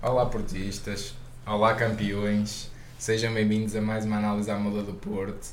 Olá 0.00 0.26
portistas, 0.26 1.14
olá 1.46 1.74
campeões, 1.74 2.70
sejam 2.98 3.34
bem-vindos 3.34 3.76
a 3.76 3.80
mais 3.80 4.04
uma 4.04 4.16
análise 4.16 4.50
à 4.50 4.58
moda 4.58 4.82
do 4.82 4.94
Porto. 4.94 5.48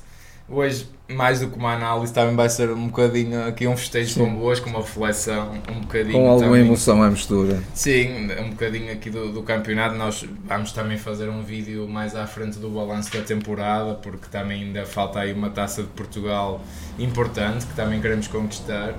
Hoje, 0.48 0.86
mais 1.08 1.40
do 1.40 1.48
que 1.48 1.56
uma 1.58 1.72
análise, 1.74 2.12
também 2.12 2.36
vai 2.36 2.48
ser 2.48 2.70
um 2.70 2.86
bocadinho 2.86 3.44
aqui 3.48 3.66
um 3.66 3.76
festejo 3.76 4.14
Sim. 4.14 4.20
convosco, 4.26 4.68
uma 4.68 4.78
reflexão, 4.78 5.54
um 5.68 5.80
bocadinho 5.80 6.12
Com 6.12 6.30
alguma 6.30 6.50
também- 6.50 6.64
emoção 6.66 7.02
à 7.02 7.10
mistura. 7.10 7.60
Sim, 7.74 8.30
um 8.40 8.50
bocadinho 8.50 8.92
aqui 8.92 9.10
do, 9.10 9.32
do 9.32 9.42
campeonato. 9.42 9.96
Nós 9.96 10.24
vamos 10.46 10.70
também 10.70 10.96
fazer 10.98 11.28
um 11.28 11.42
vídeo 11.42 11.88
mais 11.88 12.14
à 12.14 12.28
frente 12.28 12.60
do 12.60 12.70
balanço 12.70 13.12
da 13.12 13.22
temporada, 13.24 13.94
porque 13.94 14.26
também 14.30 14.62
ainda 14.62 14.86
falta 14.86 15.18
aí 15.18 15.32
uma 15.32 15.50
taça 15.50 15.82
de 15.82 15.88
Portugal 15.88 16.60
importante 16.96 17.66
que 17.66 17.74
também 17.74 18.00
queremos 18.00 18.28
conquistar. 18.28 18.94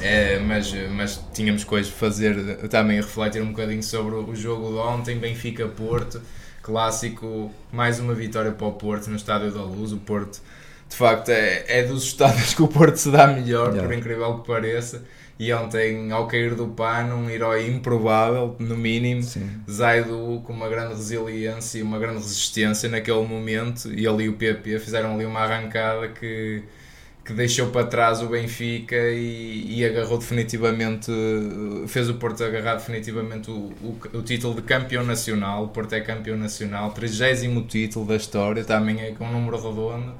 É, 0.00 0.38
mas, 0.38 0.72
mas 0.96 1.20
tínhamos 1.34 1.64
coisas 1.64 1.92
de 1.92 1.98
fazer 1.98 2.68
também 2.68 2.96
refletir 2.96 3.42
um 3.42 3.48
bocadinho 3.48 3.82
sobre 3.82 4.14
o 4.14 4.34
jogo 4.36 4.68
de 4.68 4.78
ontem, 4.78 5.18
Benfica-Porto, 5.18 6.20
clássico, 6.62 7.50
mais 7.72 7.98
uma 7.98 8.14
vitória 8.14 8.52
para 8.52 8.66
o 8.66 8.72
Porto 8.72 9.08
no 9.10 9.16
Estádio 9.16 9.50
da 9.50 9.62
Luz. 9.62 9.92
O 9.92 9.98
Porto, 9.98 10.40
de 10.88 10.96
facto, 10.96 11.30
é, 11.30 11.64
é 11.66 11.82
dos 11.82 12.04
estádios 12.04 12.54
que 12.54 12.62
o 12.62 12.68
Porto 12.68 12.96
se 12.96 13.10
dá 13.10 13.26
melhor, 13.26 13.70
por 13.70 13.76
Yeah. 13.76 13.96
incrível 13.96 14.38
que 14.38 14.46
pareça. 14.46 15.02
E 15.38 15.52
ontem, 15.52 16.12
ao 16.12 16.28
cair 16.28 16.54
do 16.54 16.68
pano, 16.68 17.16
um 17.16 17.28
herói 17.28 17.66
improvável, 17.68 18.54
no 18.60 18.76
mínimo, 18.76 19.22
Sim. 19.24 19.50
Zaidu 19.68 20.40
com 20.44 20.52
uma 20.52 20.68
grande 20.68 20.94
resiliência 20.94 21.78
e 21.78 21.82
uma 21.82 21.98
grande 21.98 22.18
resistência 22.18 22.88
naquele 22.88 23.26
momento, 23.26 23.92
e 23.92 24.06
ali 24.06 24.28
o 24.28 24.34
PP 24.34 24.78
fizeram 24.78 25.14
ali 25.14 25.24
uma 25.24 25.40
arrancada 25.40 26.08
que, 26.08 26.62
que 27.24 27.32
deixou 27.32 27.68
para 27.68 27.86
trás 27.86 28.20
o 28.20 28.26
Benfica 28.26 28.96
e, 28.96 29.78
e 29.78 29.84
agarrou 29.84 30.18
definitivamente, 30.18 31.10
fez 31.86 32.08
o 32.08 32.14
Porto 32.14 32.42
agarrar 32.42 32.74
definitivamente 32.74 33.50
o, 33.50 33.72
o, 33.80 33.98
o 34.14 34.22
título 34.22 34.54
de 34.54 34.62
campeão 34.62 35.04
nacional. 35.04 35.64
O 35.64 35.68
Porto 35.68 35.92
é 35.92 36.00
campeão 36.00 36.36
nacional, 36.36 36.90
30 36.92 37.66
título 37.68 38.06
da 38.06 38.16
história, 38.16 38.64
também 38.64 39.00
é 39.00 39.12
com 39.12 39.24
um 39.24 39.32
número 39.32 39.56
redondo. 39.56 40.14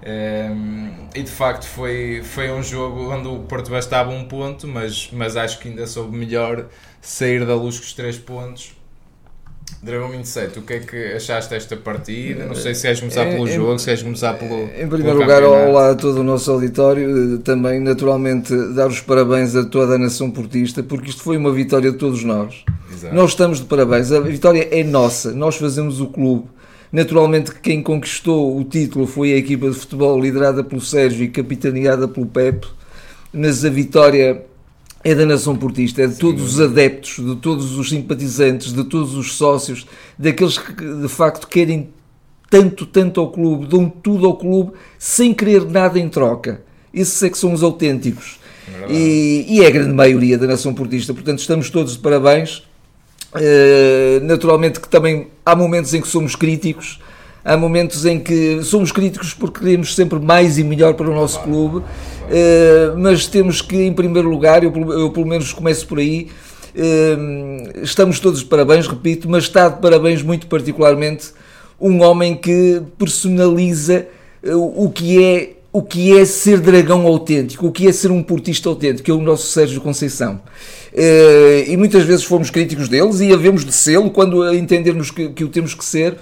Um, 0.00 1.08
e 1.12 1.22
de 1.22 1.30
facto 1.30 1.66
foi, 1.66 2.22
foi 2.22 2.50
um 2.52 2.62
jogo 2.62 3.12
onde 3.12 3.26
o 3.28 3.40
Porto 3.40 3.70
bastava 3.70 4.10
um 4.10 4.24
ponto, 4.26 4.66
mas, 4.66 5.10
mas 5.12 5.36
acho 5.36 5.58
que 5.58 5.68
ainda 5.68 5.86
soube 5.86 6.16
melhor 6.16 6.66
sair 7.00 7.44
da 7.44 7.54
luz 7.54 7.78
com 7.78 7.84
os 7.84 7.92
três 7.92 8.16
pontos. 8.16 8.77
Dragão 9.82 10.10
27, 10.10 10.58
o 10.58 10.62
que 10.62 10.72
é 10.72 10.78
que 10.80 11.12
achaste 11.14 11.50
desta 11.50 11.76
partida? 11.76 12.46
Não 12.46 12.54
sei 12.54 12.74
se 12.74 12.82
queres 12.82 13.00
começar 13.00 13.22
É, 13.26 13.32
pelo 13.32 13.48
em- 13.48 13.52
jogo, 13.52 13.78
se 13.78 13.84
queres 13.84 14.02
começar 14.02 14.34
pelo. 14.34 14.62
Em 14.64 14.68
pelo 14.70 14.88
primeiro 14.90 15.18
lugar, 15.20 15.40
campeonato. 15.42 15.70
olá 15.70 15.90
a 15.90 15.94
todo 15.94 16.20
o 16.20 16.24
nosso 16.24 16.50
auditório. 16.50 17.34
Eh, 17.36 17.38
Também, 17.44 17.78
naturalmente, 17.80 18.54
dar 18.74 18.88
os 18.88 19.00
parabéns 19.00 19.54
a 19.54 19.64
toda 19.64 19.94
a 19.94 19.98
nação 19.98 20.30
portista, 20.30 20.82
porque 20.82 21.10
isto 21.10 21.22
foi 21.22 21.36
uma 21.36 21.52
vitória 21.52 21.92
de 21.92 21.96
todos 21.98 22.24
nós. 22.24 22.64
Exato. 22.92 23.14
Nós 23.14 23.30
estamos 23.30 23.58
de 23.60 23.66
parabéns. 23.66 24.10
A 24.10 24.20
vitória 24.20 24.66
é 24.70 24.82
nossa. 24.82 25.32
Nós 25.32 25.56
fazemos 25.56 26.00
o 26.00 26.08
clube. 26.08 26.46
Naturalmente, 26.90 27.52
que 27.52 27.60
quem 27.60 27.82
conquistou 27.82 28.58
o 28.58 28.64
título 28.64 29.06
foi 29.06 29.32
a 29.32 29.36
equipa 29.36 29.68
de 29.68 29.74
futebol 29.76 30.18
liderada 30.20 30.64
pelo 30.64 30.80
Sérgio 30.80 31.22
e 31.24 31.28
capitaneada 31.28 32.08
pelo 32.08 32.26
Pepe. 32.26 32.66
Mas 33.32 33.64
a 33.64 33.68
vitória 33.70 34.42
é 35.04 35.14
da 35.14 35.24
nação 35.24 35.56
portista, 35.56 36.02
é 36.02 36.06
de 36.06 36.16
todos 36.16 36.54
os 36.54 36.60
adeptos, 36.60 37.24
de 37.24 37.36
todos 37.36 37.78
os 37.78 37.88
simpatizantes, 37.88 38.72
de 38.72 38.84
todos 38.84 39.14
os 39.14 39.34
sócios, 39.34 39.86
daqueles 40.18 40.58
que 40.58 40.72
de 40.74 41.08
facto 41.08 41.46
querem 41.46 41.90
tanto, 42.50 42.86
tanto 42.86 43.20
ao 43.20 43.30
clube, 43.30 43.66
dão 43.66 43.88
tudo 43.88 44.26
ao 44.26 44.36
clube 44.36 44.72
sem 44.98 45.32
querer 45.32 45.64
nada 45.64 45.98
em 45.98 46.08
troca. 46.08 46.62
Esses 46.92 47.22
é 47.22 47.30
que 47.30 47.38
são 47.38 47.52
os 47.52 47.62
autênticos. 47.62 48.38
Verdade. 48.66 48.92
E, 48.92 49.46
e 49.48 49.62
é 49.62 49.66
a 49.66 49.70
grande 49.70 49.92
maioria 49.92 50.36
da 50.36 50.46
nação 50.46 50.74
portista. 50.74 51.14
Portanto, 51.14 51.38
estamos 51.38 51.70
todos 51.70 51.92
de 51.92 51.98
parabéns. 51.98 52.62
Eh, 53.34 54.20
naturalmente 54.22 54.80
que 54.80 54.88
também 54.88 55.28
há 55.44 55.54
momentos 55.54 55.92
em 55.92 56.00
que 56.00 56.08
somos 56.08 56.34
críticos, 56.34 56.98
há 57.48 57.56
momentos 57.56 58.04
em 58.04 58.20
que 58.20 58.62
somos 58.62 58.92
críticos 58.92 59.32
porque 59.32 59.60
queremos 59.60 59.94
sempre 59.94 60.18
mais 60.20 60.58
e 60.58 60.64
melhor 60.64 60.92
para 60.94 61.08
o 61.10 61.14
nosso 61.14 61.40
clube, 61.40 61.82
eh, 62.30 62.92
mas 62.96 63.26
temos 63.26 63.62
que, 63.62 63.76
em 63.82 63.92
primeiro 63.92 64.28
lugar, 64.28 64.62
eu, 64.62 64.70
pelo- 64.70 64.92
eu 64.92 65.10
pelo 65.10 65.26
menos 65.26 65.52
começo 65.52 65.86
por 65.86 65.98
aí, 65.98 66.28
eh, 66.76 67.16
estamos 67.82 68.20
todos 68.20 68.40
de 68.40 68.46
parabéns, 68.46 68.86
repito, 68.86 69.28
mas 69.30 69.44
está 69.44 69.68
de 69.70 69.80
parabéns 69.80 70.22
muito 70.22 70.46
particularmente 70.46 71.28
um 71.80 72.02
homem 72.02 72.36
que 72.36 72.82
personaliza 72.98 74.06
eh, 74.42 74.54
o 74.54 74.90
que 74.90 75.24
é 75.24 75.50
o 75.70 75.82
que 75.82 76.18
é 76.18 76.24
ser 76.24 76.60
dragão 76.60 77.06
autêntico, 77.06 77.66
o 77.66 77.70
que 77.72 77.86
é 77.86 77.92
ser 77.92 78.10
um 78.10 78.22
portista 78.22 78.68
autêntico, 78.68 79.02
que 79.04 79.10
é 79.10 79.14
o 79.14 79.20
nosso 79.20 79.46
Sérgio 79.48 79.80
Conceição. 79.82 80.40
E 81.66 81.76
muitas 81.76 82.04
vezes 82.04 82.24
fomos 82.24 82.48
críticos 82.50 82.88
deles 82.88 83.20
e 83.20 83.32
havemos 83.32 83.64
de 83.66 83.72
sê-lo 83.72 84.10
quando 84.10 84.52
entendermos 84.54 85.10
que, 85.10 85.28
que 85.28 85.44
o 85.44 85.48
temos 85.48 85.74
que 85.74 85.84
ser, 85.84 86.16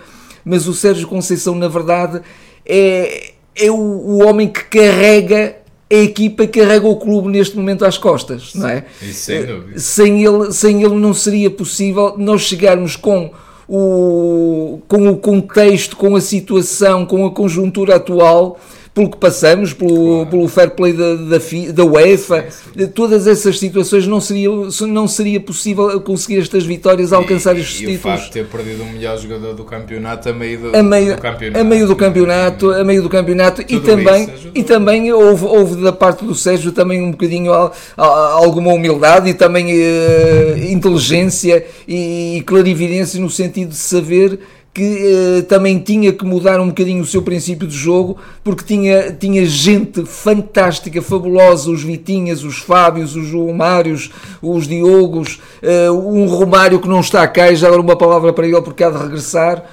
mas 0.46 0.68
o 0.68 0.72
Sérgio 0.72 1.08
Conceição, 1.08 1.56
na 1.56 1.66
verdade, 1.66 2.22
é, 2.64 3.32
é 3.56 3.68
o, 3.68 3.74
o 3.74 4.24
homem 4.24 4.46
que 4.46 4.62
carrega 4.64 5.56
a 5.90 5.94
equipa 5.94 6.46
carrega 6.46 6.86
o 6.86 6.96
clube 6.96 7.28
neste 7.28 7.56
momento 7.56 7.84
às 7.84 7.96
costas, 7.98 8.54
não 8.54 8.68
é? 8.68 8.84
Sem 9.12 9.44
dúvida. 9.44 9.78
sem 9.78 10.24
ele, 10.24 10.52
sem 10.52 10.82
ele 10.82 10.94
não 10.94 11.14
seria 11.14 11.50
possível 11.50 12.14
nós 12.18 12.42
chegarmos 12.42 12.96
com 12.96 13.30
o, 13.68 14.80
com 14.88 15.08
o 15.08 15.16
contexto, 15.16 15.96
com 15.96 16.16
a 16.16 16.20
situação, 16.20 17.06
com 17.06 17.24
a 17.24 17.30
conjuntura 17.30 17.96
atual, 17.96 18.58
pelo 18.96 19.10
que 19.10 19.18
passamos, 19.18 19.74
pelo, 19.74 19.94
Claro. 20.24 20.26
pelo 20.30 20.48
fair 20.48 20.70
play 20.70 20.94
da, 20.94 21.14
da, 21.16 21.36
da 21.74 21.84
UEFA, 21.84 22.46
todas 22.94 23.26
essas 23.26 23.58
situações 23.58 24.06
não 24.06 24.22
seria, 24.22 24.48
não 24.88 25.06
seria 25.06 25.38
possível 25.38 26.00
conseguir 26.00 26.38
estas 26.40 26.64
vitórias, 26.64 27.12
alcançar 27.12 27.54
e, 27.58 27.60
estes 27.60 27.82
e 27.82 27.84
o 27.84 27.88
títulos 27.90 28.20
facto 28.20 28.24
de 28.28 28.32
ter 28.32 28.46
perdido 28.46 28.82
o 28.82 28.86
melhor 28.86 29.18
jogador 29.18 29.52
do 29.52 29.64
campeonato 29.64 30.30
a 30.30 30.32
meio 30.32 30.58
do, 30.60 30.74
a 30.74 30.82
meio, 30.82 31.14
do 31.14 31.20
campeonato. 31.20 31.60
a 31.60 31.64
meio 31.64 31.86
do 31.86 31.94
campeonato, 31.96 32.70
a 32.70 32.84
meio 32.84 33.02
do 33.02 33.08
campeonato 33.10 33.60
e 33.68 33.78
também, 33.80 34.28
e 34.54 34.62
também 34.62 35.12
houve, 35.12 35.44
houve 35.44 35.82
da 35.82 35.92
parte 35.92 36.24
do 36.24 36.34
Sérgio 36.34 36.72
também 36.72 37.02
um 37.02 37.10
bocadinho 37.10 37.52
al- 37.52 37.74
al- 37.98 38.44
alguma 38.44 38.72
humildade 38.72 39.28
e 39.28 39.34
também 39.34 39.66
eh, 39.72 40.68
inteligência 40.70 41.66
e, 41.86 42.42
clarividência 42.46 43.20
no 43.20 43.28
sentido 43.28 43.68
de 43.68 43.76
saber 43.76 44.40
que 44.76 45.38
eh, 45.38 45.42
também 45.48 45.78
tinha 45.78 46.12
que 46.12 46.22
mudar 46.22 46.60
um 46.60 46.66
bocadinho 46.68 47.02
o 47.02 47.06
seu 47.06 47.22
princípio 47.22 47.66
de 47.66 47.74
jogo 47.74 48.18
porque 48.44 48.62
tinha, 48.62 49.10
tinha 49.10 49.46
gente 49.46 50.04
fantástica, 50.04 51.00
fabulosa, 51.00 51.70
os 51.70 51.82
Vitinhas, 51.82 52.44
os 52.44 52.58
Fábios, 52.58 53.16
os 53.16 53.26
João 53.26 53.54
Mários, 53.54 54.10
os 54.42 54.68
Diogos, 54.68 55.40
eh, 55.62 55.90
um 55.90 56.26
Romário 56.26 56.78
que 56.78 56.88
não 56.88 57.00
está 57.00 57.26
cá 57.26 57.50
e 57.50 57.56
já 57.56 57.68
agora 57.68 57.80
uma 57.80 57.96
palavra 57.96 58.34
para 58.34 58.46
ele 58.46 58.60
porque 58.60 58.84
há 58.84 58.90
de 58.90 58.98
regressar. 58.98 59.64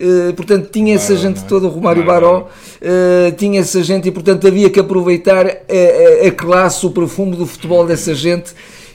Uh, 0.00 0.32
portanto, 0.34 0.68
tinha 0.70 0.94
essa 0.94 1.12
Baró, 1.12 1.22
gente 1.22 1.36
não 1.38 1.44
é? 1.44 1.48
toda, 1.48 1.66
o 1.66 1.70
Romário 1.70 2.04
Baró. 2.04 2.32
Baró, 2.32 2.48
uh, 2.82 3.32
tinha 3.36 3.60
essa 3.60 3.82
gente 3.82 4.06
e, 4.08 4.12
portanto, 4.12 4.46
havia 4.46 4.70
que 4.70 4.78
aproveitar 4.78 5.44
a, 5.46 5.50
a- 5.50 6.28
a 6.28 6.30
classe, 6.30 6.86
o 6.86 6.90
perfume 6.90 7.34
do 7.36 7.44
futebol 7.46 7.84
dessa 7.84 8.14
gente 8.14 8.52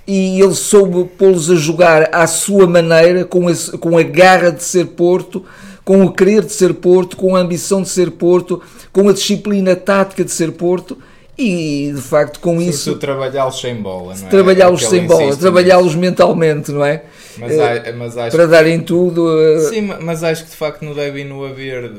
e 0.07 0.41
ele 0.41 0.53
soube 0.55 1.05
pô-los 1.17 1.49
a 1.49 1.55
jogar 1.55 2.09
à 2.13 2.27
sua 2.27 2.67
maneira, 2.67 3.23
com, 3.25 3.49
esse- 3.49 3.77
com 3.77 3.97
a 3.97 4.03
garra 4.03 4.51
de 4.51 4.63
ser 4.63 4.87
Porto, 4.87 5.43
com 5.85 6.03
o 6.05 6.11
querer 6.11 6.43
de 6.43 6.51
ser 6.51 6.73
Porto, 6.75 7.15
com 7.17 7.35
a 7.35 7.39
ambição 7.39 7.81
de 7.81 7.89
ser 7.89 8.11
Porto, 8.11 8.61
com 8.91 9.07
a 9.09 9.13
disciplina 9.13 9.75
tática 9.75 10.23
de 10.23 10.31
ser 10.31 10.51
Porto 10.53 10.97
e, 11.37 11.91
de 11.95 12.01
facto, 12.01 12.39
com 12.39 12.61
Isso 12.61 12.91
isso, 12.91 12.95
trabalhá-los 12.99 13.59
sem 13.59 13.75
bola, 13.75 14.13
não 14.15 14.27
é? 14.27 14.29
trabalhá-los 14.29 14.83
É 14.83 14.87
sem 14.87 15.07
bola, 15.07 15.35
trabalhá-los 15.35 15.95
mentalmente, 15.95 16.71
não 16.71 16.85
é? 16.85 17.03
Mas, 17.39 17.51
Eh, 17.53 17.83
há- 17.89 17.93
mas 17.93 18.15
acho 18.17 18.35
Para 18.35 18.45
darem 18.45 18.79
tudo. 18.81 19.25
uh, 19.25 19.69
Sim, 19.69 19.81
ma- 19.81 19.97
mas 19.99 20.23
acho 20.23 20.43
que 20.43 20.51
de 20.51 20.55
facto 20.55 20.83
não 20.85 20.93
deve 20.93 21.23
no 21.23 21.43
haver 21.43 21.91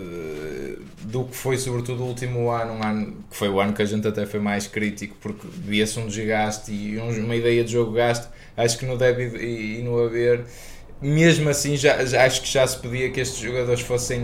do 1.05 1.25
que 1.25 1.37
foi 1.37 1.57
sobretudo 1.59 2.03
o 2.03 2.07
último 2.07 2.51
ano, 2.51 2.73
um 2.75 2.83
ano 2.83 3.07
que 3.31 3.37
foi 3.37 3.49
o 3.49 3.61
ano 3.61 3.73
que 3.73 3.83
a 3.83 3.85
gente 3.85 4.07
até 4.09 4.25
foi 4.27 4.41
mais 4.41 4.67
crítico 4.67 5.15
porque 5.21 5.47
via-se 5.53 5.99
um 6.01 6.07
desgaste 6.07 6.73
e 6.73 6.99
um- 6.99 7.25
uma 7.25 7.37
ideia 7.37 7.63
de 7.63 7.73
jogo 7.73 7.93
gasto, 7.93 8.29
acho 8.57 8.79
que 8.79 8.87
não 8.87 8.97
deve 8.97 9.25
ir 9.39 9.83
no 9.83 9.99
haver. 10.03 10.41
Mesmo 11.03 11.51
assim, 11.51 11.77
já, 11.77 12.03
já- 12.07 12.25
acho 12.25 12.41
que 12.41 12.49
já 12.51 12.67
se 12.67 12.79
pedia 12.79 13.11
que 13.11 13.21
estes 13.21 13.39
jogadores 13.39 13.81
fossem 13.83 14.21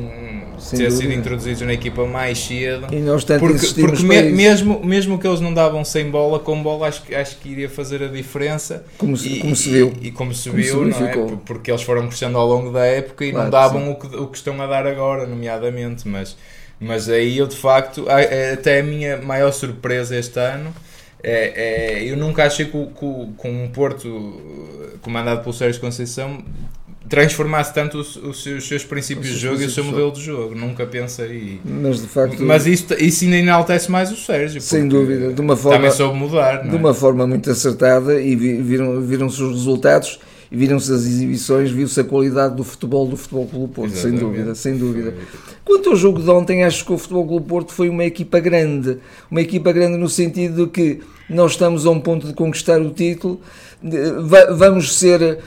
Sem 0.59 0.79
ter 0.79 0.91
sido 0.91 1.03
dúvida. 1.03 1.15
introduzidos 1.15 1.61
na 1.63 1.75
equipa 1.75 2.07
mais 2.07 2.39
cedo. 2.39 2.87
E 2.95 3.01
nós 3.01 3.23
tanto 3.25 3.41
Porque, 3.41 3.67
porque 3.83 4.03
me- 4.03 4.23
mesmo, 4.23 4.83
mesmo 4.83 5.19
que 5.19 5.27
eles 5.27 5.41
não 5.41 5.53
davam 5.53 5.85
sem 5.85 6.09
bola, 6.11 6.39
com 6.39 6.63
bola 6.63 6.87
acho, 6.89 7.03
que- 7.03 7.15
acho 7.15 7.37
que 7.39 7.51
iria 7.51 7.69
fazer 7.69 8.03
a 8.03 8.07
diferença. 8.09 8.85
Como 8.97 9.15
se- 9.15 9.29
e, 9.29 9.41
como 9.41 9.55
se 9.55 9.69
viu. 9.69 9.93
E, 10.01 10.07
e 10.07 10.11
como 10.13 10.33
se 10.33 10.49
Como 10.49 10.63
se 10.63 10.71
viu, 10.71 10.87
não 10.87 11.07
é? 11.07 11.13
Porque 11.45 11.71
eles 11.71 11.83
foram 11.83 12.07
crescendo 12.07 12.39
ao 12.39 12.47
longo 12.47 12.71
da 12.73 12.87
época 12.87 13.27
e 13.27 13.33
não 13.33 13.51
Claro 13.51 13.51
que 13.51 13.75
davam 13.77 13.91
o 13.91 13.97
que, 13.97 14.17
o 14.17 14.27
que 14.29 14.37
estão 14.39 14.63
a 14.63 14.67
dar 14.67 14.87
agora, 14.87 15.27
nomeadamente. 15.27 16.09
Mas, 16.09 16.35
mas 16.81 17.09
aí 17.09 17.37
eu, 17.37 17.47
de 17.47 17.57
facto, 17.57 18.07
é 18.09 18.55
até 18.55 18.81
a 18.81 18.83
minha 18.83 19.19
maior 19.19 19.53
surpresa 19.53 20.17
este 20.17 20.39
ano. 20.41 20.75
É, 21.23 22.01
é- 22.01 22.05
eu 22.11 22.17
nunca 22.17 22.45
achei 22.45 22.65
que, 22.65 22.73
que 22.73 23.29
com 23.37 23.51
um 23.51 23.69
Porto 23.69 24.41
comandado 25.03 25.43
pelo 25.43 25.53
Sérgio 25.53 25.81
Conceição, 25.81 26.43
transformasse 27.11 27.75
tanto 27.75 27.99
os, 27.99 28.17
os, 28.17 28.43
seus, 28.43 28.63
os 28.63 28.69
seus 28.69 28.85
princípios 28.85 29.27
de 29.27 29.37
jogo 29.37 29.61
e 29.61 29.65
o 29.65 29.71
seu 29.71 29.85
modelo 29.85 30.13
de 30.13 30.23
jogo. 30.23 30.55
Nunca 30.55 30.87
pensa 30.87 31.25
aí. 31.25 31.61
Mas 31.65 32.01
de 32.01 32.07
facto. 32.07 32.43
Mas 32.43 32.67
isso, 32.67 32.87
isso 32.99 33.25
ainda 33.25 33.37
enaltece 33.37 33.91
mais 33.91 34.13
o 34.13 34.17
Sérgio. 34.17 34.61
Sem 34.61 34.87
dúvida. 34.87 35.33
De 35.33 35.41
uma 35.41 35.57
forma, 35.57 35.77
também 35.77 35.91
soube 35.91 36.17
mudar. 36.17 36.63
De 36.63 36.75
é? 36.75 36.79
uma 36.79 36.95
forma 36.95 37.27
muito 37.27 37.51
acertada 37.51 38.21
e 38.21 38.37
viram, 38.37 39.01
viram-se 39.03 39.43
os 39.43 39.51
resultados 39.51 40.21
e 40.51 40.57
viram-se 40.57 40.93
as 40.93 41.03
exibições, 41.03 41.71
viu-se 41.71 42.01
a 42.01 42.05
qualidade 42.05 42.57
do 42.57 42.65
futebol 42.65 43.07
do 43.07 43.17
Futebol 43.17 43.47
Clube 43.47 43.73
Porto, 43.73 43.95
sem 43.95 44.13
dúvida, 44.13 44.55
sem 44.55 44.77
dúvida. 44.77 45.15
Quanto 45.65 45.91
ao 45.91 45.97
jogo 45.97 46.21
de 46.21 46.29
ontem, 46.29 46.65
acho 46.65 46.85
que 46.85 46.93
o 46.93 46.99
Futebol 46.99 47.27
Clube 47.27 47.47
Porto 47.47 47.73
foi 47.73 47.89
uma 47.89 48.05
equipa 48.05 48.41
grande, 48.41 48.99
uma 49.31 49.41
equipa 49.41 49.71
grande 49.71 49.97
no 49.97 50.09
sentido 50.09 50.67
de 50.67 50.73
que 50.73 51.01
nós 51.29 51.53
estamos 51.53 51.87
a 51.87 51.91
um 51.91 52.01
ponto 52.01 52.27
de 52.27 52.35
conquistar 52.35 52.81
o 52.81 52.91
título, 52.91 53.41
vamos 54.57 54.99
ser, 54.99 55.39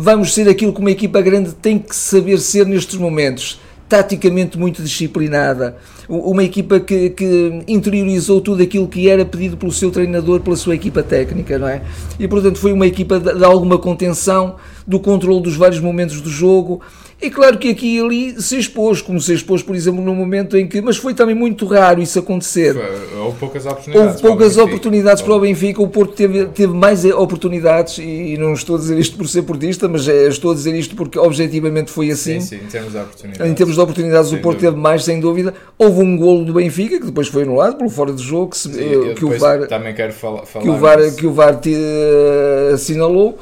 vamos 0.00 0.32
ser 0.32 0.48
aquilo 0.48 0.72
que 0.72 0.80
uma 0.80 0.92
equipa 0.92 1.20
grande 1.20 1.52
tem 1.52 1.76
que 1.76 1.96
saber 1.96 2.38
ser 2.38 2.64
nestes 2.64 2.96
momentos, 2.96 3.60
taticamente 3.88 4.56
muito 4.56 4.80
disciplinada, 4.80 5.76
uma 6.08 6.42
equipa 6.42 6.80
que, 6.80 7.10
que, 7.10 7.62
interiorizou 7.68 8.40
tudo 8.40 8.62
aquilo 8.62 8.88
que 8.88 9.08
era 9.08 9.24
pedido 9.24 9.56
pelo 9.56 9.70
seu 9.70 9.90
treinador, 9.90 10.40
pela 10.40 10.56
sua 10.56 10.74
equipa 10.74 11.02
técnica, 11.02 11.58
não 11.58 11.68
é? 11.68 11.82
E 12.18 12.26
portanto 12.26 12.58
foi 12.58 12.72
uma 12.72 12.86
equipa 12.86 13.20
de, 13.20 13.34
de 13.34 13.44
alguma 13.44 13.78
contenção, 13.78 14.56
do 14.86 14.98
controle 14.98 15.42
dos 15.42 15.54
vários 15.54 15.80
momentos 15.80 16.20
do 16.22 16.30
jogo, 16.30 16.80
é 17.20 17.30
claro 17.30 17.58
que 17.58 17.68
aqui 17.68 17.96
e 17.96 18.00
ali 18.00 18.40
se 18.40 18.56
expôs, 18.56 19.02
como 19.02 19.20
se 19.20 19.34
expôs, 19.34 19.60
por 19.60 19.74
exemplo, 19.74 20.00
no 20.00 20.14
momento 20.14 20.56
em 20.56 20.68
que. 20.68 20.80
Mas 20.80 20.96
foi 20.96 21.12
também 21.12 21.34
muito 21.34 21.66
raro 21.66 22.00
isso 22.00 22.16
acontecer. 22.16 22.76
Houve 23.16 23.38
poucas 23.38 23.66
oportunidades. 23.66 24.10
Houve 24.10 24.22
poucas 24.22 24.54
para 24.54 24.64
oportunidades 24.64 25.22
para 25.22 25.34
o 25.34 25.40
Benfica. 25.40 25.82
O 25.82 25.88
Porto 25.88 26.14
teve, 26.14 26.46
teve 26.46 26.72
mais 26.72 27.04
oportunidades, 27.04 27.98
e 27.98 28.36
não 28.38 28.52
estou 28.52 28.76
a 28.76 28.78
dizer 28.78 28.96
isto 29.00 29.16
por 29.16 29.26
ser 29.28 29.42
portista, 29.42 29.88
mas 29.88 30.06
é, 30.06 30.28
estou 30.28 30.52
a 30.52 30.54
dizer 30.54 30.72
isto 30.76 30.94
porque 30.94 31.18
objetivamente 31.18 31.90
foi 31.90 32.12
assim. 32.12 32.40
Sim, 32.40 32.58
sim, 32.58 32.64
em 32.64 32.68
termos 32.68 32.92
de 32.92 32.98
oportunidades. 32.98 33.50
Em 33.50 33.54
termos 33.54 33.74
de 33.74 33.80
oportunidades, 33.80 34.28
sem 34.30 34.38
o 34.38 34.40
Porto 34.42 34.56
dúvida. 34.58 34.72
teve 34.72 34.80
mais, 34.80 35.04
sem 35.04 35.18
dúvida. 35.18 35.54
Houve 35.76 36.00
um 36.00 36.16
golo 36.16 36.44
do 36.44 36.52
Benfica, 36.52 37.00
que 37.00 37.06
depois 37.06 37.26
foi 37.26 37.42
anulado 37.42 37.78
pelo 37.78 37.90
fora 37.90 38.12
de 38.12 38.22
jogo, 38.22 38.50
que, 38.50 38.58
se, 38.58 38.72
sim, 38.72 39.14
que 39.16 39.24
o 39.24 39.36
VAR. 39.36 39.66
Também 39.66 39.92
quero 39.92 40.12
falar. 40.12 40.46
falar 40.46 40.62
que 40.62 40.70
o 40.70 40.76
VAR, 40.76 41.14
que 41.16 41.26
o 41.26 41.32
VAR 41.32 41.56
te, 41.56 41.74
uh, 41.74 42.74
assinalou 42.74 43.40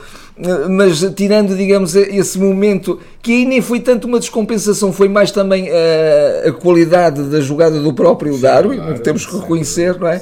mas 0.69 1.01
tirando, 1.15 1.57
digamos, 1.57 1.95
esse 1.95 2.39
momento 2.39 3.01
que 3.23 3.33
aí 3.33 3.47
nem 3.47 3.63
foi 3.63 3.81
tanto 3.81 4.07
uma 4.07 4.19
descompensação, 4.19 4.93
foi 4.93 5.09
mais 5.09 5.31
também 5.31 5.69
a, 5.71 6.49
a 6.49 6.53
qualidade 6.53 7.23
da 7.25 7.41
jogada 7.41 7.81
do 7.81 7.93
próprio 7.95 8.35
Sim, 8.35 8.43
Darwin, 8.43 8.77
claro, 8.77 8.99
temos 9.01 9.25
que 9.25 9.35
reconhecer, 9.35 9.99
não 9.99 10.09
é? 10.09 10.21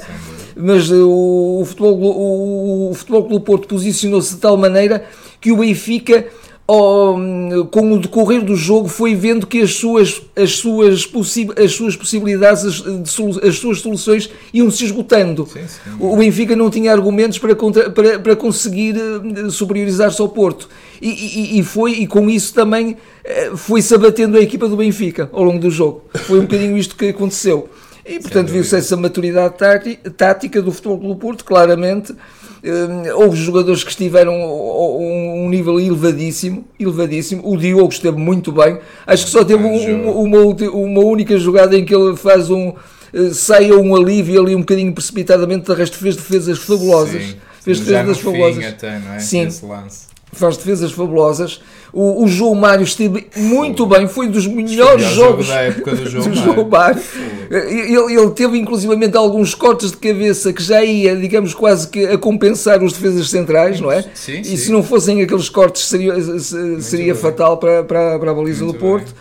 Mas 0.55 0.89
o, 0.89 1.59
o, 1.61 1.65
futebol, 1.65 1.99
o, 1.99 2.91
o 2.91 2.93
Futebol 2.93 3.25
Clube 3.25 3.45
Porto 3.45 3.67
posicionou-se 3.67 4.35
de 4.35 4.39
tal 4.39 4.55
maneira 4.55 5.03
que 5.41 5.51
o 5.51 5.57
Benfica 5.57 6.27
oh, 6.67 7.15
com 7.71 7.93
o 7.93 7.99
decorrer 7.99 8.43
do 8.43 8.55
jogo 8.55 8.87
foi 8.87 9.15
vendo 9.15 9.45
que 9.45 9.61
as 9.61 9.73
suas, 9.73 10.21
as 10.35 10.51
suas, 10.51 11.07
as 11.63 11.71
suas 11.71 11.95
possibilidades, 11.95 12.65
as, 12.65 12.83
as 13.43 13.57
suas 13.57 13.79
soluções 13.79 14.29
iam 14.53 14.69
se 14.71 14.85
esgotando. 14.85 15.45
Sim, 15.45 15.67
sim. 15.67 15.89
O 15.99 16.15
Benfica 16.17 16.55
não 16.55 16.69
tinha 16.69 16.91
argumentos 16.91 17.37
para, 17.37 17.55
contra, 17.55 17.89
para, 17.89 18.19
para 18.19 18.35
conseguir 18.35 18.95
eh, 18.95 19.49
superiorizar-se 19.49 20.21
ao 20.21 20.29
Porto. 20.29 20.69
E, 21.01 21.09
e, 21.09 21.59
e, 21.59 21.63
foi, 21.63 21.91
e 21.91 22.07
com 22.07 22.29
isso 22.29 22.53
também 22.53 22.97
eh, 23.23 23.51
foi-se 23.55 23.93
abatendo 23.93 24.37
a 24.37 24.41
equipa 24.41 24.67
do 24.67 24.77
Benfica 24.77 25.29
ao 25.31 25.43
longo 25.43 25.59
do 25.59 25.69
jogo. 25.69 26.03
Foi 26.13 26.39
um 26.39 26.43
bocadinho 26.43 26.77
isto 26.77 26.95
que 26.95 27.09
aconteceu. 27.09 27.69
E 28.05 28.19
portanto 28.19 28.49
viu-se 28.49 28.75
essa 28.75 28.95
maturidade 28.95 29.55
tática 30.15 30.61
do 30.61 30.71
Futebol 30.71 30.99
Clube 30.99 31.19
Porto, 31.19 31.43
claramente 31.43 32.13
Hum, 32.13 32.44
houve 33.15 33.37
jogadores 33.37 33.83
que 33.83 33.89
estiveram 33.89 34.33
a 34.33 34.97
um 34.97 35.49
nível 35.49 35.79
elevadíssimo, 35.79 36.65
elevadíssimo. 36.79 37.41
O 37.45 37.57
Diogo 37.57 37.91
esteve 37.91 38.17
muito 38.17 38.51
bem. 38.51 38.79
Acho 39.05 39.25
que 39.25 39.31
só 39.31 39.43
teve 39.43 39.63
um, 39.63 40.09
uma, 40.09 40.39
uma 40.71 41.01
única 41.01 41.37
jogada 41.37 41.77
em 41.77 41.85
que 41.85 41.93
ele 41.93 42.15
faz 42.15 42.49
um 42.49 42.73
eh, 43.15 43.33
saia 43.33 43.75
um 43.77 43.95
alívio 43.95 44.41
ali 44.41 44.53
um 44.53 44.59
bocadinho 44.59 44.93
precipitadamente, 44.93 45.65
de 45.65 45.73
resto 45.73 45.97
fez 45.97 46.17
defesas 46.17 46.59
fabulosas. 46.59 47.23
Sim. 47.23 47.35
Fez 47.61 47.79
defesas 47.79 48.19
fabulosas. 48.19 48.65
Até, 48.65 48.99
não 48.99 49.13
é? 49.13 49.19
Sim. 49.19 49.47
Faz 50.33 50.57
defesas 50.57 50.91
fabulosas. 50.91 51.61
O, 51.97 52.25
o 52.25 52.27
João 52.27 52.53
Mário 52.55 52.83
esteve 52.83 53.25
muito 53.37 53.85
bem, 53.85 54.05
foi 54.05 54.27
um 54.27 54.31
dos 54.31 54.45
melhores 54.45 55.05
jogos 55.13 55.47
da 55.47 55.61
época 55.61 55.95
do 55.95 56.09
João, 56.09 56.27
do 56.29 56.35
João 56.35 56.67
Mário. 56.67 57.01
Ele, 57.49 58.13
ele, 58.13 58.31
teve 58.31 58.57
inclusivamente 58.57 59.15
alguns 59.15 59.55
cortes 59.55 59.91
de 59.91 59.97
cabeça 59.97 60.51
que 60.51 60.61
já 60.61 60.83
ia, 60.83 61.15
digamos, 61.15 61.53
quase 61.53 61.87
que 61.87 62.05
a 62.05 62.17
compensar 62.17 62.83
os 62.83 62.91
defesas 62.91 63.29
centrais, 63.29 63.79
não 63.79 63.89
é? 63.89 64.03
Sim, 64.13 64.41
e 64.41 64.43
sim. 64.43 64.57
se 64.57 64.71
não 64.73 64.83
fossem 64.83 65.21
aqueles 65.21 65.47
cortes 65.47 65.85
seria, 65.87 66.15
seria 66.81 67.15
fatal 67.15 67.57
para, 67.57 67.81
para, 67.85 68.19
para 68.19 68.31
a 68.31 68.33
baliza 68.33 68.65
muito 68.65 68.77
do 68.77 68.79
Porto. 68.79 69.15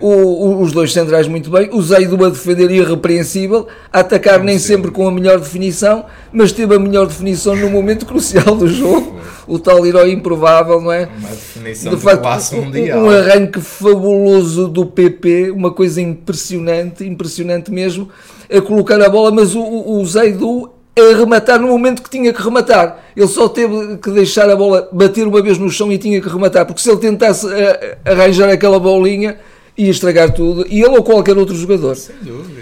o, 0.00 0.62
os 0.62 0.72
dois 0.72 0.94
centrais 0.94 1.28
muito 1.28 1.50
bem. 1.50 1.68
O 1.72 1.82
Zeido 1.82 2.24
a 2.24 2.30
defender 2.30 2.70
irrepreensível, 2.70 3.66
a 3.92 4.00
atacar 4.00 4.42
nem 4.42 4.58
sempre 4.58 4.90
com 4.90 5.06
a 5.06 5.12
melhor 5.12 5.38
definição, 5.38 6.06
mas 6.32 6.52
teve 6.52 6.74
a 6.74 6.78
melhor 6.78 7.06
definição 7.06 7.54
no 7.54 7.68
momento 7.68 8.06
crucial 8.06 8.56
do 8.56 8.66
jogo. 8.66 9.20
O 9.46 9.58
tal 9.58 9.84
herói 9.84 10.10
improvável, 10.10 10.80
não 10.80 10.90
é? 10.90 11.06
Uma 11.18 11.28
definição 11.28 11.94
de, 11.94 12.00
de 12.16 12.22
classe 12.22 12.54
mundial. 12.56 13.02
Um 13.02 13.10
arranque 13.10 13.60
fabuloso 13.60 14.68
do 14.68 14.86
PP, 14.86 15.50
uma 15.50 15.70
coisa 15.70 16.00
impressionante, 16.00 17.04
impressionante 17.04 17.70
mesmo, 17.70 18.08
a 18.50 18.60
colocar 18.60 19.00
a 19.00 19.08
bola, 19.08 19.30
mas 19.30 19.54
o, 19.54 19.62
o 19.62 20.04
Zaidu 20.06 20.70
a 20.96 21.16
rematar 21.16 21.60
no 21.60 21.68
momento 21.68 22.02
que 22.02 22.10
tinha 22.10 22.32
que 22.32 22.40
rematar. 22.40 23.04
Ele 23.16 23.26
só 23.26 23.48
teve 23.48 23.96
que 23.98 24.10
deixar 24.10 24.48
a 24.48 24.56
bola 24.56 24.88
bater 24.92 25.26
uma 25.26 25.42
vez 25.42 25.58
no 25.58 25.70
chão 25.70 25.90
e 25.90 25.98
tinha 25.98 26.20
que 26.20 26.28
rematar, 26.28 26.64
porque 26.66 26.80
se 26.80 26.88
ele 26.88 26.98
tentasse 26.98 27.46
eh, 27.52 27.98
arranjar 28.04 28.48
aquela 28.48 28.78
bolinha 28.78 29.36
ia 29.76 29.90
estragar 29.90 30.32
tudo, 30.32 30.64
e 30.68 30.80
ele 30.82 30.96
ou 30.96 31.02
qualquer 31.02 31.36
outro 31.36 31.54
jogador. 31.54 31.96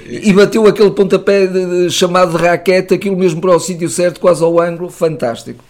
E 0.08 0.32
bateu 0.32 0.66
aquele 0.66 0.90
pontapé 0.90 1.46
de, 1.46 1.66
de, 1.66 1.90
chamado 1.90 2.37
de 2.37 2.43
raquete, 2.43 2.94
aquilo 2.94 3.16
mesmo 3.16 3.40
para 3.40 3.55
o 3.55 3.60
sítio 3.60 3.88
certo, 3.88 4.19
quase 4.19 4.43
ao 4.43 4.58
ângulo, 4.58 4.88
fantástico. 4.88 5.62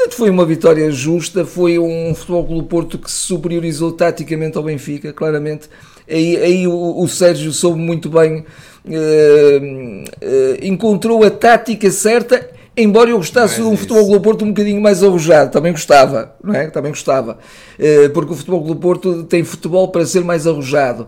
Portanto, 0.00 0.16
foi 0.16 0.30
uma 0.30 0.46
vitória 0.46 0.90
justa, 0.90 1.44
foi 1.44 1.78
um 1.78 2.14
Futebol 2.14 2.46
Clube 2.46 2.68
Porto 2.68 2.98
que 2.98 3.10
se 3.10 3.18
superiorizou 3.18 3.92
taticamente 3.92 4.56
ao 4.56 4.64
Benfica, 4.64 5.12
claramente. 5.12 5.68
Aí, 6.08 6.38
aí 6.38 6.66
o, 6.66 7.02
o 7.02 7.06
Sérgio 7.06 7.52
soube 7.52 7.78
muito 7.78 8.08
bem, 8.08 8.38
uh, 8.38 8.42
uh, 8.88 10.56
encontrou 10.62 11.22
a 11.22 11.30
tática 11.30 11.90
certa, 11.90 12.48
embora 12.74 13.10
eu 13.10 13.18
gostasse 13.18 13.56
de 13.56 13.62
um 13.62 13.76
Futebol 13.76 14.06
Clube 14.06 14.24
Porto 14.24 14.42
um 14.42 14.48
bocadinho 14.48 14.80
mais 14.80 15.04
arrojado, 15.04 15.50
também 15.50 15.70
gostava, 15.70 16.34
não 16.42 16.54
é? 16.54 16.70
Também 16.70 16.92
gostava, 16.92 17.36
uh, 17.78 18.10
porque 18.14 18.32
o 18.32 18.36
Futebol 18.36 18.64
Clube 18.64 18.80
Porto 18.80 19.24
tem 19.24 19.44
futebol 19.44 19.88
para 19.88 20.06
ser 20.06 20.24
mais 20.24 20.46
arrojado. 20.46 21.06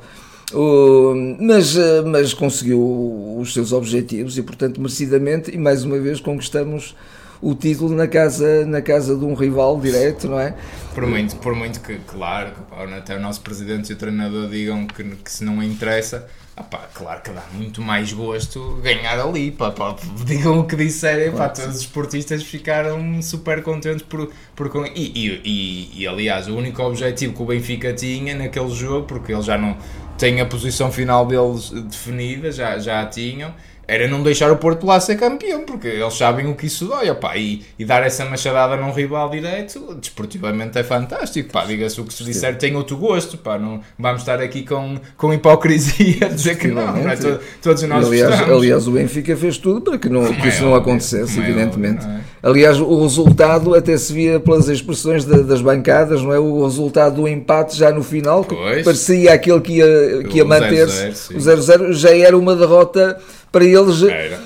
Mas, 1.40 1.78
mas 2.04 2.34
conseguiu 2.34 3.38
os 3.40 3.54
seus 3.54 3.72
objetivos 3.72 4.36
e, 4.36 4.42
portanto, 4.42 4.82
merecidamente, 4.82 5.50
e 5.50 5.56
mais 5.56 5.82
uma 5.82 5.98
vez 5.98 6.20
conquistamos 6.20 6.94
o 7.42 7.54
título 7.54 7.94
na 7.94 8.06
casa, 8.06 8.64
na 8.64 8.80
casa 8.80 9.16
de 9.16 9.24
um 9.24 9.34
rival 9.34 9.78
direto, 9.80 10.28
não 10.28 10.38
é? 10.38 10.54
Por 10.94 11.06
muito, 11.06 11.36
por 11.36 11.54
muito 11.54 11.80
que, 11.80 11.96
claro, 12.06 12.52
que, 12.52 12.94
até 12.94 13.16
o 13.16 13.20
nosso 13.20 13.40
presidente 13.40 13.90
e 13.90 13.94
o 13.94 13.96
treinador 13.96 14.48
digam 14.48 14.86
que, 14.86 15.02
que 15.02 15.30
se 15.30 15.44
não 15.44 15.60
interessa, 15.62 16.28
Opá, 16.54 16.86
claro 16.92 17.22
que 17.22 17.30
dá 17.30 17.42
muito 17.54 17.80
mais 17.80 18.12
gosto 18.12 18.78
ganhar 18.82 19.18
ali, 19.18 19.50
pá, 19.50 19.70
pá, 19.70 19.96
digam 20.26 20.60
o 20.60 20.66
que 20.66 20.76
disserem, 20.76 21.30
claro, 21.30 21.48
pá, 21.48 21.48
todos 21.48 21.76
os 21.76 21.80
esportistas 21.80 22.42
ficaram 22.42 23.22
super 23.22 23.62
contentes 23.62 24.02
por, 24.02 24.30
por 24.54 24.70
e, 24.94 25.00
e, 25.00 25.40
e, 25.44 26.02
e, 26.02 26.06
aliás 26.06 26.48
o 26.48 26.54
único 26.54 26.82
objetivo 26.82 27.32
que 27.32 27.42
o 27.42 27.46
Benfica 27.46 27.94
tinha 27.94 28.34
naquele 28.34 28.68
jogo, 28.68 29.06
porque 29.06 29.32
eles 29.32 29.46
já 29.46 29.56
não 29.56 29.78
têm 30.18 30.42
a 30.42 30.46
posição 30.46 30.92
final 30.92 31.24
deles 31.24 31.70
definida, 31.70 32.52
já, 32.52 32.78
já 32.78 33.00
a 33.00 33.06
tinham, 33.06 33.54
era 33.92 34.08
não 34.08 34.22
deixar 34.22 34.50
o 34.50 34.56
Porto 34.56 34.86
lá 34.86 34.98
ser 34.98 35.16
campeão, 35.16 35.60
porque 35.60 35.88
eles 35.88 36.14
sabem 36.14 36.46
o 36.46 36.54
que 36.54 36.66
isso 36.66 36.86
dói, 36.86 37.10
opá, 37.10 37.36
e, 37.36 37.62
e 37.78 37.84
dar 37.84 38.02
essa 38.02 38.24
machadada 38.24 38.76
num 38.76 38.92
rival 38.92 39.28
direito, 39.28 39.94
desportivamente 40.00 40.78
é 40.78 40.82
fantástico, 40.82 41.52
pá, 41.52 41.64
diga-se 41.64 42.00
o 42.00 42.04
que 42.04 42.14
se 42.14 42.24
disser, 42.24 42.56
tem 42.56 42.74
outro 42.74 42.96
gosto, 42.96 43.36
pá, 43.36 43.58
não 43.58 43.80
vamos 43.98 44.22
estar 44.22 44.40
aqui 44.40 44.62
com, 44.62 44.96
com 45.16 45.32
hipocrisia 45.32 46.26
a 46.26 46.28
dizer 46.28 46.56
que 46.56 46.68
não, 46.68 46.96
não 46.96 47.10
é? 47.10 47.16
todos 47.60 47.82
nós 47.82 48.06
aliás, 48.06 48.40
aliás, 48.48 48.88
o 48.88 48.92
Benfica 48.92 49.36
fez 49.36 49.58
tudo 49.58 49.80
para 49.82 49.98
que, 49.98 50.08
não, 50.08 50.32
que 50.32 50.48
isso 50.48 50.62
não 50.64 50.74
acontecesse, 50.74 51.38
evidentemente. 51.38 52.04
é? 52.06 52.20
Aliás, 52.42 52.80
o 52.80 53.02
resultado 53.02 53.74
até 53.74 53.96
se 53.96 54.12
via 54.12 54.40
pelas 54.40 54.68
expressões 54.68 55.24
de, 55.24 55.44
das 55.44 55.62
bancadas, 55.62 56.22
não 56.22 56.32
é? 56.32 56.38
O 56.40 56.64
resultado 56.64 57.16
do 57.16 57.28
empate 57.28 57.76
já 57.76 57.92
no 57.92 58.02
final, 58.02 58.44
que 58.44 58.54
pois. 58.54 58.84
parecia 58.84 59.32
aquele 59.32 59.60
que 59.60 59.74
ia, 59.74 60.24
que 60.24 60.38
ia 60.38 60.44
manter-se, 60.44 61.32
o 61.34 61.38
0-0 61.38 61.92
já 61.92 62.16
era 62.16 62.36
uma 62.36 62.56
derrota 62.56 63.16
para 63.52 63.64
eles 63.64 64.02
Era. 64.02 64.40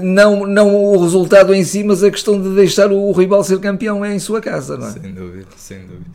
não, 0.00 0.46
não 0.46 0.74
o 0.74 1.02
resultado 1.02 1.52
em 1.52 1.64
si, 1.64 1.82
mas 1.82 2.02
a 2.02 2.10
questão 2.10 2.40
de 2.40 2.54
deixar 2.54 2.92
o 2.92 3.10
rival 3.12 3.42
ser 3.42 3.58
campeão 3.58 4.04
é 4.04 4.14
em 4.14 4.18
sua 4.20 4.40
casa, 4.40 4.78
não 4.78 4.86
é? 4.86 4.92
Sem 4.92 5.12
dúvida, 5.12 5.48
sem 5.56 5.78
dúvida. 5.80 6.06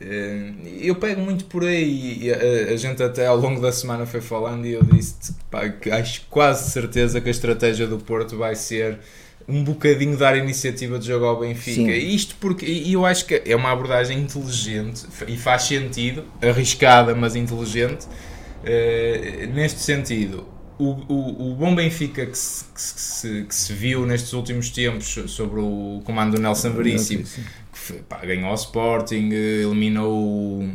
Eh, 0.00 0.52
eu 0.82 0.96
pego 0.96 1.20
muito 1.20 1.44
por 1.46 1.64
aí, 1.64 2.30
a, 2.72 2.76
gente 2.76 3.02
até 3.02 3.26
ao 3.26 3.36
longo 3.36 3.60
da 3.60 3.72
semana 3.72 4.04
foi 4.04 4.20
falando 4.20 4.66
e 4.66 4.72
eu 4.72 4.82
disse 4.82 5.34
pá, 5.50 5.68
que 5.68 5.90
acho 5.90 6.26
quase 6.28 6.70
certeza 6.70 7.20
que 7.20 7.28
a 7.28 7.30
estratégia 7.30 7.86
do 7.86 7.98
Porto 7.98 8.36
vai 8.36 8.54
ser 8.54 8.98
um 9.46 9.62
bocadinho 9.62 10.16
dar 10.16 10.36
iniciativa 10.36 10.98
de 10.98 11.06
jogo 11.06 11.24
ao 11.26 11.38
Benfica. 11.38 11.92
Sim. 11.92 12.14
Isto 12.14 12.34
porque 12.40 12.66
e 12.66 12.92
eu 12.92 13.06
acho 13.06 13.24
que 13.26 13.42
é 13.46 13.54
uma 13.54 13.70
abordagem 13.70 14.18
inteligente 14.18 15.04
e 15.28 15.36
faz 15.36 15.62
sentido, 15.64 16.24
arriscada, 16.42 17.14
mas 17.14 17.36
inteligente. 17.36 18.06
eh, 18.64 19.46
neste 19.52 19.80
sentido, 19.80 20.46
o, 20.78 20.84
o, 21.08 21.52
o 21.52 21.54
bom 21.54 21.74
Benfica 21.74 22.26
que 22.26 22.36
se, 22.38 22.64
que, 22.74 22.80
se, 22.80 23.44
que 23.48 23.54
se 23.54 23.72
viu 23.72 24.04
nestes 24.06 24.32
últimos 24.32 24.70
tempos 24.70 25.18
sobre 25.28 25.60
o 25.60 26.00
comando 26.04 26.36
do 26.36 26.40
Nelson 26.42 26.70
Veríssimo, 26.72 27.22
que 27.24 27.78
foi- 27.78 27.98
pá, 28.08 28.18
ganhou 28.24 28.48
ao 28.48 28.54
Sporting, 28.54 29.30
eliminou 29.32 30.12
o- 30.12 30.68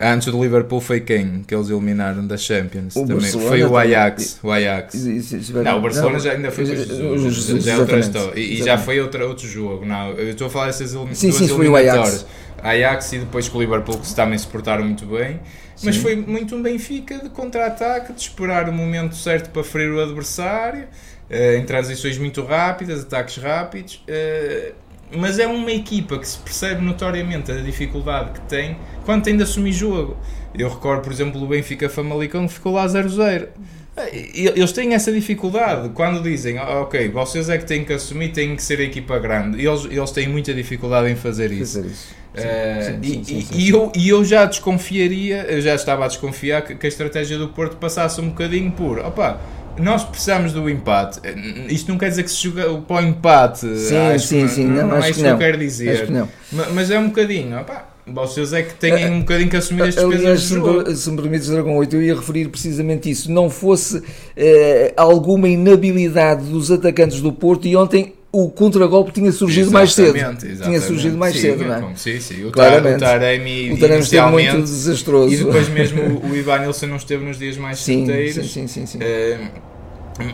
antes 0.00 0.28
do 0.30 0.42
Liverpool 0.42 0.80
foi 0.80 1.00
quem 1.00 1.42
que 1.46 1.54
eles 1.54 1.68
eliminaram 1.70 2.26
da 2.26 2.36
Champions? 2.36 2.94
O 2.96 3.06
Também. 3.06 3.30
Foi 3.30 3.62
o. 3.64 3.76
Ajax, 3.76 4.38
o 4.42 4.50
Ajax. 4.52 4.94
Isso- 4.94 5.36
isso- 5.36 5.52
Não, 5.62 5.78
o 5.78 5.80
Barcelona 5.82 6.18
já 6.18 6.32
ainda 6.32 6.50
foi 6.50 6.64
com 6.66 6.72
o 6.72 6.76
Jesus, 6.76 7.34
Jesus, 7.34 7.64
já 7.64 7.72
é 7.72 7.78
outra 7.78 7.98
história. 7.98 8.38
E, 8.38 8.62
já 8.62 8.78
foi 8.78 9.00
outra, 9.00 9.26
outro 9.26 9.48
jogo. 9.48 9.84
Não, 9.84 10.10
eu 10.12 10.30
estou 10.30 10.46
a 10.46 10.50
falar 10.50 10.66
dessas 10.66 10.94
elim 10.94 11.14
Sim, 11.14 11.30
duas 11.30 11.42
sim, 11.42 11.52
o 11.52 11.62
eliminatórias. 11.62 12.26
Ajax 12.62 13.12
e 13.12 13.18
depois 13.18 13.48
com 13.48 13.58
o 13.58 13.60
Liverpool 13.60 13.98
que 13.98 14.14
também 14.14 14.38
se 14.38 14.46
portaram 14.46 14.84
muito 14.84 15.04
bem. 15.06 15.40
Mas 15.82 15.96
Sim. 15.96 16.00
foi 16.02 16.16
muito 16.16 16.54
um 16.54 16.62
Benfica 16.62 17.18
de 17.18 17.28
contra-ataque, 17.30 18.12
de 18.12 18.20
esperar 18.20 18.68
o 18.68 18.72
momento 18.72 19.14
certo 19.16 19.50
para 19.50 19.64
ferir 19.64 19.92
o 19.92 20.00
adversário, 20.00 20.86
eh, 21.28 21.56
em 21.56 21.64
transições 21.64 22.16
muito 22.18 22.42
rápidas, 22.42 23.02
ataques 23.02 23.36
rápidos. 23.38 24.02
eh, 24.06 24.72
mas 25.16 25.38
é 25.38 25.46
uma 25.46 25.70
equipa 25.70 26.18
que 26.18 26.26
se 26.26 26.38
percebe 26.38 26.82
notoriamente 26.82 27.52
a 27.52 27.56
dificuldade 27.56 28.32
que 28.32 28.40
tem 28.48 28.76
quando 29.04 29.22
tem 29.22 29.36
de 29.36 29.42
assumir 29.42 29.72
jogo. 29.72 30.16
Eu 30.56 30.68
recordo, 30.68 31.02
por 31.02 31.12
exemplo, 31.12 31.42
o 31.42 31.46
Benfica 31.46 31.88
Famalicão 31.88 32.46
que 32.46 32.54
ficou 32.54 32.72
lá 32.72 32.86
0-0. 32.86 33.48
Eh, 33.96 34.30
Eles 34.56 34.72
têm 34.72 34.92
essa 34.94 35.12
dificuldade 35.12 35.90
quando 35.90 36.22
dizem, 36.22 36.58
"Ah, 36.58 36.80
ok, 36.80 37.08
vocês 37.08 37.48
é 37.48 37.56
que 37.58 37.64
têm 37.64 37.84
que 37.84 37.92
assumir, 37.92 38.28
têm 38.32 38.56
que 38.56 38.62
ser 38.62 38.80
a 38.80 38.82
equipa 38.82 39.18
grande. 39.18 39.64
Eles, 39.64 39.84
eles 39.84 40.10
têm 40.10 40.28
muita 40.28 40.52
dificuldade 40.52 41.08
em 41.10 41.14
fazer 41.16 41.52
isso. 41.52 41.76
Fazer 41.82 41.88
isso. 41.88 42.06
Sim, 42.36 42.42
Eh, 42.42 42.82
sim, 42.82 42.98
e, 43.00 43.08
sim, 43.08 43.24
sim, 43.24 43.46
e- 43.56 43.66
e 43.66 43.70
eu, 43.70 43.92
e 43.94 44.08
eu 44.08 44.24
já 44.24 44.44
desconfiaria, 44.44 45.46
eu 45.48 45.60
já 45.60 45.72
estava 45.74 46.04
a 46.04 46.08
desconfiar 46.08 46.62
que, 46.62 46.74
que 46.74 46.86
a 46.86 46.88
estratégia 46.88 47.38
do 47.38 47.48
Porto 47.48 47.76
passasse 47.76 48.20
um 48.20 48.28
bocadinho 48.30 48.72
por 48.72 48.98
opa, 48.98 49.40
nós 49.78 50.02
precisamos 50.02 50.52
do 50.52 50.68
empate. 50.68 51.20
Eh, 51.22 51.34
Isto 51.68 51.92
não 51.92 51.96
quer 51.98 52.08
dizer 52.08 52.24
que 52.24 52.30
se 52.32 52.42
joga 52.48 52.80
para 52.80 52.96
o 52.96 53.00
empate. 53.08 53.60
Sim, 53.78 53.96
acho 53.96 54.26
sim, 54.26 54.48
sim, 54.48 54.64
Não, 54.66 54.74
não, 54.82 54.88
não 54.88 54.96
é 54.96 55.10
isso 55.10 55.20
que 55.20 55.24
que 55.24 55.30
eu 55.30 55.38
quero 55.38 55.58
dizer. 55.58 56.06
Que 56.06 56.12
não. 56.12 56.28
Ma- 56.50 56.68
Mas 56.70 56.90
é 56.90 56.98
um 56.98 57.06
bocadinho, 57.06 57.56
opá, 57.60 57.88
vocês 58.06 58.52
é 58.52 58.62
que 58.62 58.74
têm 58.74 59.10
um 59.10 59.20
bocadinho 59.20 59.48
que 59.48 59.56
assumir 59.56 59.82
as 59.82 59.94
despesas 59.94 60.14
Aliás, 60.20 60.42
se 60.42 60.58
me, 60.58 60.96
se 60.96 61.10
me 61.10 61.16
permites, 61.16 61.48
Dragão 61.48 61.76
8, 61.76 61.96
eu 61.96 62.02
ia 62.02 62.14
referir 62.14 62.48
precisamente 62.48 63.10
isso. 63.10 63.32
Não 63.32 63.48
fosse 63.48 64.02
eh, 64.36 64.92
alguma 64.96 65.48
inabilidade 65.48 66.44
dos 66.44 66.70
atacantes 66.70 67.20
do 67.20 67.32
Porto 67.32 67.66
e 67.66 67.74
ontem 67.76 68.14
o 68.30 68.50
contragolpe 68.50 69.12
tinha 69.12 69.30
surgido 69.30 69.70
mais 69.70 69.94
cedo. 69.94 70.16
Exatamente, 70.16 70.40
Tinha 70.40 70.52
exatamente. 70.52 70.84
surgido 70.84 71.16
mais 71.16 71.34
Sim, 71.36 71.40
cedo, 71.40 71.64
não 71.64 71.74
é? 71.90 71.94
Sim, 71.94 72.20
sim. 72.20 72.44
O, 72.44 72.50
Claramente. 72.50 72.98
Tar- 72.98 73.16
o 73.16 73.20
Taremi 73.20 73.72
O 73.72 73.78
Taremi 73.78 74.02
esteve 74.02 74.26
muito 74.30 74.62
desastroso. 74.62 75.32
E 75.32 75.36
depois 75.36 75.68
mesmo 75.68 76.02
o, 76.02 76.36
Ivan 76.36 76.58
Nilsson 76.58 76.86
não 76.88 76.96
esteve 76.96 77.24
nos 77.24 77.38
dias 77.38 77.56
mais 77.56 77.78
sim, 77.80 78.04
certeiros. 78.04 78.52
sim, 78.52 78.66
sim, 78.66 78.86
sim, 78.86 78.86
sim. 78.86 78.98
Eh, 79.00 79.38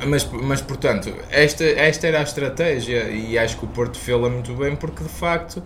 mas, 0.07 0.29
mas 0.43 0.61
portanto, 0.61 1.13
esta, 1.31 1.65
esta 1.65 2.07
era 2.07 2.21
a 2.21 2.23
estratégia 2.23 3.11
e 3.11 3.39
acho 3.39 3.59
que 3.59 3.65
o 3.65 3.69
Porto 3.69 3.99
fê-la 3.99 4.29
muito 4.29 4.53
bem 4.55 4.75
porque 4.77 5.03
de 5.03 5.11
facto 5.11 5.63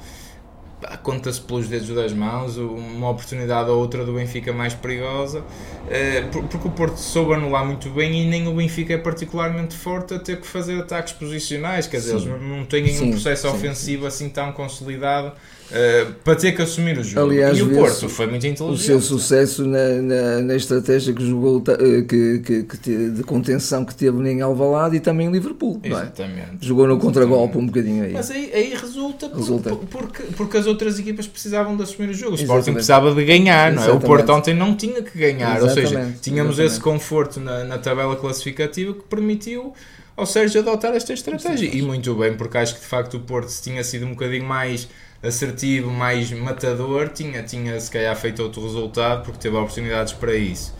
conta-se 1.03 1.41
pelos 1.41 1.69
dedos 1.69 1.89
das 1.89 2.13
mãos 2.13 2.57
uma 2.57 3.11
oportunidade 3.11 3.71
ou 3.71 3.79
outra 3.79 4.05
do 4.05 4.15
Benfica 4.15 4.53
mais 4.53 4.75
perigosa 4.75 5.43
eh, 5.89 6.23
por- 6.33 6.45
porque 6.45 6.69
o 6.69 6.71
Porto 6.71 6.97
soube 6.97 7.35
anular 7.35 7.65
muito 7.65 7.89
bem 7.91 8.23
e 8.23 8.27
nem 8.27 8.47
o 8.49 8.55
Benfica 8.55 8.95
é 8.95 8.99
particularmente 8.99 9.77
forte 9.77 10.15
a 10.15 10.19
ter 10.19 10.41
que 10.41 10.47
fazer 10.47 10.79
ataques 10.81 11.13
posicionais, 11.13 11.87
quer 11.87 11.99
dizer, 11.99 12.19
Sim. 12.19 12.31
eles 12.33 12.43
não- 12.43 12.65
têm 12.65 12.87
Sim, 12.89 13.09
um 13.09 13.11
processo 13.11 13.49
sim, 13.49 13.55
ofensivo 13.55 14.07
assim 14.07 14.29
tão 14.29 14.53
consolidado 14.53 15.33
eh, 15.73 16.07
para 16.23 16.37
ter 16.37 16.53
que 16.53 16.63
assumir 16.63 16.99
o 16.99 17.03
jogo. 17.03 17.31
Aliás, 17.31 17.57
e 17.59 17.63
o 17.63 17.71
Porto 17.75 18.09
foi 18.09 18.27
muito 18.27 18.45
o 18.45 18.47
inteligente. 18.47 18.85
seu 18.87 19.01
sucesso 19.01 19.65
na, 19.67 19.89
na, 20.03 20.41
na 20.43 20.55
estratégia 20.57 21.13
que 21.15 21.27
jogou 21.27 21.63
eh, 21.69 22.03
que, 22.03 22.39
que, 22.41 22.63
que 22.79 23.11
de 23.11 23.23
contenção 23.23 23.85
que 23.85 23.95
teve 23.95 24.17
em 24.31 24.41
Alvalade 24.43 24.97
e 24.97 25.01
também 25.01 25.27
em 25.27 25.31
Liverpool. 25.33 25.81
é? 25.83 25.89
Exatamente. 25.89 26.49
Jogou 26.61 26.87
no 26.87 26.95
Exatamente. 26.95 27.01
contragolpe 27.19 27.59
um 27.59 27.67
bocadinho 27.67 28.05
aí. 28.05 28.13
Mas 28.13 28.31
aí, 28.31 28.51
aí 28.55 28.75
resulta, 28.75 29.29
por- 29.29 29.37
Resulta. 29.39 29.71
por- 29.71 29.87
porque, 29.87 30.23
porque 30.37 30.57
as 30.57 30.67
outras 30.67 30.99
equipas 30.99 31.27
precisavam 31.27 31.77
de 31.77 31.83
assumir 31.83 32.11
o 32.11 32.15
jogo. 32.15 32.33
O 32.33 32.35
Sporting 32.35 32.45
Exatamente. 32.71 32.75
precisava 32.75 33.15
de 33.15 33.25
ganhar, 33.25 33.73
não 33.73 33.79
é? 33.83 33.87
O 33.87 33.89
Exatamente. 33.91 34.07
Porto 34.07 34.33
ontem 34.33 34.55
não 34.55 34.77
tinha 34.77 35.03
que 35.03 35.19
ganhar. 35.19 35.63
Ou 35.63 35.69
seja, 35.69 35.89
Exatamente. 35.89 36.21
tínhamos 36.21 36.53
Exatamente. 36.55 36.73
esse 36.73 36.81
conforto 36.81 37.41
na, 37.41 37.65
na 37.65 37.79
tabela 37.79 38.15
classificativa 38.17 38.93
que 38.93 39.03
permitiu 39.03 39.73
ao 40.17 40.27
Sérgio 40.27 40.61
adotar 40.61 40.95
esta 40.95 41.13
estratégia. 41.13 41.69
E 41.75 41.83
muito 41.83 42.15
bem, 42.15 42.35
porque 42.37 42.57
acho 42.59 42.75
que 42.77 42.81
de 42.81 42.87
facto 42.87 43.15
o 43.17 43.21
Porto, 43.21 43.49
se 43.49 43.63
tinha 43.63 43.83
sido 43.83 44.07
um 44.07 44.11
bocadinho 44.11 44.45
mais 44.45 44.87
assertivo, 45.25 45.91
mais 45.91 46.31
matador, 46.33 47.09
tinha, 47.09 47.43
tinha 47.43 47.79
se 47.81 47.91
calhar 47.91 48.15
feito 48.17 48.43
outro 48.43 48.63
resultado, 48.63 49.25
porque 49.25 49.39
teve 49.39 49.57
oportunidades 49.57 50.13
para 50.13 50.35
isso. 50.35 50.75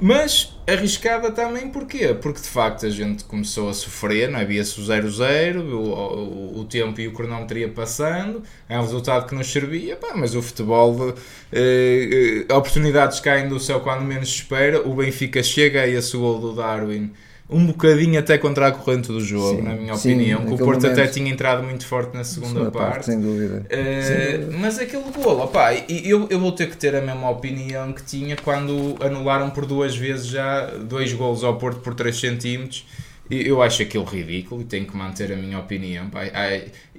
Mas 0.00 0.52
arriscada 0.66 1.30
também 1.30 1.68
porquê? 1.68 2.12
Porque 2.14 2.40
de 2.40 2.48
facto 2.48 2.84
a 2.84 2.90
gente 2.90 3.22
começou 3.24 3.68
a 3.68 3.74
sofrer, 3.74 4.28
não 4.28 4.40
é? 4.40 4.44
Via-se 4.44 4.80
o 4.80 4.84
0-0, 4.84 5.58
o, 5.72 6.60
o, 6.60 6.64
tempo 6.64 7.00
e 7.00 7.06
o 7.06 7.12
cronómetro 7.12 7.58
ia 7.58 7.68
passando, 7.68 8.42
é 8.68 8.76
um 8.78 8.82
resultado 8.82 9.26
que 9.26 9.34
nos 9.34 9.50
servia, 9.50 9.96
pá, 9.96 10.12
mas 10.16 10.34
o 10.34 10.42
futebol, 10.42 11.14
eh, 11.52 12.44
eh, 12.48 12.54
oportunidades 12.54 13.20
caem 13.20 13.48
do 13.48 13.60
céu 13.60 13.80
quando 13.80 14.02
menos 14.02 14.28
espera, 14.28 14.80
o 14.86 14.94
Benfica 14.94 15.42
chega 15.42 15.82
a 15.82 15.86
esse 15.88 16.16
gol 16.16 16.40
do 16.40 16.52
Darwin 16.54 17.12
um 17.48 17.66
bocadinho 17.66 18.18
até 18.18 18.38
contra 18.38 18.68
a 18.68 18.72
corrente 18.72 19.08
do 19.08 19.20
jogo, 19.20 19.56
Sim, 19.56 19.62
na 19.62 19.74
minha 19.74 19.94
sim, 19.96 20.14
opinião, 20.14 20.46
que 20.46 20.54
o 20.54 20.56
Porto 20.58 20.86
até 20.86 20.96
momento. 20.96 21.12
tinha 21.12 21.30
entrado 21.30 21.62
muito 21.62 21.86
forte 21.86 22.14
na 22.16 22.24
segunda, 22.24 22.52
Segunda 22.54 22.70
parte. 22.70 23.06
sem 23.06 23.20
dúvida. 23.20 23.66
Uh, 23.70 24.58
mas 24.58 24.78
aquele 24.78 25.04
gol, 25.12 25.40
opá, 25.40 25.74
eu, 25.74 26.26
eu 26.30 26.40
vou 26.40 26.52
ter 26.52 26.70
que 26.70 26.76
ter 26.76 26.94
a 26.96 27.02
mesma 27.02 27.28
opinião 27.28 27.92
que 27.92 28.02
tinha 28.02 28.34
quando 28.36 28.96
anularam 29.00 29.50
por 29.50 29.66
duas 29.66 29.94
vezes 29.94 30.26
já 30.26 30.66
dois 30.66 31.12
golos 31.12 31.44
ao 31.44 31.56
Porto 31.58 31.80
por 31.80 31.94
3 31.94 32.18
centímetros. 32.18 32.86
Eu 33.30 33.62
acho 33.62 33.82
aquilo 33.82 34.04
ridículo 34.04 34.60
e 34.62 34.64
tenho 34.64 34.86
que 34.86 34.96
manter 34.96 35.32
a 35.32 35.36
minha 35.36 35.58
opinião. 35.58 36.08
Pá. 36.10 36.22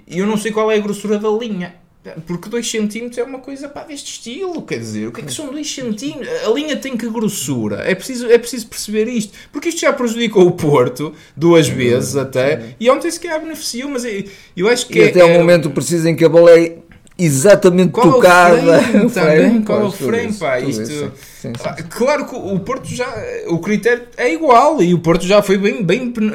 Eu 0.07 0.25
não 0.25 0.37
sei 0.37 0.51
qual 0.51 0.71
é 0.71 0.75
a 0.75 0.79
grossura 0.79 1.17
da 1.19 1.29
linha. 1.29 1.75
Porque 2.27 2.49
2 2.49 2.69
centímetros 2.69 3.17
é 3.17 3.23
uma 3.23 3.39
coisa 3.39 3.67
pá, 3.67 3.83
deste 3.83 4.11
estilo, 4.13 4.61
quer 4.61 4.77
dizer, 4.79 5.07
o 5.07 5.11
que 5.11 5.21
é 5.21 5.23
que 5.23 5.33
são 5.33 5.47
2 5.47 5.69
centímetros? 5.69 6.29
A 6.45 6.49
linha 6.51 6.75
tem 6.77 6.95
que 6.95 7.09
grossura, 7.09 7.77
é 7.85 7.95
preciso, 7.95 8.27
é 8.29 8.37
preciso 8.37 8.67
perceber 8.67 9.07
isto, 9.07 9.33
porque 9.51 9.69
isto 9.69 9.81
já 9.81 9.91
prejudicou 9.93 10.45
o 10.45 10.51
Porto 10.51 11.13
duas 11.35 11.67
vezes 11.67 12.15
até, 12.15 12.75
e 12.79 12.89
ontem 12.89 13.09
se 13.09 13.19
calhar 13.19 13.39
beneficiou, 13.41 13.89
mas 13.89 14.05
eu, 14.55 14.67
acho 14.67 14.87
que 14.87 14.99
E 14.99 15.01
é- 15.03 15.09
até 15.09 15.23
o 15.23 15.29
é- 15.29 15.37
momento 15.37 15.69
preciso 15.71 16.07
em 16.07 16.15
que 16.15 16.23
a 16.25 16.29
bola 16.29 16.51
é 16.51 16.77
exatamente 17.17 17.91
qual 17.91 18.11
tocada. 18.13 18.55
é 18.57 18.77
o 18.77 19.09
frame 19.09 19.11
também? 19.11 19.61
Qual 19.63 19.81
é 19.81 19.83
o 19.85 19.91
frame, 19.91 20.33
pá? 20.33 20.59
Isto, 20.59 20.81
isso, 20.83 20.91
sim, 20.91 21.11
sim, 21.41 21.53
Ah, 21.63 21.75
sim. 21.77 21.83
Claro 21.89 22.25
que 22.25 22.35
o 22.35 22.59
Porto 22.59 22.87
já. 22.87 23.07
O 23.47 23.59
critério 23.59 24.03
é 24.17 24.33
igual 24.33 24.81
e 24.81 24.93
o 24.93 24.99
Porto 24.99 25.25
já 25.25 25.41
foi 25.41 25.57
bem, 25.57 25.83
bem 25.83 26.11
pen- 26.11 26.31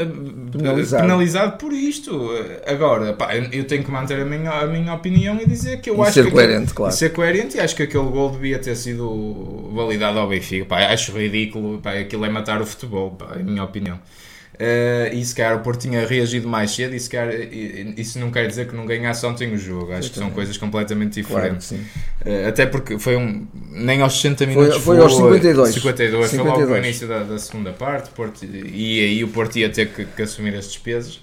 Penalizado. 0.52 1.02
penalizado. 1.04 1.56
por 1.58 1.72
isto. 1.72 2.30
Agora, 2.66 3.12
pá, 3.12 3.34
eu 3.36 3.64
tenho 3.64 3.84
que 3.84 3.90
manter 3.90 4.20
a 4.20 4.24
minha, 4.24 4.50
a 4.50 4.66
minha 4.66 4.94
opinião 4.94 5.38
e 5.40 5.46
dizer 5.46 5.80
que 5.80 5.90
eu 5.90 5.96
E 5.98 6.00
acho 6.02 6.12
ser 6.12 6.24
que. 6.26 6.30
coerente, 6.32 6.56
aquele- 6.62 6.74
claro. 6.74 6.92
Ser 6.94 7.12
coerente 7.12 7.56
e 7.56 7.60
acho 7.60 7.76
que 7.76 7.82
aquele 7.84 8.04
gol 8.08 8.30
devia 8.30 8.58
ter 8.58 8.74
sido 8.76 9.70
validado 9.74 10.18
ao 10.18 10.28
Benfica. 10.28 10.64
Pá, 10.64 10.78
acho 10.92 11.12
ridículo. 11.12 11.78
Pá, 11.80 11.92
aquilo 11.92 12.24
é 12.24 12.30
matar 12.30 12.60
o 12.60 12.66
futebol, 12.66 13.10
pá, 13.12 13.34
é 13.36 13.40
a 13.40 13.44
minha 13.44 13.62
opinião. 13.62 13.98
Eh, 14.62 15.12
e 15.14 15.24
se 15.24 15.34
calhar 15.34 15.56
o 15.56 15.60
Porto 15.60 15.80
tinha 15.80 16.06
reagido 16.06 16.46
mais 16.46 16.72
cedo 16.72 16.94
e 16.94 17.00
se 17.00 17.08
calhar, 17.08 17.34
isso 17.96 18.18
não 18.18 18.30
quer 18.30 18.46
dizer 18.46 18.68
que 18.68 18.76
não 18.76 18.84
ganhasse 18.84 19.24
ontem 19.24 19.50
o 19.54 19.56
jogo. 19.56 19.90
Acho 19.94 20.10
que 20.10 20.18
são 20.18 20.30
coisas 20.30 20.58
completamente 20.58 21.22
Claro 21.22 21.56
diferentes. 21.56 21.68
que 21.68 21.76
sim. 21.76 21.86
Eh, 22.26 22.46
até 22.46 22.66
porque 22.66 22.98
foi 22.98 23.16
um. 23.16 23.46
Nem 23.70 24.02
aos 24.02 24.20
60 24.20 24.44
minutos. 24.44 24.82
foi 24.82 24.98
aos 24.98 25.16
52. 25.16 25.74
52. 25.76 26.30
Foi 26.30 26.38
logo 26.40 26.50
no 26.50 26.56
52. 26.56 26.84
início 26.84 27.08
da, 27.08 27.22
da 27.22 27.38
segunda 27.38 27.72
parte. 27.72 28.10
Porto, 28.10 28.44
e 28.44 29.00
aí 29.00 29.24
o 29.24 29.28
Porto 29.28 29.56
ia 29.58 29.70
ter 29.70 29.88
que, 29.88 30.04
que 30.04 30.22
assumir 30.22 30.54
as 30.54 30.66
despesas. 30.66 31.18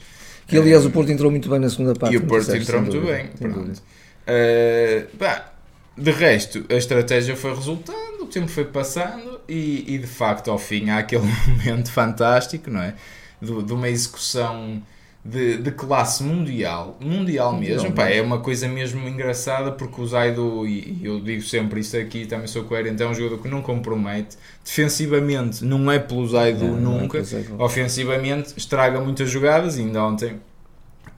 Que 0.48 0.58
aliás 0.58 0.84
o 0.84 0.90
Porto 0.90 1.12
entrou 1.12 1.30
muito 1.30 1.48
bem 1.48 1.60
na 1.60 1.70
segunda 1.70 1.94
parte. 1.94 2.16
e 2.16 2.18
o 2.18 2.22
Porto 2.22 2.56
entrou 2.56 2.82
muito 2.82 3.00
dúvida, 3.00 3.14
bem. 3.14 3.28
Pronto. 3.38 3.82
Eh, 4.26 5.06
pá, 5.20 5.54
de 5.96 6.10
resto, 6.10 6.66
a 6.70 6.74
estratégia 6.74 7.36
foi 7.36 7.54
resultando, 7.54 8.24
o 8.24 8.26
tempo 8.26 8.48
foi 8.48 8.66
passando 8.66 9.40
e, 9.48 9.84
e, 9.96 9.98
de 10.00 10.08
facto 10.08 10.50
ao 10.50 10.58
fim 10.58 10.90
há 10.90 10.98
aquele 10.98 11.24
momento 11.48 11.92
fantástico, 11.92 12.72
não 12.72 12.82
é? 12.82 12.96
De, 13.42 13.64
de 13.64 13.74
uma 13.74 13.88
execução 13.88 14.82
de, 15.28 15.58
de 15.58 15.72
classe 15.72 16.24
mundial, 16.24 16.98
mundial 17.02 17.54
mesmo, 17.54 17.92
pá, 17.92 18.06
é 18.06 18.16
mesmo. 18.16 18.28
uma 18.28 18.40
coisa 18.40 18.68
mesmo 18.68 19.06
engraçada 19.08 19.74
porque 19.74 20.00
o 20.00 20.08
Zaido, 20.08 20.66
e 20.66 21.02
eu 21.04 21.20
digo 21.20 21.42
sempre 21.42 21.82
isso 21.82 21.98
aqui, 21.98 22.26
também 22.26 22.48
sou 22.48 22.64
coerente, 22.64 23.04
é 23.04 23.08
um 23.08 23.14
jogador 23.14 23.42
que 23.42 23.50
não 23.50 23.62
compromete, 23.62 24.38
defensivamente 24.64 25.66
não 25.66 25.92
é 25.92 26.00
pelo 26.00 26.26
Zaido 26.26 26.66
é 26.66 26.70
nunca, 26.70 27.22
Zaidu. 27.24 27.62
ofensivamente 27.62 28.54
estraga 28.56 29.02
muitas 29.02 29.30
jogadas, 29.30 29.78
ainda 29.78 30.02
ontem 30.02 30.40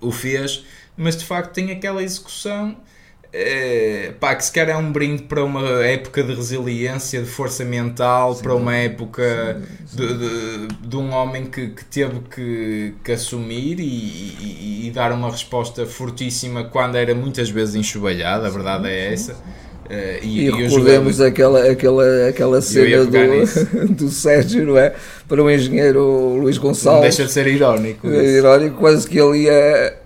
o 0.01 0.11
fez, 0.11 0.65
mas 0.97 1.15
de 1.15 1.25
facto 1.25 1.53
tem 1.53 1.71
aquela 1.71 2.01
execução 2.01 2.75
é, 3.31 4.11
pá, 4.19 4.33
que 4.33 4.43
se 4.43 4.51
calhar 4.51 4.75
é 4.75 4.77
um 4.77 4.91
brinde 4.91 5.23
para 5.23 5.43
uma 5.43 5.61
época 5.83 6.23
de 6.23 6.33
resiliência, 6.33 7.21
de 7.21 7.29
força 7.29 7.63
mental, 7.63 8.33
sim, 8.33 8.41
para 8.41 8.55
uma 8.55 8.75
época 8.75 9.61
sim, 9.85 9.85
sim. 9.85 9.97
De, 9.97 10.17
de, 10.17 10.67
de, 10.87 10.97
um 10.97 11.11
homem 11.11 11.45
que, 11.45 11.67
que 11.67 11.85
teve 11.85 12.21
que, 12.33 12.95
que 13.03 13.11
assumir 13.11 13.79
e, 13.79 13.83
e, 13.83 14.87
e, 14.87 14.91
dar 14.91 15.11
uma 15.11 15.29
resposta 15.29 15.85
fortíssima 15.85 16.63
quando 16.63 16.95
era 16.95 17.13
muitas 17.13 17.51
vezes 17.51 17.75
enxovalhada, 17.75 18.47
a 18.47 18.49
verdade 18.49 18.87
é 18.87 19.13
essa. 19.13 19.33
Uh, 19.33 20.23
e, 20.23 20.47
e 20.47 20.51
recordemos 20.51 21.15
jogador... 21.17 21.31
aquela, 21.31 21.71
aquela, 21.71 22.27
aquela 22.27 22.61
cena 22.61 23.05
do, 23.05 23.89
do 23.93 24.09
Sérgio, 24.09 24.65
não 24.65 24.77
é? 24.77 24.93
Para 25.27 25.43
o 25.43 25.49
engenheiro 25.49 26.37
Luís 26.39 26.57
Gonçalves. 26.57 26.93
Não 26.93 27.01
deixa 27.01 27.25
de 27.25 27.31
ser 27.31 27.47
irónico. 27.47 28.07
É 28.07 28.37
irónico, 28.37 28.77
quase 28.77 29.07
que 29.07 29.19
ele 29.19 29.43
ia 29.43 29.99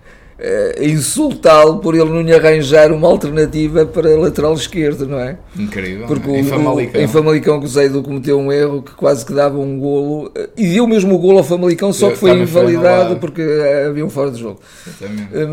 insultá-lo 0.82 1.78
por 1.78 1.96
ele 1.96 2.10
não 2.10 2.22
lhe 2.22 2.34
arranjar 2.34 2.92
uma 2.92 3.08
alternativa 3.08 3.86
para 3.86 4.18
lateral 4.18 4.54
esquerdo, 4.54 5.08
não 5.08 5.20
é? 5.20 5.38
Incrível. 5.58 6.08
Porque 6.08 6.30
o, 6.30 6.36
em, 6.36 6.44
Famalicão. 6.44 7.02
O, 7.02 7.04
em 7.04 7.08
Famalicão 7.08 7.60
que 7.60 7.66
o 7.66 7.70
Zeido 7.70 8.02
cometeu 8.02 8.40
um 8.40 8.52
erro 8.52 8.82
que 8.82 8.92
quase 8.94 9.26
que 9.26 9.34
dava 9.34 9.58
um 9.58 9.80
golo 9.80 10.28
uh, 10.28 10.50
e 10.58 10.68
deu 10.68 10.88
mesmo 10.88 11.16
o 11.16 11.18
golo 11.20 11.38
ao 11.38 11.44
Famalicão, 11.44 11.94
só 11.94 12.10
que 12.10 12.18
foi 12.18 12.32
invalidado 12.32 13.18
porque 13.18 13.42
havia 13.88 14.06
um 14.06 14.10
fora 14.10 14.32
de 14.32 14.40
jogo. 14.40 14.60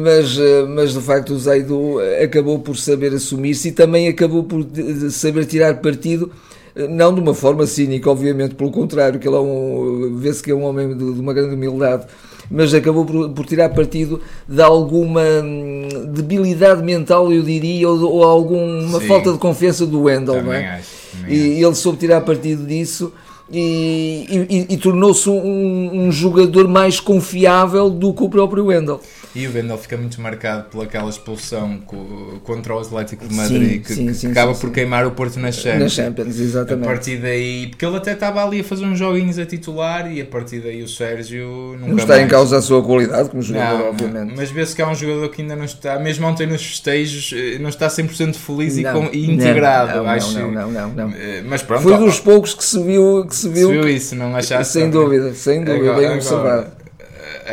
Mas, 0.02 0.38
mas 0.74 0.92
de 0.94 1.00
facto 1.00 1.34
o 1.34 1.38
Zeido 1.38 1.98
acabou 2.22 2.58
por 2.58 2.76
saber 2.76 3.12
assumir-se 3.12 3.68
e 3.68 3.72
também 3.72 4.08
acabou 4.08 4.44
por 4.44 4.66
saber 5.10 5.44
tirar 5.44 5.74
partido 5.80 6.30
não 6.88 7.12
de 7.12 7.20
uma 7.20 7.34
forma 7.34 7.66
cínica, 7.66 8.10
obviamente, 8.10 8.54
pelo 8.54 8.70
contrário, 8.70 9.18
que 9.18 9.28
ele 9.28 9.36
é 9.36 9.40
um, 9.40 10.16
vê-se 10.16 10.42
que 10.42 10.50
é 10.50 10.54
um 10.54 10.62
homem 10.62 10.96
de, 10.96 11.12
de 11.14 11.20
uma 11.20 11.34
grande 11.34 11.54
humildade 11.54 12.06
mas 12.50 12.74
acabou 12.74 13.04
por, 13.04 13.30
por 13.30 13.46
tirar 13.46 13.68
partido 13.68 14.20
de 14.48 14.60
alguma 14.60 15.22
hum, 15.22 15.88
debilidade 16.08 16.82
mental, 16.82 17.32
eu 17.32 17.42
diria, 17.42 17.88
ou, 17.88 18.02
ou 18.02 18.24
alguma 18.24 18.98
Sim. 19.00 19.06
falta 19.06 19.32
de 19.32 19.38
confiança 19.38 19.86
do 19.86 20.02
Wendel, 20.02 20.42
não 20.42 20.52
é? 20.52 20.78
Acho, 20.78 21.00
e 21.28 21.62
ele 21.62 21.74
soube 21.74 21.98
tirar 21.98 22.20
partido 22.22 22.66
disso. 22.66 23.12
E, 23.52 24.46
e, 24.48 24.74
e 24.74 24.76
tornou-se 24.76 25.28
um, 25.28 26.04
um, 26.04 26.12
jogador 26.12 26.68
mais 26.68 27.00
confiável 27.00 27.90
do 27.90 28.14
que 28.14 28.22
o 28.22 28.28
próprio 28.28 28.66
Wendel. 28.66 29.00
E 29.34 29.46
o 29.46 29.54
Wendel 29.54 29.78
fica 29.78 29.96
muito 29.96 30.20
marcado 30.20 30.64
pelaquela 30.70 31.08
expulsão 31.08 31.78
contra 32.42 32.74
o 32.74 32.80
Atlético 32.80 33.28
de 33.28 33.34
Madrid, 33.34 33.72
sim, 33.74 33.80
que, 33.80 33.94
sim, 33.94 34.06
que 34.06 34.14
sim, 34.14 34.30
acaba 34.32 34.54
por 34.54 34.72
queimar 34.72 35.06
o 35.06 35.12
Porto 35.12 35.38
na 35.38 35.52
Champions. 35.52 35.80
Na 35.80 35.88
Champions, 35.88 36.40
exatamente. 36.40 36.84
A 36.84 36.90
partir 36.90 37.16
daí, 37.18 37.68
porque 37.68 37.86
ele 37.86 37.96
até 37.96 38.12
estava 38.12 38.44
ali 38.44 38.60
a 38.60 38.64
fazer 38.64 38.84
uns 38.84 38.98
joguinhos 38.98 39.38
a 39.38 39.46
titular 39.46 40.12
e 40.12 40.20
a 40.20 40.26
partir 40.26 40.58
daí 40.58 40.82
o 40.82 40.88
Sérgio 40.88 41.76
nunca 41.78 41.86
Não 41.86 41.96
está 41.96 42.14
mais... 42.14 42.26
em 42.26 42.28
causa 42.28 42.58
a 42.58 42.62
sua 42.62 42.82
qualidade 42.82 43.30
como 43.30 43.40
jogador, 43.40 43.78
não, 43.78 43.88
obviamente. 43.90 44.34
Mas 44.36 44.50
vê-se 44.50 44.74
que 44.74 44.82
há 44.82 44.88
um 44.88 44.94
jogador 44.96 45.28
que 45.28 45.42
ainda 45.42 45.54
não 45.54 45.64
está, 45.64 45.96
mesmo 46.00 46.26
ontem 46.26 46.46
nos 46.48 46.66
festejos, 46.66 47.32
eh, 47.32 47.58
não 47.60 47.68
está 47.68 47.86
100% 47.86 48.34
feliz 48.34 48.76
não, 48.78 48.90
e, 48.90 49.08
com, 49.10 49.16
e 49.16 49.30
integrado. 49.30 49.98
Não, 49.98 50.08
acho. 50.08 50.38
não, 50.38 50.50
não, 50.50 50.70
não, 50.72 50.88
não, 50.90 51.10
eh, 51.10 51.42
Mas 51.46 51.62
pronto. 51.62 51.82
Foi 51.82 51.96
dos 51.98 52.18
poucos 52.18 52.52
que 52.52 52.64
se 52.64 52.82
viu. 52.82 53.24
Que 53.28 53.36
se 53.36 53.48
viu, 53.48 53.68
se 53.68 53.72
viu 53.72 53.88
isso, 53.88 54.16
não 54.16 54.34
achaste? 54.34 54.72
Sem 54.72 54.90
dúvida, 54.90 55.32
sem 55.34 55.62
dúvida, 55.62 55.90
agora, 55.90 56.08
bem 56.08 56.16
observado. 56.16 56.79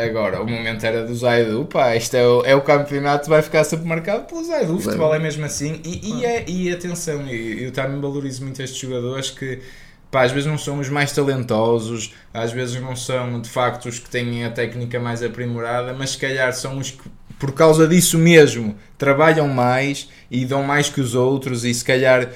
Agora, 0.04 0.40
o 0.40 0.46
momento 0.46 0.84
era 0.84 1.04
do 1.04 1.14
Zaidu, 1.14 1.64
pá, 1.64 1.96
isto 1.96 2.14
é 2.16 2.26
o, 2.26 2.44
é 2.44 2.54
o 2.54 2.60
campeonato, 2.60 3.28
vai 3.28 3.42
ficar 3.42 3.64
sempre 3.64 3.86
marcado 3.86 4.24
pelo 4.24 4.44
Zaidu. 4.44 4.76
O 4.76 4.80
futebol 4.80 5.14
é 5.14 5.18
mesmo 5.18 5.44
assim. 5.44 5.80
E, 5.84 6.20
e, 6.20 6.24
é, 6.24 6.44
e 6.46 6.72
atenção, 6.72 7.26
eu 7.28 7.72
também 7.72 8.00
valorizo 8.00 8.42
muito 8.42 8.62
estes 8.62 8.78
jogadores 8.78 9.30
que, 9.30 9.60
pá, 10.10 10.22
às 10.22 10.32
vezes 10.32 10.46
não 10.46 10.58
são 10.58 10.78
os 10.78 10.88
mais 10.88 11.12
talentosos, 11.12 12.14
às 12.32 12.52
vezes 12.52 12.80
não 12.80 12.94
são 12.94 13.40
de 13.40 13.48
facto 13.48 13.88
os 13.88 13.98
que 13.98 14.08
têm 14.08 14.44
a 14.44 14.50
técnica 14.50 14.98
mais 15.00 15.22
aprimorada, 15.22 15.92
mas 15.92 16.10
se 16.10 16.18
calhar 16.18 16.52
são 16.52 16.78
os 16.78 16.92
que, 16.92 17.02
por 17.38 17.52
causa 17.52 17.86
disso 17.86 18.18
mesmo, 18.18 18.74
trabalham 18.96 19.46
mais 19.46 20.08
e 20.30 20.44
dão 20.44 20.62
mais 20.62 20.90
que 20.90 21.00
os 21.00 21.14
outros 21.14 21.64
e 21.64 21.72
se 21.72 21.84
calhar 21.84 22.28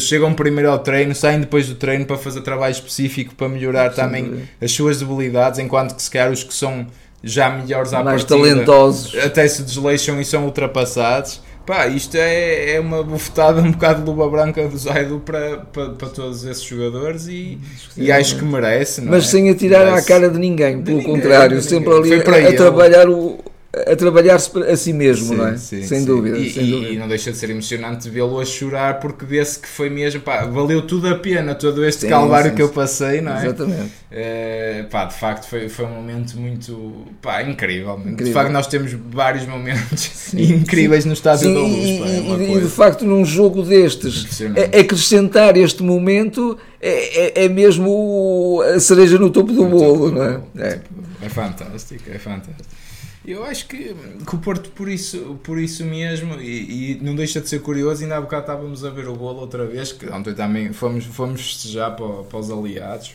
chegam 0.00 0.34
primeiro 0.34 0.70
ao 0.70 0.80
treino, 0.80 1.14
saem 1.14 1.40
depois 1.40 1.68
do 1.68 1.76
treino 1.76 2.04
para 2.04 2.18
fazer 2.18 2.40
trabalho 2.40 2.72
específico 2.72 3.34
para 3.36 3.48
melhorar 3.48 3.90
Sim, 3.90 3.96
também 3.96 4.48
as 4.60 4.72
suas 4.72 4.98
debilidades, 4.98 5.60
enquanto 5.60 5.94
que 5.94 6.02
se 6.02 6.10
calhar 6.10 6.32
os 6.32 6.42
que 6.42 6.52
são 6.52 6.86
já 7.22 7.50
melhores 7.50 7.92
à 7.92 8.02
mais 8.02 8.24
partida, 8.24 8.50
talentosos 8.50 9.14
até 9.18 9.46
se 9.48 9.62
desleixam 9.62 10.20
e 10.20 10.24
são 10.24 10.44
ultrapassados. 10.44 11.40
Pá, 11.66 11.86
isto 11.86 12.16
é, 12.16 12.76
é 12.76 12.80
uma 12.80 13.02
bufetada 13.02 13.60
um 13.60 13.72
bocado 13.72 14.00
de 14.00 14.08
luva 14.08 14.26
branca 14.30 14.66
do 14.66 14.78
Zaido 14.78 15.20
para, 15.20 15.58
para, 15.70 15.90
para 15.90 16.08
todos 16.08 16.42
esses 16.42 16.62
jogadores 16.62 17.26
e, 17.28 17.58
e 17.94 18.10
acho 18.10 18.38
que 18.38 18.44
merece. 18.44 19.02
Mas 19.02 19.24
é? 19.24 19.26
sem 19.26 19.50
atirar 19.50 19.84
merece. 19.84 20.10
à 20.10 20.16
cara 20.16 20.30
de 20.30 20.38
ninguém, 20.38 20.80
pelo 20.80 21.00
de 21.00 21.04
contrário, 21.04 21.56
ninguém, 21.56 21.68
sempre 21.68 21.92
ali 21.92 22.14
a, 22.14 22.48
a 22.48 22.56
trabalhar 22.56 23.08
o, 23.10 23.38
a 23.70 23.94
trabalhar-se 23.94 24.50
a 24.62 24.76
si 24.76 24.94
mesmo, 24.94 25.26
sim, 25.26 25.36
não 25.36 25.46
é? 25.46 25.56
Sim, 25.58 25.82
sem, 25.82 26.00
sim. 26.00 26.04
Dúvida, 26.06 26.38
e, 26.38 26.50
sem 26.50 26.64
e, 26.64 26.70
dúvida. 26.70 26.92
E 26.92 26.98
não 26.98 27.06
deixa 27.06 27.30
de 27.30 27.36
ser 27.36 27.50
emocionante 27.50 28.08
vê-lo 28.08 28.40
a 28.40 28.44
chorar 28.44 28.98
porque 28.98 29.26
vê-se 29.26 29.58
que 29.58 29.68
foi 29.68 29.90
mesmo, 29.90 30.22
pá, 30.22 30.46
valeu 30.46 30.80
tudo 30.80 31.06
a 31.06 31.14
pena, 31.14 31.54
todo 31.54 31.84
este 31.84 32.08
calvário 32.08 32.54
que 32.54 32.62
eu 32.62 32.70
passei, 32.70 33.20
não 33.20 33.36
é? 33.36 33.44
Exatamente. 33.44 33.92
É, 34.10 34.86
pá, 34.90 35.04
de 35.04 35.14
facto 35.14 35.46
foi, 35.46 35.68
foi 35.68 35.84
um 35.84 35.90
momento 35.90 36.38
muito, 36.38 37.06
pá, 37.20 37.42
incrível. 37.42 37.98
incrível. 37.98 38.24
De 38.24 38.32
facto 38.32 38.50
nós 38.50 38.66
temos 38.66 38.90
vários 39.10 39.44
momentos 39.44 40.32
incríveis 40.32 41.04
no 41.04 41.12
estádio 41.12 41.52
da 41.52 41.60
Luz. 41.60 41.84
E, 41.84 41.98
pá, 41.98 42.06
é 42.06 42.52
e, 42.56 42.60
de 42.60 42.68
facto 42.68 43.04
num 43.04 43.22
jogo 43.22 43.62
destes, 43.62 44.40
acrescentar 44.80 45.58
este 45.58 45.82
momento 45.82 46.56
é, 46.80 47.42
é, 47.42 47.44
é, 47.44 47.48
mesmo 47.50 48.62
a 48.74 48.80
cereja 48.80 49.18
no 49.18 49.28
topo 49.28 49.52
do 49.52 49.66
bolo, 49.66 50.10
não 50.10 50.24
é? 50.24 50.40
É. 50.56 50.80
é 51.20 51.28
fantástico, 51.28 52.04
é 52.10 52.18
fantástico. 52.18 52.87
Eu 53.28 53.44
acho 53.44 53.66
que, 53.66 53.94
que 54.26 54.34
o 54.34 54.38
Porto, 54.38 54.70
por 54.70 54.88
isso, 54.88 55.38
por 55.44 55.58
isso 55.58 55.84
mesmo, 55.84 56.40
e, 56.40 56.92
e, 56.92 56.98
não 57.02 57.14
deixa 57.14 57.42
de 57.42 57.46
ser 57.46 57.60
curioso, 57.60 58.02
ainda 58.02 58.16
há 58.16 58.20
bocado 58.22 58.44
estávamos 58.44 58.82
a 58.86 58.88
ver 58.88 59.06
o 59.06 59.14
golo 59.14 59.40
outra 59.40 59.66
vez, 59.66 59.92
que 59.92 60.08
ontem 60.08 60.32
também 60.32 60.72
fomos, 60.72 61.04
fomos 61.04 61.42
festejar 61.42 61.94
para, 61.94 62.22
para 62.22 62.38
os 62.38 62.50
aliados. 62.50 63.14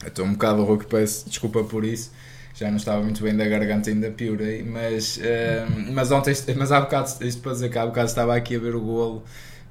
Eu 0.00 0.08
estou 0.08 0.24
um 0.24 0.32
bocado 0.32 0.64
rouco, 0.64 0.86
peço 0.86 1.28
desculpa 1.28 1.62
por 1.62 1.84
isso, 1.84 2.10
já 2.54 2.70
não 2.70 2.78
estava 2.78 3.02
muito 3.02 3.22
bem 3.22 3.36
da 3.36 3.46
garganta, 3.46 3.90
ainda 3.90 4.10
piorei, 4.10 4.62
mas, 4.62 5.18
uh, 5.18 5.92
mas 5.92 6.10
ontem, 6.10 6.34
mas 6.56 6.72
há 6.72 6.80
bocado, 6.80 7.10
isto 7.20 7.42
para 7.42 7.52
dizer 7.52 7.68
que 7.68 7.76
há 7.76 7.84
bocado 7.84 8.08
estava 8.08 8.34
aqui 8.34 8.56
a 8.56 8.58
ver 8.58 8.74
o 8.74 8.80
golo 8.80 9.24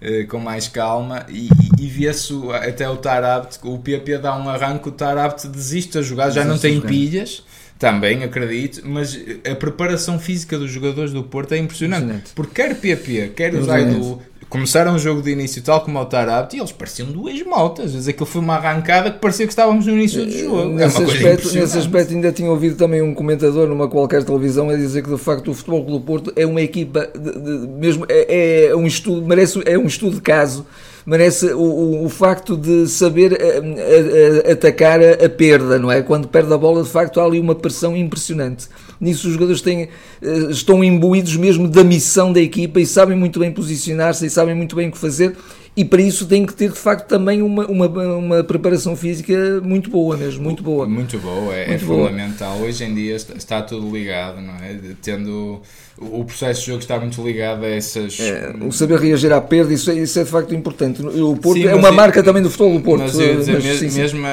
uh, 0.04 0.28
com 0.28 0.38
mais 0.38 0.68
calma 0.68 1.26
e, 1.30 1.48
e, 1.48 1.86
e 1.86 1.88
via-se 1.88 2.32
até 2.52 2.88
o 2.88 2.98
Tarabt, 2.98 3.58
o 3.64 3.80
PP 3.80 4.20
dá 4.20 4.38
um 4.38 4.48
arranque, 4.48 4.88
o 4.88 4.92
Tarabt 4.92 5.48
desiste 5.48 5.98
a 5.98 6.04
jogar, 6.04 6.30
já 6.30 6.46
não 6.46 6.60
tem 6.60 6.80
pilhas 6.80 7.44
também 7.78 8.24
acredito, 8.24 8.82
mas 8.86 9.20
a 9.50 9.56
preparação 9.56 10.20
física 10.20 10.58
dos 10.58 10.72
jogadores 10.72 11.12
do 11.12 11.24
Porto 11.24 11.54
é 11.54 11.58
impressionante. 11.58 12.04
impressionante. 12.04 12.32
Porque 12.34 12.62
quer 12.62 12.76
PP, 12.76 13.34
quer 13.36 13.54
o 13.54 13.64
Zaidu, 13.64 14.22
começaram 14.54 14.94
o 14.94 15.00
jogo 15.00 15.20
de 15.22 15.32
início 15.32 15.64
tal 15.64 15.82
como 15.82 16.00
o 16.00 16.06
Tarabto 16.06 16.56
e 16.56 16.60
eles 16.60 16.72
pareciam 16.72 17.12
duas 17.12 17.42
motas. 17.42 17.88
Às 17.88 17.92
vezes 17.94 18.08
aquilo 18.08 18.28
foi 18.28 18.40
uma 18.40 18.56
arrancada 18.56 19.10
que 19.10 19.18
parecia 19.18 19.48
que 19.48 19.52
estávamos 19.52 19.88
no 19.88 19.94
início 19.94 20.24
do 20.24 20.32
jogo. 20.32 20.70
Nesse, 20.70 21.02
é 21.02 21.06
aspecto, 21.06 21.54
nesse 21.56 21.78
aspecto 21.80 22.14
ainda 22.14 22.32
tinha 22.32 22.50
ouvido 22.50 22.76
também 22.76 23.02
um 23.02 23.16
comentador 23.16 23.68
numa 23.68 23.90
qualquer 23.90 24.24
televisão 24.24 24.70
a 24.70 24.76
dizer 24.76 25.02
que 25.02 25.10
de 25.10 25.18
facto 25.18 25.50
o 25.50 25.54
Futebol 25.56 25.84
do 25.84 26.00
Porto 26.00 26.32
é 26.36 26.46
uma 26.46 26.62
equipa 26.62 27.10
de, 27.18 27.32
de, 27.32 27.68
mesmo 27.68 28.06
é, 28.08 28.68
é, 28.68 28.76
um 28.76 28.86
estudo, 28.86 29.26
merece 29.26 29.60
é 29.66 29.76
um 29.76 29.88
estudo 29.88 30.18
de 30.18 30.22
caso 30.22 30.66
merece 31.06 31.48
o, 31.54 31.62
o, 31.62 32.06
o 32.06 32.10
facto 32.10 32.56
de 32.56 32.88
saber 32.88 33.34
a, 33.34 34.48
a, 34.48 34.50
a, 34.50 34.54
atacar 34.54 35.00
a, 35.02 35.30
perda, 35.30 35.78
não 35.78 35.92
é? 35.92 36.02
Quando 36.02 36.28
perde 36.28 36.54
a 36.54 36.58
bola, 36.58 36.84
de 36.84 36.90
facto, 36.90 37.20
há 37.20 37.26
ali 37.26 37.40
uma 37.40 37.56
pressão 37.56 37.96
impressionante. 37.96 38.68
Nisso 39.00 39.28
os 39.28 39.34
jogadores 39.34 39.62
têm, 39.62 39.90
eh, 40.22 40.38
estão 40.50 40.84
imbuídos 40.84 41.36
mesmo 41.36 41.68
da 41.68 41.84
missão 41.84 42.32
da 42.32 42.40
equipa 42.40 42.80
e 42.80 42.86
sabem 42.86 43.18
muito 43.18 43.40
bem 43.40 43.52
posicionar-se 43.52 44.26
e 44.26 44.30
sabem 44.30 44.56
muito 44.56 44.76
bem 44.76 44.90
o 44.90 44.92
que 44.92 44.98
fazer 44.98 45.36
e 45.76 45.84
para 45.84 46.02
isso 46.02 46.28
tem 46.28 46.46
que 46.46 46.54
ter 46.54 46.72
de 46.72 46.78
facto 46.78 47.08
também 47.08 47.42
uma, 47.42 47.66
uma, 47.66 47.88
uma 47.88 48.44
preparação 48.44 48.96
física 48.96 49.60
muito 49.64 49.90
boa 49.90 50.16
mesmo, 50.16 50.44
muito 50.44 50.62
boa. 50.62 50.88
Muito 50.88 51.18
boa, 51.18 51.54
é, 51.54 51.68
muito 51.68 51.84
é 51.84 51.88
boa. 51.88 52.10
fundamental. 52.10 52.60
Hoje 52.60 52.84
em 52.84 52.94
dia 52.94 53.16
está, 53.16 53.34
está, 53.34 53.62
tudo 53.62 53.90
ligado, 53.90 54.40
não 54.40 54.54
é? 54.54 54.80
Tendo 55.02 55.62
o 55.98 56.26
processo 56.26 56.62
de 56.62 56.68
jogo 56.68 56.80
está 56.80 57.00
muito 57.00 57.22
ligado 57.24 57.64
a 57.64 57.70
essas. 57.70 58.20
É, 58.20 58.54
o 58.62 58.72
saber 58.72 59.00
reagir 59.00 59.32
à 59.32 59.40
perda, 59.40 59.74
isso 59.74 59.92
é, 59.92 59.96
isso 59.96 60.20
é 60.20 60.24
de 60.24 60.30
facto 60.30 60.54
importante. 60.56 61.02
O 61.02 61.38
Porto 61.38 61.62
sim, 61.62 61.68
é 61.68 61.76
uma 61.76 61.92
marca 61.92 62.24
também 62.24 62.42
do 62.42 62.50
futebol 62.50 62.78
do 62.78 62.84
Porto. 62.84 63.04
Mas, 63.04 63.20
eu 63.20 63.38
dizer, 63.38 63.54
mas, 63.54 63.64
mesmo, 63.64 63.90
sim, 63.90 64.00
mesmo 64.00 64.28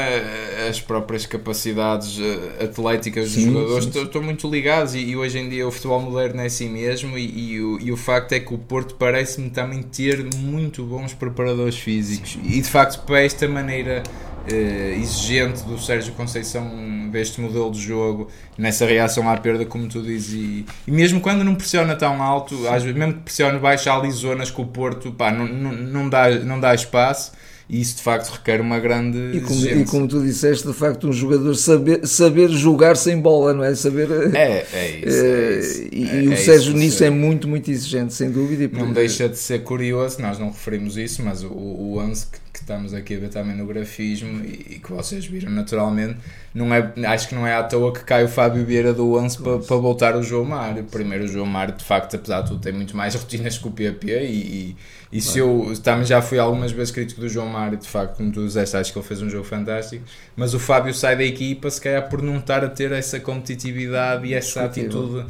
as 0.68 0.80
próprias 0.80 1.26
capacidades 1.26 2.18
eh, 2.20 2.64
atléticas 2.64 3.32
dos 3.32 3.42
jogadores 3.42 3.86
estão 3.86 4.22
muito 4.22 4.48
ligados 4.48 4.94
e, 4.94 5.00
e, 5.00 5.16
hoje 5.16 5.38
em 5.38 5.48
dia 5.48 5.66
o 5.66 5.70
futebol 5.70 6.00
moderno 6.00 6.40
é 6.40 6.46
assim 6.46 6.68
mesmo 6.68 7.18
e, 7.18 7.54
e, 7.54 7.60
o, 7.60 7.80
e 7.80 7.92
o 7.92 7.96
facto 7.96 8.32
é 8.32 8.40
que 8.40 8.54
o 8.54 8.58
Porto 8.58 8.94
parece-me 8.94 9.50
também 9.50 9.82
ter 9.82 10.24
muito 10.36 10.84
bons 10.84 11.12
preparadores 11.12 11.76
físicos 11.76 12.38
e 12.44 12.60
de 12.60 12.68
facto 12.68 13.04
para 13.04 13.22
esta 13.22 13.48
maneira 13.48 14.02
uh, 14.52 15.00
exigente 15.00 15.62
do 15.62 15.78
Sérgio 15.78 16.12
Conceição 16.14 17.08
deste 17.10 17.40
modelo 17.40 17.70
de 17.70 17.80
jogo, 17.80 18.28
nessa 18.56 18.86
reação 18.86 19.28
à 19.28 19.36
perda, 19.36 19.64
como 19.64 19.88
tu 19.88 20.02
dizes, 20.02 20.32
e, 20.32 20.66
e 20.86 20.90
mesmo 20.90 21.20
quando 21.20 21.44
não 21.44 21.54
pressiona 21.54 21.94
tão 21.96 22.22
alto, 22.22 22.54
às 22.68 22.82
vezes, 22.82 22.96
mesmo 22.96 23.14
que 23.14 23.20
pressione 23.20 23.58
baixo, 23.58 23.90
há 23.90 23.96
ali 23.96 24.10
zonas 24.10 24.50
que 24.50 24.60
o 24.60 24.66
Porto 24.66 25.12
pá, 25.12 25.30
não, 25.30 25.46
não, 25.46 25.72
não, 25.72 26.08
dá, 26.08 26.30
não 26.30 26.60
dá 26.60 26.74
espaço. 26.74 27.32
e 27.68 27.80
isso 27.80 27.96
de 27.96 28.02
facto 28.02 28.30
requer 28.30 28.60
uma 28.60 28.78
grande 28.78 29.36
e 29.36 29.40
como, 29.40 29.66
e 29.66 29.84
como, 29.84 30.08
tu 30.08 30.22
disseste, 30.22 30.66
de 30.66 30.74
facto, 30.74 31.08
um 31.08 31.12
jogador 31.12 31.54
saber, 31.54 32.06
saber 32.06 32.48
jogar 32.48 32.96
sem 32.96 33.18
bola, 33.20 33.52
não 33.52 33.64
é? 33.64 33.74
Saber. 33.74 34.08
É, 34.34 34.66
é 34.72 34.90
isso. 34.90 35.24
É 35.24 35.58
isso. 35.58 35.88
E, 35.92 36.08
é, 36.08 36.22
e 36.22 36.28
o 36.28 36.32
é 36.32 36.36
Sérgio 36.36 36.74
nisso 36.74 37.02
é 37.04 37.10
muito, 37.10 37.48
muito 37.48 37.70
exigente, 37.70 38.14
sem 38.14 38.30
dúvida. 38.30 38.64
E 38.64 38.78
não 38.78 38.92
deixa 38.92 39.28
de 39.28 39.36
ser 39.36 39.62
curioso, 39.62 40.20
nós 40.20 40.38
não 40.38 40.48
referimos 40.48 40.96
isso, 40.96 41.22
mas 41.22 41.42
o, 41.42 41.48
o 41.48 41.98
11 41.98 42.26
que, 42.26 42.49
que 42.60 42.64
estamos 42.64 42.92
aqui 42.92 43.16
a 43.16 43.18
ver 43.18 43.28
também 43.30 43.56
no 43.56 43.66
grafismo 43.66 44.44
e, 44.44 44.74
e, 44.74 44.78
que 44.78 44.92
vocês 44.92 45.24
viram 45.24 45.50
naturalmente, 45.50 46.18
não 46.54 46.72
é, 46.74 46.92
acho 47.06 47.28
que 47.28 47.34
não 47.34 47.46
é 47.46 47.54
à 47.54 47.62
toa 47.62 47.92
que 47.92 48.04
cai 48.04 48.24
o 48.24 48.28
Fábio 48.28 48.64
Vieira 48.64 48.92
do 48.92 49.14
11 49.14 49.38
para, 49.42 49.58
para 49.58 49.76
voltar 49.76 50.16
o 50.16 50.22
João 50.22 50.44
Mário. 50.44 50.84
Primeiro, 50.84 51.24
o 51.24 51.28
João 51.28 51.46
Mário, 51.46 51.74
de 51.74 51.84
facto, 51.84 52.16
apesar 52.16 52.42
de 52.42 52.48
tudo, 52.48 52.60
tem 52.60 52.72
muito 52.72 52.96
mais 52.96 53.14
rotinas 53.20 53.56
que 53.56 53.66
o 53.66 53.70
PP 53.70 54.26
e, 54.26 54.76
e 55.12 55.20
se 55.20 55.40
eu 55.40 55.72
também 55.82 56.04
já 56.04 56.22
fui 56.22 56.38
algumas 56.38 56.70
vezes 56.70 56.92
crítico 56.92 57.20
do 57.20 57.28
João 57.28 57.48
Mário, 57.48 57.76
de 57.76 57.88
facto, 57.88 58.16
como 58.16 58.30
tu 58.30 58.46
disseste, 58.46 58.76
acho 58.76 58.92
que 58.92 58.98
ele 58.98 59.06
fez 59.06 59.20
um 59.20 59.28
jogo 59.28 59.42
fantástico, 59.44 60.04
mas 60.36 60.54
o 60.54 60.60
Fábio 60.60 60.94
sai 60.94 61.16
da 61.16 61.24
equipa, 61.24 61.68
se 61.68 61.80
calhar 61.80 62.08
por 62.08 62.22
não 62.22 62.38
estar 62.38 62.64
a 62.64 62.68
ter 62.68 62.92
essa 62.92 63.18
competitividade 63.18 64.28
e 64.28 64.34
essa 64.34 64.64
atitude 64.64 65.18
uh, 65.18 65.26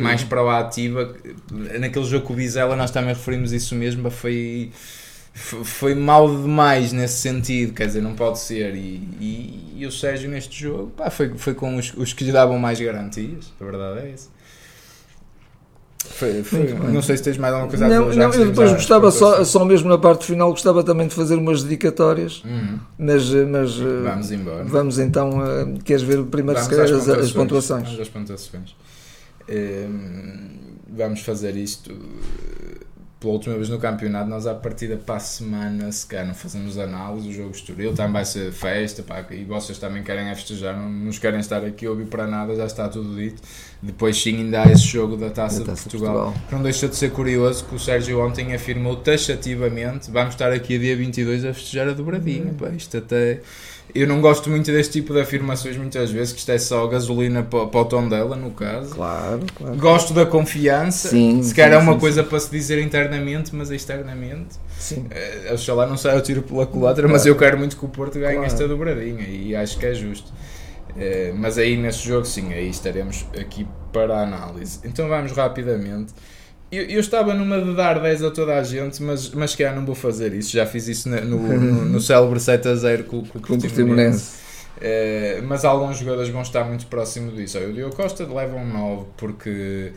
mais 0.00 0.22
proativa. 0.22 1.12
Naquele 1.80 2.04
jogo 2.04 2.26
com 2.26 2.32
o 2.32 2.36
Vizela, 2.36 2.76
nós 2.76 2.92
também 2.92 3.12
referimos 3.12 3.52
isso 3.52 3.74
mesmo, 3.74 4.08
foi 4.08 4.70
foi 5.34 5.94
mal 5.94 6.28
demais 6.28 6.92
nesse 6.92 7.18
sentido, 7.18 7.72
quer 7.72 7.86
dizer, 7.86 8.02
não 8.02 8.14
pode 8.14 8.38
ser. 8.38 8.74
E, 8.74 9.08
e, 9.20 9.74
e 9.78 9.86
o 9.86 9.92
Sérgio 9.92 10.28
neste 10.28 10.60
jogo 10.60 10.92
pá, 10.96 11.10
foi, 11.10 11.32
foi 11.36 11.54
com 11.54 11.76
os, 11.76 11.92
os 11.96 12.12
que 12.12 12.24
lhe 12.24 12.32
davam 12.32 12.58
mais 12.58 12.78
garantias, 12.80 13.52
a 13.60 13.64
verdade 13.64 14.00
é 14.00 14.10
isso. 14.10 14.30
Foi, 16.04 16.42
foi, 16.42 16.74
não 16.74 17.00
sei 17.00 17.16
se 17.16 17.22
tens 17.22 17.38
mais 17.38 17.54
alguma 17.54 17.70
coisa 17.70 17.86
a 17.86 17.88
dizer. 17.88 18.16
Não, 18.16 18.32
eu 18.34 18.46
depois 18.46 18.72
gostava 18.72 19.10
só, 19.10 19.44
só 19.44 19.64
mesmo 19.64 19.88
na 19.88 19.96
parte 19.96 20.26
final, 20.26 20.50
gostava 20.50 20.82
também 20.82 21.06
de 21.06 21.14
fazer 21.14 21.36
umas 21.36 21.62
dedicatórias, 21.62 22.42
uhum. 22.44 22.78
mas, 22.98 23.30
mas 23.30 23.76
vamos 23.76 24.32
embora. 24.32 24.64
Vamos 24.64 24.98
então, 24.98 25.30
uh, 25.38 25.78
queres 25.84 26.02
ver 26.02 26.22
primeiro 26.24 26.60
vamos 26.60 26.74
se 26.74 26.82
calhar 26.82 26.98
as, 26.98 27.08
as, 27.08 27.32
pontuações? 27.32 27.84
Vamos 27.84 28.00
às 28.00 28.08
pontuações. 28.08 28.76
Um, 29.48 30.62
vamos 30.88 31.20
fazer 31.20 31.56
isto 31.56 31.96
pela 33.22 33.34
última 33.34 33.54
vez 33.54 33.68
no 33.68 33.78
campeonato, 33.78 34.28
nós 34.28 34.46
à 34.48 34.54
partida 34.54 34.96
para 34.96 35.14
a 35.14 35.20
semana, 35.20 35.90
se 35.92 36.04
calhar 36.04 36.26
não 36.26 36.34
fazemos 36.34 36.76
análise, 36.76 37.28
o 37.28 37.32
jogo 37.32 37.52
Estoril 37.52 37.94
também 37.94 38.14
vai 38.14 38.24
ser 38.24 38.50
festa, 38.50 39.02
pá, 39.04 39.24
e 39.30 39.44
vocês 39.44 39.78
também 39.78 40.02
querem 40.02 40.34
festejar, 40.34 40.76
não 40.76 40.90
nos 40.90 41.20
querem 41.20 41.38
estar 41.38 41.64
aqui 41.64 41.86
a 41.86 41.90
ouvir 41.90 42.06
para 42.06 42.26
nada, 42.26 42.56
já 42.56 42.66
está 42.66 42.88
tudo 42.88 43.14
dito. 43.14 43.40
Depois 43.80 44.20
sim 44.20 44.36
ainda 44.36 44.62
há 44.62 44.72
esse 44.72 44.84
jogo 44.84 45.16
da 45.16 45.30
Taça, 45.30 45.60
da 45.60 45.66
taça 45.66 45.88
de, 45.88 45.90
Portugal. 45.90 46.32
Portugal. 46.32 46.48
Não 46.50 46.62
deixa 46.62 46.88
de 46.88 46.96
ser 46.96 47.12
curioso 47.12 47.64
que 47.64 47.74
o 47.74 47.78
Sérgio 47.78 48.20
ontem 48.20 48.52
afirmou 48.54 48.96
taxativamente, 48.96 50.10
vamos 50.10 50.34
estar 50.34 50.52
aqui 50.52 50.76
a 50.76 50.78
dia 50.78 50.96
22 50.96 51.44
a 51.44 51.54
festejar 51.54 51.88
a 51.88 51.92
dobradinha, 51.92 52.50
hum. 52.50 52.54
pá, 52.54 52.70
isto 52.70 52.96
até 52.98 53.40
eu 53.94 54.06
não 54.06 54.20
gosto 54.20 54.48
muito 54.48 54.70
deste 54.72 55.00
tipo 55.00 55.12
de 55.12 55.20
afirmações 55.20 55.76
muitas 55.76 56.10
vezes, 56.10 56.32
que 56.32 56.38
isto 56.38 56.50
é 56.50 56.58
só 56.58 56.86
gasolina 56.86 57.42
para, 57.42 57.66
para 57.66 57.80
o 57.80 57.84
tom 57.84 58.08
dela, 58.08 58.36
no 58.36 58.50
caso. 58.50 58.94
Claro, 58.94 59.40
claro. 59.54 59.76
Gosto 59.76 60.14
da 60.14 60.24
confiança, 60.24 61.08
sim, 61.08 61.42
se 61.42 61.54
calhar 61.54 61.80
é 61.80 61.82
uma 61.82 61.94
sim, 61.94 61.98
coisa 61.98 62.22
sim. 62.22 62.28
para 62.28 62.40
se 62.40 62.50
dizer 62.50 62.80
internamente, 62.80 63.54
mas 63.54 63.70
externamente. 63.70 64.56
Sim. 64.78 65.06
Uh, 65.50 65.54
oxalá 65.54 65.86
não 65.86 65.96
saia 65.96 66.18
o 66.18 66.22
tiro 66.22 66.42
pela 66.42 66.66
culatra, 66.66 67.02
claro. 67.02 67.12
mas 67.12 67.26
eu 67.26 67.36
quero 67.36 67.58
muito 67.58 67.76
que 67.76 67.84
o 67.84 67.88
Porto 67.88 68.18
ganhe 68.18 68.34
claro. 68.34 68.46
esta 68.46 68.66
dobradinha 68.66 69.26
e 69.28 69.54
acho 69.54 69.78
que 69.78 69.86
é 69.86 69.94
justo. 69.94 70.32
Uh, 70.90 71.34
mas 71.34 71.58
aí 71.58 71.76
nesse 71.76 72.06
jogo, 72.06 72.24
sim, 72.24 72.52
aí 72.52 72.68
estaremos 72.68 73.26
aqui 73.38 73.66
para 73.92 74.16
a 74.18 74.22
análise. 74.22 74.80
Então 74.84 75.08
vamos 75.08 75.32
rapidamente. 75.32 76.12
Eu, 76.72 76.84
eu, 76.84 77.00
estava 77.00 77.34
numa 77.34 77.60
de 77.60 77.74
dar 77.74 78.00
10 78.00 78.22
a 78.22 78.30
toda 78.30 78.54
a 78.54 78.62
gente, 78.62 79.02
mas, 79.02 79.30
mas 79.30 79.54
que 79.54 79.68
não 79.70 79.84
vou 79.84 79.94
fazer 79.94 80.32
isso. 80.32 80.52
Já 80.52 80.64
fiz 80.64 80.88
isso 80.88 81.06
no, 81.06 81.20
no, 81.20 81.38
no, 81.38 81.84
no 81.84 82.00
célebre 82.02 82.40
7 82.40 82.66
a 82.66 82.74
0 82.74 83.04
com, 83.04 83.22
com, 83.26 83.38
com 83.40 83.54
o 83.54 83.60
Portimonense. 83.60 84.40
Uh, 84.78 85.42
mas 85.46 85.66
alguns 85.66 85.98
jogadores 85.98 86.30
vão 86.30 86.40
estar 86.40 86.64
muito 86.64 86.86
próximo 86.86 87.30
disso. 87.30 87.58
O 87.58 87.72
Diogo 87.74 87.94
Costa 87.94 88.26
leva 88.26 88.56
um 88.56 88.66
9 88.66 89.04
porque 89.18 89.92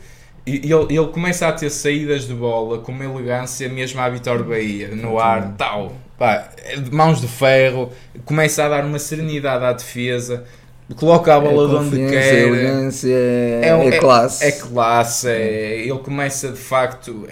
ele, 0.46 0.86
ele 0.90 1.08
começa 1.08 1.48
a 1.48 1.52
ter 1.52 1.70
saídas 1.70 2.28
de 2.28 2.34
bola 2.34 2.78
com 2.78 2.92
uma 2.92 3.04
elegância 3.04 3.68
mesmo 3.68 4.00
à 4.00 4.08
Vitória 4.10 4.44
Bahia, 4.44 4.94
no 4.94 5.18
ar, 5.18 5.54
tal, 5.56 5.96
pá, 6.16 6.50
de 6.78 6.94
mãos 6.94 7.20
de 7.20 7.26
ferro, 7.26 7.90
começa 8.24 8.64
a 8.64 8.68
dar 8.68 8.84
uma 8.84 8.98
serenidade 8.98 9.64
à 9.64 9.72
defesa 9.72 10.44
coloca 10.94 11.34
a 11.34 11.40
bola 11.40 11.64
é 11.64 11.68
de 11.68 11.74
onde 11.74 12.10
quer. 12.10 12.46
Elegância, 12.46 13.12
é, 13.12 13.60
é, 13.64 13.88
é, 13.88 13.98
classe. 13.98 14.44
É, 14.44 14.52
classe, 14.52 15.28
é, 15.28 15.80
ele 15.80 15.98
começa 15.98 16.52
de 16.52 16.58
facto. 16.58 17.26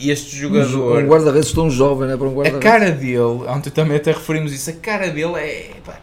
Este 0.00 0.36
jogador. 0.36 1.02
Um 1.02 1.08
guarda-redes 1.08 1.52
tão 1.52 1.68
jovem, 1.68 2.08
né? 2.08 2.16
Para 2.16 2.28
um 2.28 2.34
guarda 2.34 2.56
a 2.56 2.60
cara 2.60 2.92
dele, 2.92 3.18
ontem 3.48 3.70
também 3.70 3.96
até 3.96 4.12
referimos 4.12 4.52
isso, 4.52 4.70
a 4.70 4.74
cara 4.74 5.10
dele 5.10 5.34
é. 5.38 5.70
Pá, 5.84 5.98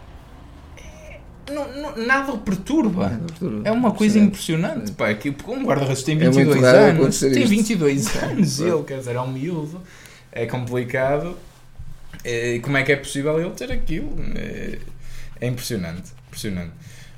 não, 1.50 1.66
não, 1.74 1.96
nada 2.04 2.32
o 2.32 2.38
perturba. 2.38 3.04
Nada 3.04 3.24
perturba. 3.24 3.66
É 3.66 3.72
uma 3.72 3.92
coisa 3.92 4.18
impressionante. 4.18 4.92
Pá, 4.92 5.14
que 5.14 5.34
um 5.48 5.64
guarda-redes 5.64 6.02
tem 6.02 6.18
22 6.18 6.62
anos. 6.62 7.20
Tem 7.20 7.46
22 7.46 8.16
anos, 8.22 8.60
ele, 8.60 8.82
quer 8.82 8.98
dizer, 8.98 9.16
é 9.16 9.20
um 9.20 9.32
miúdo. 9.32 9.80
É 10.30 10.44
complicado. 10.44 11.34
Como 12.62 12.76
é 12.76 12.82
que 12.82 12.92
é 12.92 12.96
possível 12.96 13.40
ele 13.40 13.50
ter 13.50 13.72
aquilo? 13.72 14.14
É, 14.34 14.78
é 15.40 15.46
impressionante 15.46 16.16
impressionante. 16.36 16.72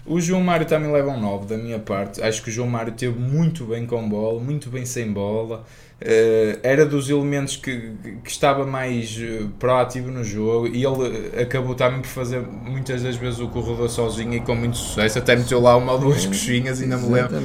O 0.08 0.20
João 0.20 0.42
Mário 0.42 0.66
também 0.66 0.90
leva 0.90 1.10
um 1.10 1.20
9 1.20 1.46
da 1.46 1.58
minha 1.58 1.78
parte. 1.78 2.22
Acho 2.22 2.42
que 2.42 2.48
o 2.48 2.52
João 2.52 2.68
Mário 2.68 2.92
teve 2.92 3.18
muito 3.18 3.66
bem 3.66 3.84
com 3.84 4.08
bola, 4.08 4.40
muito 4.40 4.70
bem 4.70 4.86
sem 4.86 5.12
bola. 5.12 5.64
Uh, 6.00 6.56
era 6.62 6.86
dos 6.86 7.10
elementos 7.10 7.56
que, 7.56 7.90
que 8.22 8.30
estava 8.30 8.64
mais 8.64 9.18
uh, 9.18 9.48
proativo 9.58 10.12
no 10.12 10.22
jogo 10.22 10.68
e 10.68 10.84
ele 10.84 11.42
acabou 11.42 11.74
também 11.74 12.00
por 12.00 12.06
fazer 12.06 12.40
muitas 12.40 13.02
das 13.02 13.16
vezes 13.16 13.40
o 13.40 13.48
corredor 13.48 13.90
sozinho 13.90 14.32
e 14.32 14.40
com 14.40 14.54
muito 14.54 14.76
sucesso. 14.76 15.18
Até 15.18 15.34
meteu 15.34 15.60
lá 15.60 15.76
uma 15.76 15.92
ou 15.92 15.98
duas 15.98 16.24
coxinhas, 16.24 16.80
ainda 16.80 16.96
me 16.96 17.12
lembro. 17.12 17.36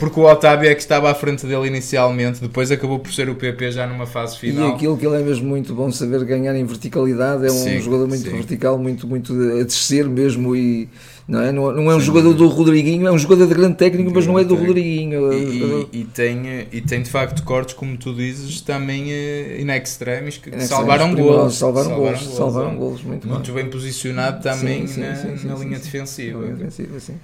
Porque 0.00 0.18
o 0.18 0.24
Otávio 0.24 0.68
é 0.68 0.74
que 0.74 0.80
estava 0.80 1.10
à 1.10 1.14
frente 1.14 1.46
dele 1.46 1.68
inicialmente, 1.68 2.40
depois 2.40 2.72
acabou 2.72 2.98
por 2.98 3.12
ser 3.12 3.28
o 3.28 3.36
PP 3.36 3.70
já 3.70 3.86
numa 3.86 4.04
fase 4.04 4.36
final. 4.36 4.70
E 4.70 4.72
aquilo 4.74 4.98
que 4.98 5.06
ele 5.06 5.16
é 5.16 5.22
mesmo 5.22 5.46
muito 5.46 5.72
bom 5.72 5.90
saber 5.92 6.24
ganhar 6.24 6.56
em 6.56 6.64
verticalidade. 6.64 7.46
É 7.46 7.52
um 7.52 7.54
sim, 7.54 7.80
jogador 7.80 8.08
muito 8.08 8.24
sim. 8.24 8.30
vertical, 8.30 8.76
muito, 8.76 9.06
muito 9.06 9.32
a 9.32 9.62
descer 9.62 10.08
mesmo 10.08 10.56
e 10.56 10.88
não 11.26 11.40
é, 11.40 11.52
não, 11.52 11.72
não 11.72 11.90
é 11.90 11.94
um 11.94 12.00
Sim. 12.00 12.06
jogador 12.06 12.34
do 12.34 12.48
Rodriguinho, 12.48 13.06
é 13.06 13.12
um 13.12 13.18
jogador 13.18 13.46
de 13.46 13.54
grande 13.54 13.76
técnico, 13.76 14.10
mas 14.12 14.26
não 14.26 14.38
é 14.38 14.44
do 14.44 14.54
Rodriguinho. 14.56 15.32
E, 15.32 15.88
e, 15.92 16.00
e, 16.00 16.04
tem, 16.04 16.66
e 16.72 16.80
tem 16.80 17.02
de 17.02 17.10
facto 17.10 17.44
cortes, 17.44 17.74
como 17.74 17.96
tu 17.96 18.12
dizes, 18.12 18.60
também 18.60 19.04
uh, 19.04 19.60
in 19.60 19.70
extremis 19.70 20.38
que, 20.38 20.50
salvaram 20.62 21.14
gols. 21.14 21.54
Salvaram, 21.54 21.90
salvaram 21.90 21.96
gols, 21.96 22.22
gols, 22.22 22.36
salvaram 22.36 22.76
gols, 22.76 23.02
muito, 23.02 23.28
muito 23.28 23.52
bem 23.52 23.70
posicionado 23.70 24.42
também 24.42 24.86
sim, 24.86 25.00
na, 25.00 25.14
sim, 25.14 25.36
sim, 25.36 25.46
na 25.46 25.54
linha 25.54 25.78
defensiva. 25.78 26.38
Na 26.40 26.44
linha 26.44 26.56
defensiva 26.56 27.20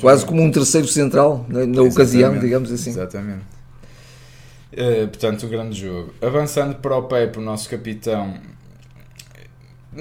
Quase 0.00 0.22
bem. 0.22 0.28
como 0.28 0.42
um 0.42 0.50
terceiro 0.50 0.86
central 0.86 1.46
na, 1.48 1.64
na 1.64 1.82
ocasião, 1.82 2.38
digamos 2.38 2.70
assim. 2.70 2.90
Exatamente. 2.90 3.42
Uh, 4.72 5.08
portanto, 5.08 5.46
o 5.46 5.48
grande 5.48 5.80
jogo. 5.80 6.12
Avançando 6.20 6.74
para 6.76 6.96
o 6.96 7.04
Pepe, 7.04 7.38
o 7.38 7.40
nosso 7.40 7.68
capitão, 7.68 8.34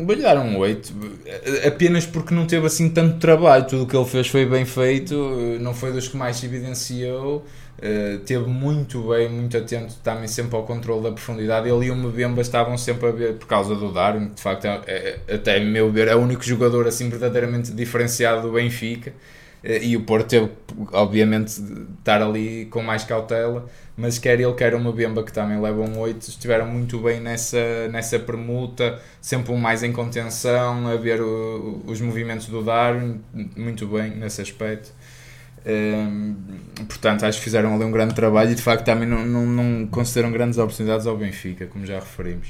Vou-lhe 0.06 0.22
dar 0.22 0.38
um 0.38 0.58
8, 0.58 0.94
apenas 1.66 2.06
porque 2.06 2.34
não 2.34 2.46
teve 2.46 2.68
assim 2.68 2.90
tanto 2.90 3.18
trabalho. 3.18 3.66
Tudo 3.66 3.84
o 3.84 3.88
que 3.88 3.96
ele 3.96 4.06
fez 4.06 4.28
foi 4.28 4.46
bem 4.46 4.66
feito, 4.66 5.16
não 5.60 5.74
foi 5.74 5.92
dos 5.92 6.08
que 6.08 6.16
mais 6.16 6.38
se 6.38 6.46
evidenciou. 6.46 7.46
Uh, 7.78 8.18
teve 8.26 8.48
muito 8.48 9.10
bem, 9.10 9.30
muito 9.30 9.56
atento 9.56 9.94
também 10.04 10.28
sempre 10.28 10.56
ao 10.56 10.64
controle 10.64 11.04
da 11.04 11.12
profundidade. 11.12 11.70
Ele 11.70 11.86
e 11.86 11.92
o 11.92 11.96
Mbemba 11.96 12.42
estavam 12.42 12.76
sempre 12.76 13.08
a 13.08 13.12
ver, 13.12 13.34
por 13.36 13.48
causa 13.48 13.76
do 13.76 13.92
Darwin, 13.92 14.30
que 14.30 14.36
de 14.36 14.42
facto, 14.42 14.66
é, 14.66 14.82
é, 14.88 15.36
até 15.36 15.60
meu 15.60 15.92
ver, 15.92 16.08
é 16.08 16.16
o 16.16 16.20
único 16.20 16.44
jogador 16.44 16.88
assim 16.88 17.08
verdadeiramente 17.08 17.72
diferenciado 17.72 18.42
do 18.42 18.54
Benfica. 18.54 19.14
Uh, 19.68 19.84
e 19.84 19.98
o 19.98 20.02
Porto 20.02 20.30
teve, 20.30 20.50
obviamente, 20.94 21.62
estar 22.00 22.22
ali 22.22 22.68
com 22.72 22.82
mais 22.82 23.04
cautela 23.04 23.68
mas 23.98 24.20
quer 24.20 24.40
ele, 24.40 24.54
quer 24.54 24.76
uma 24.76 24.94
Bemba 24.94 25.24
que 25.24 25.34
também 25.34 25.60
leva 25.60 25.82
um 25.82 25.98
8, 25.98 26.30
estiveram 26.30 26.68
muito 26.68 27.00
bem 27.00 27.20
nessa, 27.20 27.88
nessa 27.88 28.20
permuta, 28.20 29.02
sempre 29.20 29.52
um 29.52 29.58
mais 29.58 29.82
em 29.82 29.92
contenção, 29.92 30.88
a 30.88 30.96
ver 30.96 31.20
o, 31.20 31.82
os 31.88 32.00
movimentos 32.00 32.46
do 32.46 32.64
Darwin, 32.64 33.20
muito 33.58 33.88
bem 33.88 34.12
nesse 34.12 34.40
aspecto. 34.40 34.94
Um, 35.66 36.36
portanto, 36.88 37.26
acho 37.26 37.40
que 37.40 37.44
fizeram 37.44 37.74
ali 37.74 37.84
um 37.84 37.92
grande 37.92 38.14
trabalho 38.14 38.52
e 38.52 38.56
de 38.56 38.62
facto 38.62 38.86
também 38.86 39.08
não, 39.08 39.26
não, 39.26 39.46
não 39.48 39.88
concederam 39.88 40.32
grandes 40.32 40.60
oportunidades 40.60 41.08
ao 41.08 41.18
Benfica, 41.18 41.66
como 41.66 41.84
já 41.84 41.96
referimos. 41.96 42.50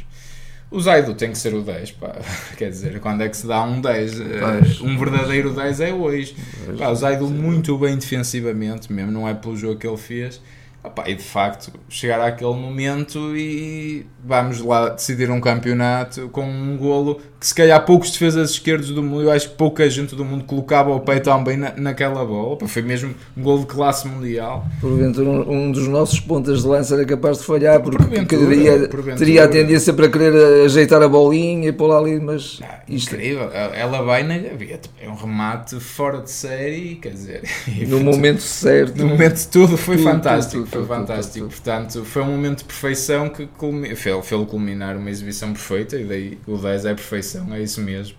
O 0.69 0.81
Zaido 0.81 1.13
tem 1.13 1.31
que 1.31 1.37
ser 1.37 1.53
o 1.53 1.61
10, 1.61 1.91
pá. 1.91 2.15
quer 2.57 2.69
dizer, 2.69 2.99
quando 2.99 3.21
é 3.23 3.29
que 3.29 3.37
se 3.37 3.47
dá 3.47 3.63
um 3.63 3.79
10? 3.79 4.13
Pois. 4.15 4.81
Um 4.81 4.97
verdadeiro 4.97 5.53
10 5.53 5.79
é 5.81 5.93
hoje. 5.93 6.35
Pá, 6.77 6.89
o 6.89 6.95
Zaido 6.95 7.27
muito 7.27 7.77
bem 7.77 7.97
defensivamente, 7.97 8.91
mesmo, 8.91 9.11
não 9.11 9.27
é 9.27 9.33
pelo 9.33 9.55
jogo 9.55 9.79
que 9.79 9.87
ele 9.87 9.97
fez 9.97 10.41
Opa, 10.87 11.09
e 11.09 11.15
de 11.15 11.23
facto, 11.23 11.71
chegar 11.89 12.21
àquele 12.21 12.53
momento 12.53 13.35
e 13.35 14.05
vamos 14.23 14.61
lá 14.61 14.89
decidir 14.89 15.29
um 15.29 15.41
campeonato 15.41 16.29
com 16.29 16.49
um 16.49 16.77
golo 16.77 17.19
se 17.47 17.55
calhar 17.55 17.83
poucos 17.85 18.11
defesas 18.11 18.51
esquerdos 18.51 18.89
do 18.89 19.01
mundo, 19.01 19.23
eu 19.23 19.31
acho 19.31 19.49
que 19.49 19.55
pouca 19.55 19.89
gente 19.89 20.13
do 20.13 20.25
mundo 20.25 20.43
colocava 20.43 20.93
o 20.93 20.99
peito 20.99 21.23
tão 21.23 21.41
bem 21.41 21.55
na, 21.55 21.71
naquela 21.77 22.25
bola. 22.25 22.53
Opa, 22.53 22.67
foi 22.67 22.81
mesmo 22.81 23.15
um 23.37 23.41
golo 23.41 23.61
de 23.61 23.67
classe 23.67 24.05
mundial. 24.05 24.67
Porventura, 24.81 25.29
um, 25.29 25.67
um 25.67 25.71
dos 25.71 25.87
nossos 25.87 26.19
pontas 26.19 26.63
de 26.63 26.67
lança 26.67 26.95
era 26.95 27.05
capaz 27.05 27.37
de 27.37 27.45
falhar 27.45 27.81
porque 27.81 28.35
teria, 28.35 28.89
teria 29.17 29.45
a 29.45 29.47
tendência 29.47 29.93
para 29.93 30.09
querer 30.09 30.65
ajeitar 30.65 31.01
a 31.01 31.07
bolinha 31.07 31.69
e 31.69 31.71
pôr 31.71 31.87
lá 31.87 31.99
ali, 31.99 32.19
mas 32.19 32.59
ah, 32.61 32.81
isto... 32.89 33.15
incrível. 33.15 33.49
Ela 33.53 34.01
vai 34.01 34.23
na 34.23 34.37
gaveta, 34.37 34.89
é 35.01 35.07
um 35.07 35.15
remate 35.15 35.79
fora 35.79 36.19
de 36.19 36.29
série, 36.29 36.95
quer 36.95 37.13
dizer, 37.13 37.43
no 37.87 38.01
momento 38.01 38.41
certo, 38.41 38.97
no 38.97 39.07
momento 39.07 39.47
tudo 39.49 39.77
foi 39.77 39.95
tudo, 39.95 40.05
fantástico. 40.05 40.63
Tudo, 40.63 40.71
tudo, 40.71 40.85
foi 40.85 40.97
fantástico. 40.97 41.47
Portanto, 41.47 42.03
foi 42.03 42.21
um 42.23 42.25
momento 42.25 42.57
de 42.57 42.65
perfeição 42.65 43.29
que 43.29 43.47
fez-lo 43.95 44.45
culminar 44.45 44.97
uma 44.97 45.09
exibição 45.09 45.53
perfeita 45.53 45.95
e 45.95 46.03
daí 46.03 46.37
o 46.45 46.57
10 46.57 46.85
é 46.85 46.93
perfeição, 46.93 47.36
é 47.55 47.61
isso 47.61 47.81
mesmo. 47.81 48.15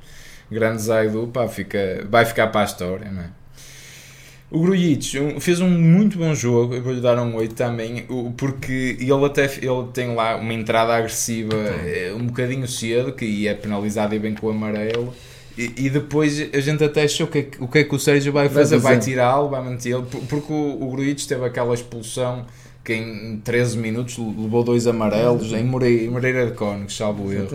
Grande 0.50 0.82
Zaidu, 0.82 1.28
pá, 1.28 1.46
fica, 1.46 2.06
vai 2.08 2.24
ficar 2.24 2.48
para 2.48 2.62
a 2.62 2.64
história, 2.64 3.10
não 3.10 3.22
é? 3.22 3.30
O 4.50 4.60
Grujic 4.60 5.40
fez 5.40 5.60
um 5.60 5.68
muito 5.68 6.16
bom 6.16 6.34
jogo, 6.34 6.74
eu 6.74 6.82
vou-lhe 6.82 7.02
dar 7.02 7.18
um 7.18 7.36
8 7.36 7.54
também, 7.54 8.06
porque 8.34 8.96
ele 8.98 9.24
até 9.26 9.44
ele 9.44 9.88
tem 9.92 10.14
lá 10.14 10.36
uma 10.36 10.54
entrada 10.54 10.94
agressiva 10.94 11.54
eh, 11.54 12.14
um 12.16 12.24
bocadinho 12.26 12.66
cedo, 12.66 13.12
que 13.12 13.46
é 13.46 13.52
penalizado 13.52 14.14
e 14.14 14.18
bem 14.18 14.34
com 14.34 14.46
o 14.46 14.50
amarelo. 14.50 15.12
E, 15.56 15.74
e, 15.76 15.90
depois 15.90 16.48
a 16.54 16.60
gente 16.60 16.82
até 16.82 17.02
achou 17.02 17.26
o 17.26 17.30
que, 17.30 17.38
é 17.38 17.42
que, 17.42 17.62
o 17.62 17.68
que 17.68 17.78
é 17.80 17.84
que 17.84 17.94
o 17.94 17.98
Sérgio 17.98 18.32
vai 18.32 18.48
fazer, 18.48 18.78
vai 18.78 18.98
tirá-lo, 18.98 19.50
vai 19.50 19.62
mantê-lo, 19.62 20.06
porque 20.28 20.52
o, 20.52 20.82
o 20.82 20.90
Grujic 20.92 21.26
teve 21.26 21.44
aquela 21.44 21.74
expulsão 21.74 22.46
que 22.88 22.94
em 22.94 23.36
13 23.44 23.76
minutos 23.76 24.16
levou 24.16 24.64
dois 24.64 24.86
amarelos 24.86 25.52
em 25.52 25.62
Moreira, 25.62 26.10
Moreira 26.10 26.46
de 26.46 26.52
Cónegos, 26.52 26.96
salvo 26.96 27.30
eu. 27.30 27.46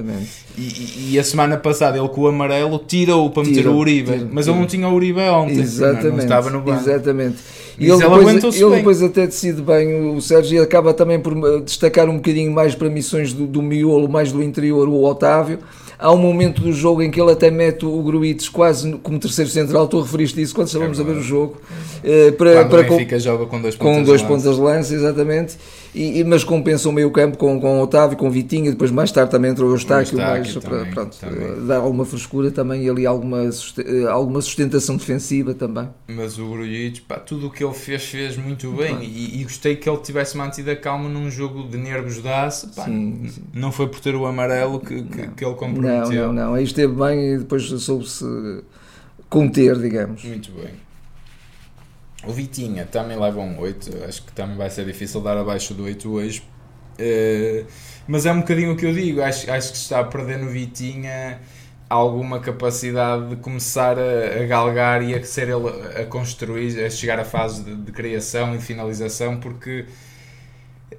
E, 0.55 1.13
e, 1.13 1.19
a 1.19 1.23
semana 1.23 1.57
passada 1.57 1.97
ele 1.97 2.07
com 2.09 2.21
o 2.21 2.27
amarelo 2.27 2.77
tirou 2.77 3.31
para 3.31 3.43
meter 3.43 3.67
o 3.67 3.75
Uribe, 3.75 4.27
mas 4.31 4.47
ele 4.47 4.59
não 4.59 4.67
tinha 4.67 4.87
o 4.87 4.93
Uribe 4.93 5.21
ontem, 5.21 5.59
exatamente, 5.59 6.11
não, 6.11 6.19
estava 6.19 6.51
no 6.51 6.61
banco. 6.61 6.81
Exatamente. 6.81 7.37
E 7.79 7.89
ele, 7.89 7.97
depois, 7.97 8.55
ele 8.61 8.75
depois 8.75 9.01
até 9.01 9.25
decide 9.25 9.59
bem, 9.63 10.15
o 10.15 10.21
Sérgio 10.21 10.61
acaba 10.61 10.93
também 10.93 11.19
por 11.19 11.33
destacar 11.61 12.07
um 12.07 12.17
bocadinho 12.17 12.51
mais 12.51 12.75
para 12.75 12.87
missões 12.87 13.33
do, 13.33 13.47
do 13.47 13.63
miolo, 13.63 14.07
mais 14.07 14.31
do 14.31 14.43
interior, 14.43 14.87
o 14.87 15.03
Otávio 15.03 15.57
Há 16.03 16.11
um 16.11 16.17
momento 16.17 16.61
do 16.61 16.73
jogo 16.73 17.01
em 17.01 17.09
que 17.09 17.21
ele 17.21 17.31
até 17.31 17.49
mete 17.49 17.85
o 17.85 18.03
Gruites 18.03 18.49
quase 18.49 18.91
como 19.01 19.17
terceiro 19.17 19.49
central. 19.49 19.87
Tu 19.87 20.01
referiste 20.01 20.41
isso 20.41 20.53
quando 20.53 20.67
estávamos 20.67 20.99
é 20.99 21.01
a 21.01 21.05
ver 21.05 21.15
o 21.15 21.21
jogo. 21.21 21.61
Uh, 22.03 22.33
para, 22.33 22.55
quando 22.55 22.69
para, 22.69 22.79
o 22.81 22.83
Benfica 22.89 23.15
com, 23.15 23.21
joga 23.21 23.45
com 23.45 23.61
dois 23.61 23.75
pontas, 23.77 23.95
com 23.95 24.03
dois 24.03 24.21
de 24.57 24.61
lança, 24.61 24.93
exatamente. 24.93 25.57
E, 25.93 26.19
e, 26.19 26.23
mas 26.23 26.43
compensa 26.43 26.89
o 26.89 26.91
meio 26.91 27.11
campo 27.11 27.37
com, 27.37 27.59
com 27.59 27.79
o 27.79 27.83
Otávio, 27.83 28.17
com 28.17 28.27
o 28.27 28.31
Vitinha. 28.31 28.71
Depois 28.71 28.89
mais 28.89 29.11
tarde 29.11 29.29
também 29.31 29.51
entrou 29.51 29.69
o 29.69 29.73
Eustáquio, 29.73 30.17
mais, 30.17 30.55
para, 30.57 30.85
pronto, 30.85 31.17
também. 31.17 31.65
dar 31.65 31.77
alguma 31.77 32.05
frescura 32.05 32.49
também 32.49 32.83
e 32.83 32.89
ali 32.89 33.05
alguma, 33.05 33.43
eh, 33.43 34.07
alguma 34.09 34.41
sustentação 34.41 34.97
defensiva 34.97 35.53
também. 35.53 35.87
Mas 36.07 36.39
o 36.39 36.53
pá, 37.07 37.19
tudo 37.19 37.47
o 37.47 37.51
que 37.51 37.63
ele 37.63 37.73
fez, 37.73 38.05
fez 38.05 38.37
muito 38.37 38.71
bem. 38.71 39.03
E, 39.03 39.41
e, 39.41 39.43
gostei 39.43 39.75
que 39.75 39.87
ele 39.87 39.99
tivesse 39.99 40.35
mantido 40.35 40.71
a 40.71 40.75
calma 40.75 41.07
num 41.07 41.29
jogo 41.29 41.67
de 41.67 41.77
nervos 41.77 42.21
de 42.21 42.27
aço. 42.27 42.73
Pá, 42.75 42.85
sim, 42.85 43.27
sim. 43.29 43.43
Não 43.53 43.71
foi 43.71 43.87
por 43.87 43.99
ter 43.99 44.15
o 44.15 44.25
amarelo 44.25 44.79
que, 44.79 45.03
que, 45.03 45.27
que 45.27 45.45
ele 45.45 45.55
comprometeu. 45.55 46.09
Não, 46.09 46.33
não, 46.33 46.33
não. 46.33 46.53
Aí 46.55 46.63
esteve 46.63 46.93
bem 46.93 47.33
e 47.33 47.37
depois 47.37 47.63
soube-se 47.63 48.25
conter, 49.29 49.77
digamos. 49.79 50.23
Muito 50.23 50.51
bem. 50.51 50.82
O 52.25 52.31
Vitinha 52.31 52.85
também 52.85 53.19
leva 53.19 53.39
um 53.39 53.59
8. 53.59 54.05
Acho 54.05 54.23
que 54.23 54.31
também 54.31 54.55
vai 54.55 54.69
ser 54.69 54.85
difícil 54.85 55.21
dar 55.21 55.37
abaixo 55.37 55.73
do 55.73 55.83
8 55.83 56.09
hoje. 56.11 56.43
Uh, 56.93 57.65
mas 58.07 58.25
é 58.25 58.31
um 58.31 58.39
bocadinho 58.39 58.73
o 58.73 58.77
que 58.77 58.85
eu 58.85 58.93
digo. 58.93 59.21
Acho, 59.21 59.49
acho 59.51 59.71
que 59.71 59.77
está 59.77 59.99
a 59.99 60.03
perder 60.03 60.39
no 60.39 60.49
Vitinha 60.49 61.39
alguma 61.89 62.39
capacidade 62.39 63.29
de 63.29 63.35
começar 63.35 63.97
a, 63.99 64.41
a, 64.41 64.45
galgar 64.45 65.03
e 65.03 65.13
a 65.13 65.23
ser 65.23 65.49
ele 65.49 66.01
a 66.01 66.05
construir, 66.05 66.83
a 66.83 66.89
chegar 66.89 67.19
à 67.19 67.25
fase 67.25 67.63
de, 67.63 67.75
de 67.75 67.91
criação 67.91 68.55
e 68.55 68.59
finalização, 68.59 69.39
porque 69.39 69.85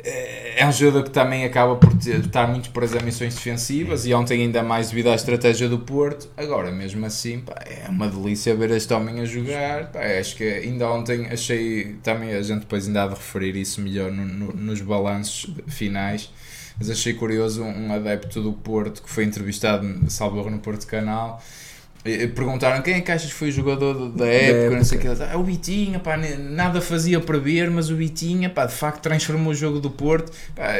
é, 0.02 0.66
um 0.66 0.72
jogador 0.72 1.04
que 1.04 1.10
também 1.10 1.44
acaba 1.44 1.76
por 1.76 1.96
ter, 1.96 2.20
estar 2.20 2.46
muito 2.46 2.70
preso 2.70 2.98
a 2.98 3.02
missões 3.02 3.34
defensivas 3.34 4.06
e 4.06 4.14
ontem 4.14 4.42
ainda 4.42 4.62
mais 4.62 4.90
devido 4.90 5.10
à 5.10 5.14
estratégia 5.14 5.68
do 5.68 5.78
Porto. 5.78 6.28
Agora, 6.36 6.70
mesmo 6.70 7.04
assim, 7.06 7.40
pá, 7.40 7.54
é 7.66 7.88
uma 7.88 8.08
delícia 8.08 8.54
ver 8.54 8.70
este 8.70 8.92
homem 8.92 9.20
a 9.20 9.24
jogar. 9.24 9.92
Pá, 9.92 10.00
acho 10.00 10.36
que 10.36 10.44
ainda 10.44 10.88
ontem 10.88 11.26
achei, 11.26 11.96
também 12.02 12.32
a 12.32 12.42
gente 12.42 12.60
depois 12.60 12.86
ainda 12.86 13.04
há 13.04 13.06
de 13.08 13.14
referir 13.14 13.56
isso 13.56 13.80
melhor 13.80 14.10
no, 14.10 14.24
no, 14.24 14.52
nos 14.52 14.80
balanços 14.80 15.50
finais, 15.68 16.30
mas 16.78 16.90
achei 16.90 17.14
curioso 17.14 17.62
um, 17.62 17.88
um 17.88 17.92
adepto 17.92 18.40
do 18.40 18.52
Porto 18.52 19.02
que 19.02 19.10
foi 19.10 19.24
entrevistado, 19.24 19.86
salvo 20.08 20.48
no 20.50 20.58
Porto 20.58 20.86
Canal, 20.86 21.42
Perguntaram 22.34 22.82
quem 22.82 22.94
é 22.94 23.00
que 23.00 23.10
achas 23.10 23.32
que 23.32 23.38
foi 23.38 23.48
o 23.48 23.52
jogador 23.52 24.10
da 24.10 24.26
época, 24.26 24.58
época. 24.58 24.76
não 24.76 24.84
sei 24.84 24.98
o 24.98 25.00
que. 25.00 25.08
Ah, 25.08 25.38
o 25.38 25.42
Bitinha, 25.42 25.98
pá, 25.98 26.18
nada 26.18 26.82
fazia 26.82 27.18
para 27.18 27.38
ver, 27.38 27.70
mas 27.70 27.88
o 27.88 27.96
Bitinha, 27.96 28.50
pá, 28.50 28.66
de 28.66 28.74
facto 28.74 29.00
transformou 29.00 29.52
o 29.52 29.54
jogo 29.54 29.80
do 29.80 29.90
Porto. 29.90 30.30
Pá, 30.54 30.74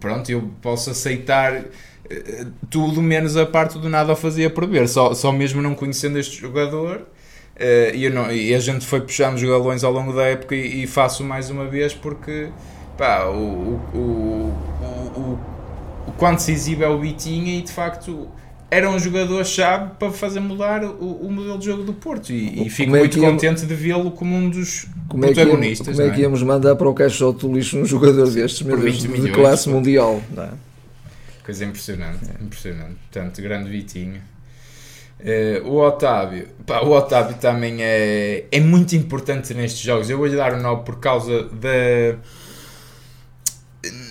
pronto, 0.00 0.30
eu 0.30 0.50
posso 0.62 0.88
aceitar 0.88 1.62
eh, 2.08 2.46
tudo 2.70 3.02
menos 3.02 3.36
a 3.36 3.44
parte 3.44 3.78
do 3.78 3.88
nada 3.88 4.16
fazia 4.16 4.48
para 4.48 4.66
ver, 4.66 4.88
só, 4.88 5.12
só 5.12 5.30
mesmo 5.30 5.60
não 5.60 5.74
conhecendo 5.74 6.18
este 6.18 6.40
jogador. 6.40 7.06
Uh, 7.54 7.94
e, 7.94 8.08
não, 8.08 8.32
e, 8.32 8.54
a 8.54 8.58
gente 8.58 8.86
foi 8.86 9.02
puxando 9.02 9.34
os 9.34 9.42
galões 9.42 9.84
ao 9.84 9.92
longo 9.92 10.14
da 10.14 10.22
época 10.22 10.56
e, 10.56 10.84
e 10.84 10.86
faço 10.86 11.22
mais 11.22 11.50
uma 11.50 11.66
vez 11.66 11.92
porque 11.92 12.48
pá, 12.96 13.26
o, 13.26 13.78
o, 13.94 13.98
o, 13.98 15.20
o, 15.20 15.38
o, 16.08 16.12
quanto 16.16 16.40
se 16.40 16.50
exibe 16.50 16.82
é 16.82 16.88
o 16.88 16.98
Bitinha 16.98 17.58
e 17.58 17.62
de 17.62 17.70
facto 17.70 18.26
era 18.72 18.88
um 18.88 18.98
jogador-chave 18.98 19.90
para 19.98 20.10
fazer 20.10 20.40
mudar 20.40 20.82
o, 20.82 21.26
o, 21.26 21.30
modelo 21.30 21.58
de 21.58 21.66
jogo 21.66 21.82
do 21.82 21.92
Porto 21.92 22.32
e, 22.32 22.66
e 22.66 22.70
fico 22.70 22.96
é 22.96 23.00
muito 23.00 23.20
contente 23.20 23.66
de 23.66 23.74
vê-lo 23.74 24.10
como 24.12 24.34
um 24.34 24.48
dos 24.48 24.86
como 25.08 25.22
protagonistas. 25.22 25.88
É 25.88 25.90
que, 25.90 25.96
como 25.98 26.10
é 26.10 26.14
que 26.14 26.20
é? 26.20 26.22
íamos 26.22 26.42
mandar 26.42 26.74
para 26.74 26.88
o 26.88 26.94
caixote 26.94 27.46
do 27.46 27.52
lixo 27.52 27.76
um 27.76 27.84
jogador 27.84 28.30
destes, 28.30 28.62
meu 28.62 28.78
Deus, 28.78 28.96
de 28.96 29.08
milhões, 29.08 29.34
classe 29.34 29.64
pô. 29.66 29.72
mundial? 29.72 30.22
Não 30.34 30.44
é? 30.44 30.50
Coisa 31.44 31.66
impressionante, 31.66 32.24
é. 32.24 32.42
impressionante. 32.42 32.96
Portanto, 33.12 33.42
grande 33.42 33.68
Vitinho. 33.68 34.22
Uh, 35.20 35.68
o 35.68 35.86
Otávio, 35.86 36.48
pá, 36.64 36.80
o 36.80 36.92
Otávio 36.92 37.36
também 37.36 37.76
é, 37.82 38.46
é 38.50 38.58
muito 38.58 38.96
importante 38.96 39.52
nestes 39.52 39.82
jogos. 39.82 40.08
Eu 40.08 40.16
vou-lhe 40.16 40.34
dar 40.34 40.54
o 40.54 40.56
um 40.56 40.62
9 40.62 40.82
por 40.82 40.98
causa 40.98 41.42
da 41.42 42.16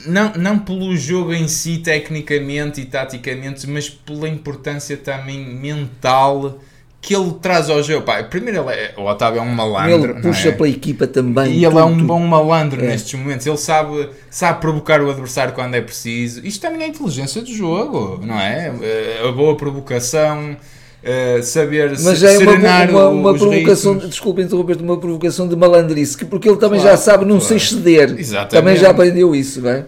não, 0.05 0.33
não 0.33 0.59
pelo 0.59 0.95
jogo 0.95 1.33
em 1.33 1.47
si, 1.47 1.77
tecnicamente 1.77 2.81
e 2.81 2.85
taticamente, 2.85 3.67
mas 3.67 3.89
pela 3.89 4.27
importância 4.27 4.97
também 4.97 5.45
mental 5.45 6.59
que 7.01 7.15
ele 7.15 7.33
traz 7.41 7.69
ao 7.69 7.81
jogo. 7.81 8.05
Pá, 8.05 8.23
primeiro, 8.23 8.69
ele 8.69 8.79
é, 8.79 8.93
o 8.95 9.05
Otávio 9.05 9.39
é 9.39 9.41
um 9.41 9.49
malandro. 9.49 10.11
Ele 10.11 10.21
puxa 10.21 10.49
é? 10.49 10.51
pela 10.51 10.69
equipa 10.69 11.07
também. 11.07 11.53
E 11.53 11.65
ele 11.65 11.77
é 11.77 11.83
um 11.83 12.05
bom 12.05 12.19
malandro 12.19 12.79
é. 12.83 12.87
nestes 12.89 13.19
momentos. 13.19 13.47
Ele 13.47 13.57
sabe, 13.57 14.09
sabe 14.29 14.61
provocar 14.61 15.01
o 15.01 15.09
adversário 15.09 15.53
quando 15.53 15.73
é 15.73 15.81
preciso. 15.81 16.45
Isto 16.45 16.61
também 16.61 16.83
é 16.83 16.87
inteligência 16.87 17.41
do 17.41 17.51
jogo, 17.51 18.23
não 18.23 18.39
é? 18.39 18.71
é 18.81 19.27
a 19.27 19.31
boa 19.31 19.57
provocação. 19.57 20.55
Uh, 21.03 21.41
saber 21.41 21.97
Mas 21.99 22.21
é 22.21 22.37
uma, 22.37 22.83
uma, 22.83 23.09
uma 23.09 23.33
provocação, 23.33 23.93
ritmos. 23.93 24.09
desculpa 24.11 24.41
interromper 24.41 24.77
uma 24.77 24.99
provocação 24.99 25.47
de 25.47 25.55
malandrice, 25.55 26.25
porque 26.25 26.47
ele 26.47 26.57
também 26.57 26.79
claro, 26.79 26.95
já 26.95 27.01
sabe 27.01 27.25
não 27.25 27.39
claro. 27.39 27.47
se 27.47 27.55
exceder. 27.55 28.19
Exatamente. 28.19 28.51
Também 28.51 28.75
já 28.75 28.91
aprendeu 28.91 29.33
isso, 29.33 29.61
não 29.61 29.71
é? 29.71 29.85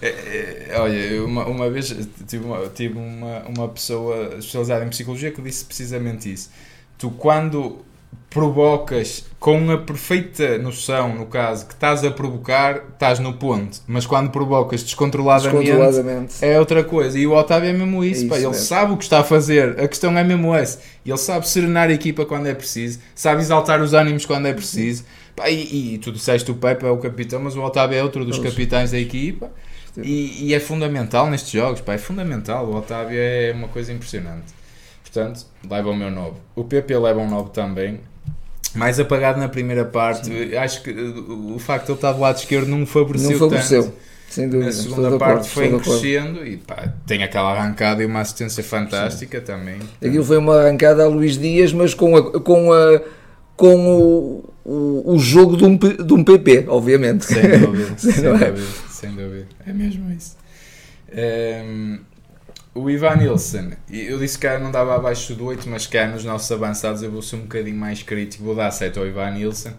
É, 0.00 0.08
é, 0.70 0.78
olha, 0.78 1.24
uma, 1.24 1.46
uma 1.46 1.70
vez 1.70 1.96
tive, 2.28 2.44
uma, 2.44 2.68
tive 2.68 2.96
uma, 2.96 3.42
uma 3.48 3.68
pessoa 3.68 4.36
especializada 4.38 4.84
em 4.84 4.90
psicologia 4.90 5.32
que 5.32 5.42
disse 5.42 5.64
precisamente 5.64 6.32
isso. 6.32 6.50
Tu, 6.98 7.10
quando 7.10 7.78
provocas 8.34 9.24
com 9.38 9.70
a 9.70 9.78
perfeita 9.78 10.58
noção, 10.58 11.14
no 11.14 11.26
caso, 11.26 11.66
que 11.66 11.72
estás 11.72 12.04
a 12.04 12.10
provocar, 12.10 12.82
estás 12.92 13.20
no 13.20 13.34
ponto. 13.34 13.80
Mas 13.86 14.04
quando 14.04 14.30
provocas 14.30 14.82
descontroladamente, 14.82 15.66
descontroladamente. 15.66 16.34
é 16.44 16.58
outra 16.58 16.82
coisa. 16.82 17.16
E 17.16 17.28
o 17.28 17.32
Otávio 17.32 17.70
é 17.70 17.72
mesmo 17.72 18.02
isso. 18.02 18.24
É 18.24 18.28
pá. 18.28 18.38
Ele 18.38 18.54
sabe 18.54 18.92
o 18.92 18.96
que 18.96 19.04
está 19.04 19.20
a 19.20 19.24
fazer. 19.24 19.78
A 19.78 19.86
questão 19.86 20.18
é 20.18 20.24
mesmo 20.24 20.52
essa. 20.52 20.80
Ele 21.06 21.16
sabe 21.16 21.48
serenar 21.48 21.88
a 21.88 21.92
equipa 21.92 22.26
quando 22.26 22.48
é 22.48 22.54
preciso, 22.54 22.98
sabe 23.14 23.40
exaltar 23.40 23.80
os 23.80 23.94
ânimos 23.94 24.26
quando 24.26 24.46
é 24.46 24.52
preciso. 24.52 25.04
Pá, 25.36 25.48
e, 25.48 25.94
e 25.94 25.98
tu 25.98 26.10
disseste 26.10 26.50
o 26.50 26.54
Pepe 26.54 26.86
é 26.86 26.90
o 26.90 26.98
capitão, 26.98 27.40
mas 27.40 27.54
o 27.54 27.62
Otávio 27.62 27.96
é 27.96 28.02
outro 28.02 28.24
dos 28.24 28.38
capitães 28.40 28.90
da 28.90 28.98
equipa. 28.98 29.48
E, 29.96 30.48
e, 30.48 30.54
é 30.54 30.58
fundamental 30.58 31.30
nestes 31.30 31.52
jogos, 31.52 31.80
pá, 31.80 31.94
é 31.94 31.98
fundamental. 31.98 32.66
O 32.66 32.74
Otávio 32.74 33.16
é 33.16 33.52
uma 33.54 33.68
coisa 33.68 33.92
impressionante. 33.92 34.52
Portanto, 35.02 35.46
leva 35.70 35.88
o 35.88 35.94
meu 35.94 36.10
9. 36.10 36.32
O 36.56 36.64
PP 36.64 36.98
leva 36.98 37.20
um 37.20 37.30
9 37.30 37.50
também. 37.50 38.00
Mais 38.74 38.98
apagado 38.98 39.38
na 39.38 39.48
primeira 39.48 39.84
parte. 39.84 40.26
Sim. 40.26 40.56
Acho 40.56 40.82
que 40.82 40.90
uh, 40.90 41.54
o 41.54 41.58
facto 41.58 41.86
de 41.86 41.92
ele 41.92 41.98
estar 41.98 42.12
do 42.12 42.20
lado 42.20 42.36
esquerdo 42.36 42.68
não 42.68 42.84
favoreceu, 42.86 43.30
não 43.30 43.38
favoreceu. 43.38 43.82
tanto. 43.84 43.94
Sem 44.28 44.48
dúvida. 44.48 44.66
Na 44.66 44.72
segunda 44.72 45.18
parte 45.18 45.48
foi 45.48 45.78
crescendo 45.78 46.44
e 46.44 46.56
pá, 46.56 46.92
tem 47.06 47.22
aquela 47.22 47.52
arrancada 47.52 48.02
e 48.02 48.06
uma 48.06 48.20
assistência 48.20 48.64
fantástica 48.64 49.38
Sim. 49.38 49.44
também. 49.44 49.78
Aquilo 50.04 50.24
foi 50.24 50.38
uma 50.38 50.60
arrancada 50.60 51.04
a 51.04 51.06
Luís 51.06 51.38
Dias, 51.38 51.72
mas 51.72 51.94
com, 51.94 52.16
a, 52.16 52.40
com, 52.40 52.72
a, 52.72 53.00
com 53.56 53.86
o 53.86 54.54
o, 54.64 55.14
o 55.14 55.18
jogo 55.18 55.56
de 55.56 55.64
um, 55.64 55.76
de 55.76 56.14
um 56.14 56.24
PP, 56.24 56.64
obviamente. 56.68 57.26
Sem 57.26 57.58
dúvida, 57.58 57.94
sem, 57.98 58.12
é? 58.12 58.30
dúvida, 58.30 58.66
sem 58.88 59.10
dúvida. 59.10 59.46
É 59.66 59.72
mesmo 59.72 60.10
isso. 60.10 60.36
Ehm, 61.12 61.98
o 62.74 62.90
Ivan 62.90 63.16
Nilsson, 63.16 63.70
eu 63.88 64.18
disse 64.18 64.36
que 64.36 64.58
não 64.58 64.70
dava 64.70 64.96
abaixo 64.96 65.34
do 65.34 65.44
8, 65.46 65.68
mas 65.68 65.86
cá 65.86 66.08
nos 66.08 66.24
nossos 66.24 66.50
avançados 66.50 67.02
eu 67.02 67.10
vou 67.10 67.22
ser 67.22 67.36
um 67.36 67.42
bocadinho 67.42 67.76
mais 67.76 68.02
crítico, 68.02 68.42
vou 68.42 68.54
dar 68.54 68.70
7 68.70 68.98
ao 68.98 69.06
Ivan 69.06 69.30
Nilsson. 69.30 69.70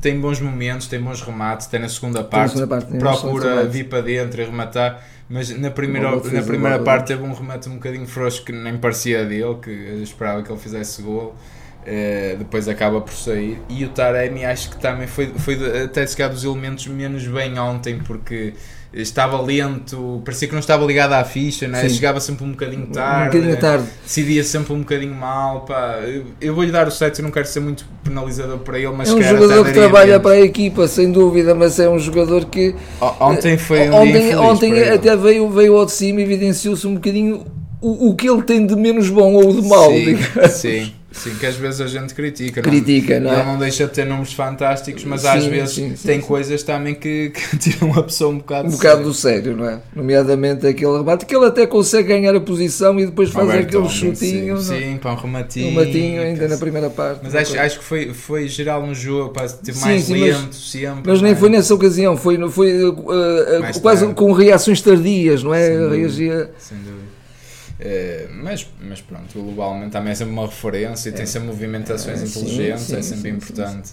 Tem 0.00 0.18
bons 0.18 0.40
momentos, 0.40 0.88
tem 0.88 1.00
bons 1.00 1.20
remates, 1.22 1.66
tem 1.66 1.78
na 1.78 1.88
segunda 1.88 2.24
parte, 2.24 2.54
segunda 2.54 2.66
parte, 2.66 2.98
procura 2.98 3.64
vir 3.66 3.88
para 3.88 4.00
dentro 4.00 4.40
e 4.40 4.44
rematar, 4.44 5.06
mas 5.28 5.50
na 5.50 5.70
primeira, 5.70 6.10
na 6.10 6.42
primeira 6.42 6.78
parte 6.80 7.08
teve 7.08 7.22
um 7.22 7.32
remate 7.32 7.68
um 7.68 7.74
bocadinho 7.74 8.06
frouxo 8.06 8.44
que 8.44 8.50
nem 8.50 8.76
parecia 8.76 9.24
dele, 9.24 9.56
que 9.62 9.70
eu 9.70 10.02
esperava 10.02 10.42
que 10.42 10.50
ele 10.50 10.60
fizesse 10.60 11.00
gol. 11.02 11.36
Eh, 11.84 12.36
depois 12.38 12.68
acaba 12.68 13.00
por 13.00 13.12
sair 13.12 13.60
e 13.68 13.84
o 13.84 13.88
Taremi 13.88 14.44
acho 14.44 14.70
que 14.70 14.76
também 14.78 15.08
foi, 15.08 15.26
foi 15.36 15.82
até 15.82 16.06
se 16.06 16.16
calhar 16.16 16.32
dos 16.32 16.44
elementos 16.44 16.86
menos 16.86 17.26
bem 17.26 17.58
ontem 17.58 17.98
porque 17.98 18.54
estava 18.92 19.40
lento, 19.40 20.20
parecia 20.24 20.46
que 20.48 20.52
não 20.54 20.60
estava 20.60 20.84
ligado 20.84 21.12
à 21.12 21.24
ficha, 21.24 21.66
né? 21.66 21.88
Chegava 21.88 22.20
sempre 22.20 22.44
um 22.44 22.50
bocadinho 22.50 22.84
Um 22.84 22.92
tarde, 22.92 23.36
bocadinho 23.38 23.60
tarde. 23.60 23.84
decidia 24.04 24.44
sempre 24.44 24.72
um 24.72 24.80
bocadinho 24.80 25.14
mal. 25.14 25.62
Pá. 25.62 26.00
Eu, 26.04 26.24
eu 26.40 26.54
vou-lhe 26.54 26.70
dar 26.70 26.86
o 26.86 26.90
7, 26.90 27.18
eu 27.20 27.22
não 27.24 27.30
quero 27.30 27.46
ser 27.46 27.60
muito 27.60 27.86
penalizador 28.04 28.58
para 28.58 28.78
ele, 28.78 28.92
mas 28.92 29.08
é 29.08 29.14
um 29.14 29.22
jogador 29.22 29.64
que 29.64 29.72
trabalha 29.72 30.20
para 30.20 30.32
a 30.32 30.40
equipa, 30.40 30.86
sem 30.86 31.10
dúvida, 31.10 31.54
mas 31.54 31.78
é 31.78 31.88
um 31.88 31.98
jogador 31.98 32.44
que 32.46 32.74
Ontem 33.20 33.56
foi 33.56 33.88
um 33.88 33.94
ontem, 33.94 34.36
ontem 34.36 34.88
até 34.88 35.16
veio, 35.16 35.48
veio 35.50 35.76
ao 35.76 35.86
de 35.86 35.92
cima 35.92 36.20
e 36.20 36.24
evidenciou-se 36.24 36.86
um 36.86 36.94
bocadinho 36.94 37.44
o, 37.80 38.10
o 38.10 38.14
que 38.14 38.28
ele 38.28 38.42
tem 38.42 38.64
de 38.66 38.76
menos 38.76 39.08
bom 39.08 39.34
ou 39.34 39.60
de 39.60 39.66
mau. 39.68 39.90
sim, 39.90 40.16
sim, 40.48 40.92
sim, 41.12 41.34
que 41.34 41.46
às 41.46 41.54
vezes 41.56 41.80
a 41.80 41.86
gente 41.86 42.14
critica. 42.14 42.62
Critica, 42.62 43.20
não 43.20 43.30
Ele 43.32 43.40
é? 43.40 43.44
não 43.44 43.58
deixa 43.58 43.86
de 43.86 43.92
ter 43.92 44.04
números 44.06 44.32
fantásticos, 44.32 45.04
mas 45.04 45.20
Sim, 45.22 45.28
às 45.28 45.44
vezes 45.44 45.74
sim, 45.74 45.96
sim, 45.96 46.06
tem 46.06 46.20
coisas 46.20 46.62
também 46.62 46.94
que, 46.94 47.30
que 47.50 47.56
tiram 47.58 47.92
a 47.98 48.02
pessoa 48.02 48.30
um 48.32 48.38
bocado 48.38 48.68
Um 48.68 48.70
de 48.70 48.76
bocado 48.76 49.12
sério. 49.14 49.52
do 49.52 49.54
sério, 49.54 49.56
não 49.56 49.68
é? 49.68 49.80
Nomeadamente 49.94 50.66
aquele 50.66 50.96
rebate 50.98 51.26
que 51.26 51.34
ele 51.36 51.46
até 51.46 51.66
consegue 51.66 52.08
ganhar 52.08 52.34
a 52.34 52.40
posição 52.40 52.98
e 52.98 53.06
depois 53.06 53.30
faz 53.30 53.46
Alberto 53.48 53.78
aquele 53.78 53.88
chutinho, 53.92 54.16
sim, 54.60 54.70
não 54.70 54.76
é? 54.76 54.80
sim, 54.92 54.96
para 54.98 55.12
um 55.12 55.16
rematinho. 55.16 55.78
um 55.78 56.20
ainda 56.22 56.48
na 56.48 56.56
primeira 56.58 56.90
parte. 56.90 57.20
Mas 57.22 57.34
acho, 57.34 57.58
acho 57.58 57.78
que 57.78 57.84
foi, 57.84 58.12
foi 58.12 58.48
geral 58.48 58.86
no 58.86 58.94
jogo, 58.94 59.30
pá, 59.32 59.46
teve 59.46 59.78
mais 59.80 60.04
sim, 60.04 60.18
mas- 60.18 60.36
lento 60.40 60.54
sempre. 60.56 61.02
Mas 61.10 61.22
nem 61.22 61.32
não 61.32 61.36
é? 61.38 61.40
foi 61.40 61.48
nessa 61.48 61.74
ocasião, 61.74 62.16
foi, 62.16 62.38
foi 62.50 62.84
uh, 62.84 62.90
uh, 62.90 63.80
quase 63.80 64.00
tarde. 64.02 64.14
com 64.14 64.32
reações 64.32 64.80
tardias, 64.80 65.42
não 65.42 65.52
é? 65.54 65.66
Sem 65.68 65.78
dúvida. 65.78 65.96
Reagia. 65.96 66.50
Sem 66.58 66.78
dúvida. 66.78 67.11
Eh, 67.84 68.28
mas, 68.30 68.64
mas 68.80 69.00
pronto, 69.00 69.32
globalmente 69.34 69.90
também 69.90 70.12
é 70.12 70.14
sempre 70.14 70.32
uma 70.32 70.46
referência 70.46 71.08
e 71.08 71.12
tem 71.12 71.26
sempre 71.26 71.48
movimentações 71.48 72.22
É, 72.22 72.26
sim, 72.26 72.38
inteligentes, 72.40 72.82
sim, 72.84 72.96
é 72.96 73.02
sempre 73.02 73.30
sim, 73.30 73.36
importante. 73.36 73.90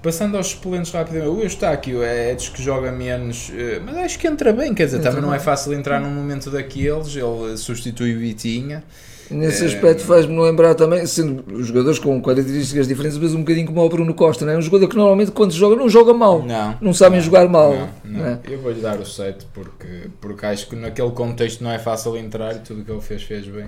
Passando 0.00 0.36
aos 0.36 0.48
suplentes 0.48 0.92
rapidamente, 0.92 1.28
o 1.36 1.42
Eustáquio 1.42 2.02
é 2.02 2.32
dos 2.34 2.48
que 2.48 2.62
joga 2.62 2.92
menos, 2.92 3.50
eh, 3.56 3.80
mas 3.84 3.96
acho 3.96 4.18
que 4.18 4.26
entra 4.28 4.52
bem, 4.52 4.72
quer 4.74 4.84
dizer, 4.84 4.98
Entra 4.98 5.10
também 5.10 5.22
não 5.24 5.32
é 5.34 5.36
bem. 5.36 5.44
fácil 5.44 5.72
entrar 5.72 6.00
num 6.00 6.10
momento 6.10 6.48
daqueles, 6.50 7.14
ele 7.16 7.56
substitui 7.56 8.14
o 8.14 8.18
Vitinha. 8.20 8.84
Nesse 9.30 9.64
É. 9.64 9.66
aspecto 9.68 10.02
faz-me 10.04 10.38
lembrar 10.38 10.74
também, 10.74 11.06
sendo 11.06 11.62
jogadores 11.64 11.98
com 11.98 12.20
características 12.20 12.86
diferentes, 12.86 13.16
mas 13.18 13.34
um 13.34 13.38
bocadinho 13.40 13.66
como 13.66 13.80
o 13.82 13.88
Bruno 13.88 14.12
Costa, 14.14 14.44
não 14.44 14.52
é? 14.52 14.56
Um 14.58 14.62
jogador 14.62 14.88
que 14.88 14.96
normalmente 14.96 15.30
quando 15.30 15.52
joga 15.52 15.76
não 15.76 15.88
joga 15.88 16.12
mal. 16.12 16.42
Não. 16.42 16.76
Não 16.80 16.92
sabem 16.92 17.20
jogar 17.20 17.48
mal, 17.48 17.72
Não, 17.72 17.88
não. 18.04 18.20
não 18.20 18.26
é? 18.26 18.38
Eu 18.48 18.60
vou-lhe 18.60 18.80
dar 18.80 18.98
o 19.00 19.06
7 19.06 19.46
porque, 19.54 20.08
porque 20.20 20.44
acho 20.46 20.68
que 20.68 20.76
naquele 20.76 21.10
contexto 21.12 21.62
não 21.64 21.70
é 21.70 21.78
fácil 21.78 22.16
entrar 22.16 22.54
e 22.56 22.58
tudo 22.58 22.82
o 22.82 22.84
que 22.84 22.90
ele 22.92 23.00
fez, 23.00 23.22
fez 23.22 23.46
bem. 23.46 23.66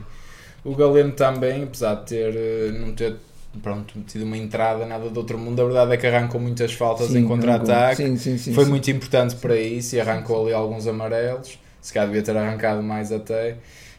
O 0.64 0.74
Galeno 0.74 1.12
também, 1.12 1.62
apesar 1.62 1.94
de 1.96 2.06
ter, 2.06 2.34
eh, 2.34 2.72
não 2.78 2.92
ter 2.94 3.16
pronto, 3.62 3.94
tido 4.06 4.24
uma 4.24 4.36
entrada 4.36 4.84
nada 4.84 5.08
do 5.08 5.16
outro 5.18 5.38
mundo, 5.38 5.60
a 5.60 5.64
verdade 5.64 5.92
é 5.92 5.96
que 5.96 6.06
arrancou 6.06 6.40
muitas 6.40 6.72
faltas 6.72 7.08
Sim, 7.08 7.18
em 7.20 7.24
contra-ataque. 7.24 7.96
Sim, 8.02 8.16
sim, 8.16 8.36
sim. 8.38 8.52
Foi 8.52 8.64
sim. 8.64 8.70
muito 8.70 8.90
importante 8.90 9.36
para 9.36 9.56
isso 9.56 9.94
e 9.94 10.00
arrancou 10.00 10.44
ali 10.44 10.52
alguns 10.54 10.86
amarelos. 10.86 11.58
Se 11.80 11.92
calhar 11.92 12.08
devia 12.08 12.22
ter 12.22 12.36
arrancado 12.36 12.82
mais 12.82 13.12
até. 13.12 13.56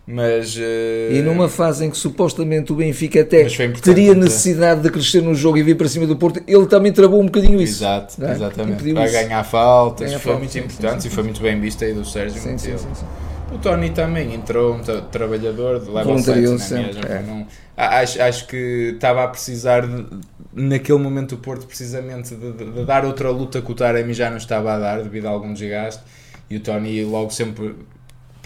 Mas. 0.08 0.56
eh, 0.60 1.10
E 1.14 1.22
numa 1.22 1.50
fase 1.50 1.86
em 1.86 1.90
que 1.90 1.98
supostamente 1.98 2.72
o 2.72 2.76
Benfica 2.76 3.22
até 3.22 3.48
teria 3.82 4.14
necessidade 4.14 4.82
de 4.82 4.90
crescer 4.92 5.22
no 5.22 5.34
jogo 5.34 5.58
e 5.58 5.64
vir 5.64 5.76
para 5.76 5.88
cima 5.88 6.06
do 6.06 6.16
Porto, 6.16 6.42
ele 6.48 6.66
também 6.68 6.92
travou 6.92 7.20
um 7.22 7.26
bocadinho 7.26 7.60
isso. 7.60 7.84
Exato, 7.84 8.24
é? 8.24 8.32
exatamente. 8.32 8.94
Vai 8.94 9.06
isso. 9.06 9.14
ganhar 9.14 9.44
faltas, 9.44 10.08
Ganhar 10.08 10.20
foi 10.20 10.34
faltas, 10.34 10.40
muito 10.40 10.52
sim, 10.52 10.60
importante 10.60 11.02
sim, 11.04 11.08
e 11.08 11.12
foi 11.12 11.24
muito 11.24 11.42
bem 11.42 11.60
visto 11.60 11.84
aí 11.84 11.94
do 11.94 12.06
Sérgio 12.06 12.40
Sim, 12.40 12.58
sim, 12.58 12.78
sim. 12.78 13.06
O 13.52 13.58
Tony 13.58 13.90
também 13.92 14.34
entrou, 14.34 14.76
um 14.76 14.80
tra- 14.82 15.02
trabalhador, 15.02 15.80
site, 15.80 16.42
não 16.42 16.56
é 16.56 16.58
sempre, 16.58 16.86
mesmo? 16.86 17.02
é. 17.08 17.22
Não- 17.22 17.48
acho, 17.78 18.22
acho 18.22 18.48
que 18.48 18.92
estava 18.96 19.24
a 19.24 19.28
precisar, 19.28 19.88
de- 19.88 20.06
naquele 20.54 20.98
momento, 21.00 21.36
o 21.36 21.38
Porto, 21.38 21.66
precisamente, 21.66 22.36
de, 22.36 22.52
de- 22.52 22.72
de 22.72 22.86
dar 22.86 23.06
outra 23.06 23.30
luta 23.30 23.62
que 23.62 23.72
o 23.72 23.76
Taremi 23.76 24.14
já 24.14 24.30
não 24.30 24.38
estava 24.38 24.74
a 24.74 24.80
dar, 24.80 25.02
devido 25.02 25.28
a 25.28 25.30
algum 25.30 25.54
desgaste. 25.54 26.04
E 26.50 26.58
o 26.58 26.60
Tony, 26.60 27.04
logo 27.06 27.30
sempre 27.32 27.76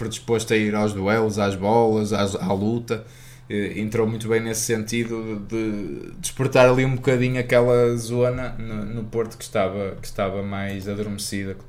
predisposto 0.00 0.52
a 0.52 0.56
ir 0.56 0.74
aos 0.74 0.92
duelos, 0.92 1.38
às 1.38 1.54
bolas, 1.54 2.12
às- 2.12 2.34
à 2.34 2.52
luta. 2.52 3.04
Entrou 3.76 4.06
muito 4.06 4.28
bem 4.28 4.40
nesse 4.40 4.60
sentido 4.60 5.42
de 5.48 6.12
despertar 6.20 6.68
ali 6.68 6.84
um 6.84 6.94
bocadinho 6.94 7.40
aquela 7.40 7.96
zona 7.96 8.54
no, 8.58 8.84
no 8.84 9.04
Porto 9.04 9.36
que 9.36 9.42
estava, 9.42 9.96
que 10.00 10.06
estava 10.06 10.40
mais 10.42 10.88
adormecida 10.88 11.54
que. 11.54 11.64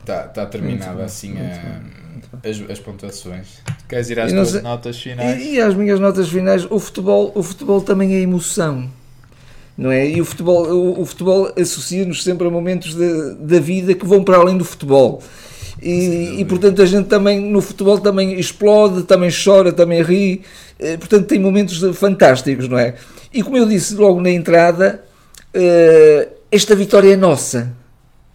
Está 0.00 0.22
tá 0.22 0.46
terminada 0.46 0.94
bem, 0.94 1.04
assim 1.04 1.32
muito 1.34 1.44
a- 2.42 2.48
as, 2.48 2.70
as 2.70 2.80
pontuações. 2.80 3.58
Queres 3.88 4.08
ir 4.10 4.18
às 4.18 4.32
tuas 4.32 4.48
sei- 4.50 4.62
notas 4.62 4.98
finais? 5.00 5.40
E, 5.42 5.54
e 5.56 5.60
as 5.60 5.74
minhas 5.74 6.00
notas 6.00 6.28
finais, 6.30 6.66
o 6.70 6.78
futebol, 6.80 7.30
o 7.34 7.42
futebol 7.42 7.80
também 7.82 8.14
é 8.14 8.20
emoção. 8.20 8.90
Não 9.76 9.92
é? 9.92 10.08
E 10.08 10.20
o 10.20 10.24
futebol, 10.24 10.66
o, 10.66 11.02
o 11.02 11.06
futebol 11.06 11.52
associa-nos 11.60 12.24
sempre 12.24 12.46
a 12.48 12.50
momentos 12.50 12.94
da, 12.94 13.34
da 13.38 13.60
vida 13.60 13.94
que 13.94 14.04
vão 14.06 14.24
para 14.24 14.38
além 14.38 14.56
do 14.56 14.64
futebol. 14.64 15.22
E, 15.80 16.40
e, 16.40 16.44
portanto 16.44 16.82
a 16.82 16.86
gente 16.86 17.06
também 17.06 17.40
no 17.40 17.60
futebol 17.60 17.98
também 17.98 18.38
explode, 18.38 19.04
também 19.04 19.30
chora, 19.30 19.72
também 19.72 20.02
ri, 20.02 20.42
eh, 20.78 20.96
portanto 20.96 21.26
tem 21.26 21.38
momentos 21.38 21.78
fantásticos, 21.96 22.68
não 22.68 22.78
é? 22.78 22.94
E 23.32 23.42
como 23.42 23.56
eu 23.56 23.66
disse 23.66 23.94
logo 23.94 24.20
na 24.20 24.30
entrada, 24.30 25.04
eh, 25.54 26.28
esta 26.50 26.74
vitória 26.74 27.12
é 27.12 27.16
nossa. 27.16 27.72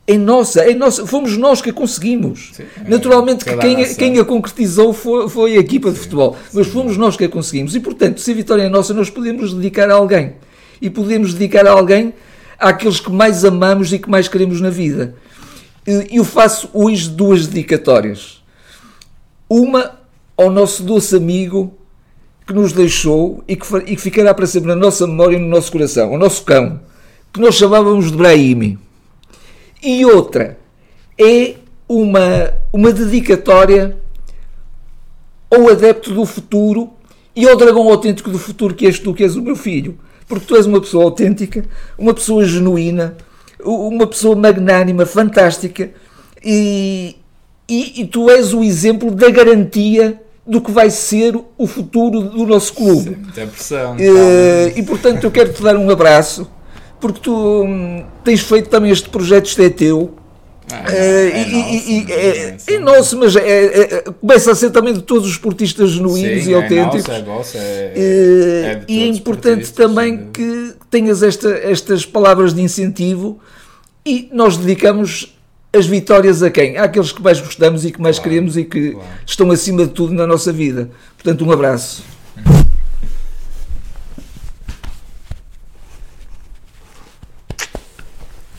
É 0.05 0.17
nossa, 0.17 0.61
é 0.61 0.73
nossa, 0.73 1.05
fomos 1.07 1.37
nós 1.37 1.61
que 1.61 1.69
a 1.69 1.73
conseguimos. 1.73 2.51
Sim, 2.53 2.63
é, 2.85 2.89
Naturalmente 2.89 3.45
que 3.45 3.55
quem, 3.55 3.83
a- 3.83 3.93
quem 3.95 4.19
a 4.19 4.25
concretizou 4.25 4.91
foi, 4.93 5.29
foi 5.29 5.55
a 5.55 5.59
equipa 5.59 5.89
de 5.91 5.95
Sim, 5.97 6.03
futebol, 6.03 6.37
mas 6.53 6.67
fomos 6.67 6.97
nós 6.97 7.15
que 7.15 7.23
a 7.23 7.29
conseguimos. 7.29 7.73
E 7.73 7.79
portanto, 7.79 8.19
se 8.19 8.31
a 8.31 8.33
vitória 8.33 8.63
é 8.63 8.69
nossa, 8.69 8.93
nós 8.93 9.09
podemos 9.09 9.53
dedicar 9.53 9.89
a 9.89 9.93
alguém. 9.93 10.33
E 10.81 10.89
podemos 10.89 11.33
dedicar 11.33 11.65
a 11.65 11.71
alguém 11.71 12.13
àqueles 12.59 12.99
que 12.99 13.09
mais 13.11 13.45
amamos 13.45 13.93
e 13.93 13.99
que 13.99 14.09
mais 14.09 14.27
queremos 14.27 14.59
na 14.59 14.69
vida. 14.69 15.15
Eu 15.85 16.23
faço 16.23 16.69
hoje 16.73 17.09
duas 17.09 17.47
dedicatórias. 17.47 18.41
Uma 19.49 19.99
ao 20.37 20.49
nosso 20.49 20.81
doce 20.83 21.15
amigo 21.15 21.77
que 22.47 22.53
nos 22.53 22.71
deixou 22.73 23.43
e 23.47 23.55
que, 23.55 23.65
e 23.77 23.95
que 23.95 24.01
ficará 24.01 24.33
para 24.33 24.47
sempre 24.47 24.69
na 24.69 24.75
nossa 24.75 25.05
memória 25.05 25.35
e 25.35 25.39
no 25.39 25.47
nosso 25.47 25.71
coração, 25.71 26.13
o 26.13 26.17
nosso 26.17 26.43
cão, 26.43 26.81
que 27.31 27.39
nós 27.39 27.55
chamávamos 27.55 28.11
de 28.11 28.17
Brahimi. 28.17 28.79
E 29.81 30.05
outra 30.05 30.57
é 31.19 31.55
uma, 31.87 32.53
uma 32.71 32.91
dedicatória 32.91 33.97
ao 35.49 35.69
adepto 35.69 36.13
do 36.13 36.25
futuro 36.25 36.91
e 37.35 37.47
ao 37.47 37.57
dragão 37.57 37.89
autêntico 37.89 38.29
do 38.29 38.39
futuro 38.39 38.73
que 38.73 38.85
és 38.85 38.99
tu, 38.99 39.13
que 39.13 39.23
és 39.23 39.35
o 39.35 39.41
meu 39.41 39.55
filho. 39.55 39.97
Porque 40.27 40.45
tu 40.45 40.55
és 40.55 40.65
uma 40.65 40.79
pessoa 40.79 41.03
autêntica, 41.03 41.65
uma 41.97 42.13
pessoa 42.13 42.45
genuína, 42.45 43.17
uma 43.63 44.07
pessoa 44.07 44.35
magnânima, 44.35 45.05
fantástica 45.05 45.91
e, 46.43 47.15
e, 47.67 48.01
e 48.01 48.05
tu 48.05 48.29
és 48.29 48.53
o 48.53 48.63
exemplo 48.63 49.11
da 49.11 49.29
garantia 49.29 50.19
do 50.45 50.61
que 50.61 50.71
vai 50.71 50.89
ser 50.89 51.39
o 51.57 51.65
futuro 51.65 52.21
do 52.21 52.45
nosso 52.45 52.73
clube. 52.73 53.17
Muita 53.21 53.47
pressão. 53.47 53.95
Eh, 53.97 54.73
e 54.75 54.83
portanto 54.83 55.23
eu 55.23 55.31
quero 55.31 55.53
te 55.53 55.61
dar 55.61 55.77
um 55.77 55.89
abraço 55.89 56.49
porque 56.99 57.19
tu 57.19 57.63
hum, 57.63 58.05
tens 58.23 58.41
feito 58.41 58.69
também 58.69 58.89
este 58.89 59.09
projeto, 59.09 59.47
isto 59.47 59.61
é 59.61 59.69
teu. 59.69 60.13
Ah, 60.71 60.85
Eh, 60.91 61.29
é 61.29 61.43
e- 61.43 61.51
e- 61.51 61.99
e- 61.99 62.01
nosso, 62.01 62.11
é, 62.13 62.55
sim. 62.57 62.73
é 62.73 62.79
nosso, 62.79 63.17
mas 63.19 63.35
é- 63.35 63.41
é- 63.41 63.93
é- 63.95 64.01
começa 64.21 64.51
a 64.51 64.55
ser 64.55 64.69
também 64.71 64.93
de 64.93 65.01
todos 65.01 65.25
os 65.27 65.33
esportistas 65.33 65.91
genuínos 65.91 66.43
Sim, 66.43 66.49
e 66.49 66.53
é 66.53 66.55
autênticos. 66.55 67.07
nosso, 67.07 67.11
é 67.11 67.21
vosso, 67.21 67.57
é- 67.57 67.91
Eh, 67.95 68.65
é 68.65 68.81
e 68.87 69.03
é 69.03 69.07
importante 69.07 69.71
também 69.73 70.29
que 70.31 70.73
tenhas 70.89 71.21
esta- 71.21 71.49
estas 71.49 72.05
palavras 72.05 72.53
de 72.53 72.61
incentivo 72.61 73.39
e 74.05 74.29
nós 74.31 74.55
dedicamos 74.57 75.35
as 75.75 75.85
vitórias 75.85 76.41
a 76.41 76.49
quem? 76.49 76.77
Àqueles 76.77 77.11
que 77.11 77.21
mais 77.21 77.39
gostamos 77.41 77.83
e 77.83 77.91
que 77.91 78.01
mais 78.01 78.17
Claro, 78.17 78.29
queremos 78.29 78.55
e 78.57 78.63
que 78.63 78.91
claro. 78.91 79.07
estão 79.27 79.51
acima 79.51 79.85
de 79.85 79.91
tudo 79.91 80.13
na 80.13 80.25
nossa 80.25 80.53
vida. 80.53 80.89
Portanto, 81.17 81.45
um 81.45 81.51
abraço. 81.51 82.03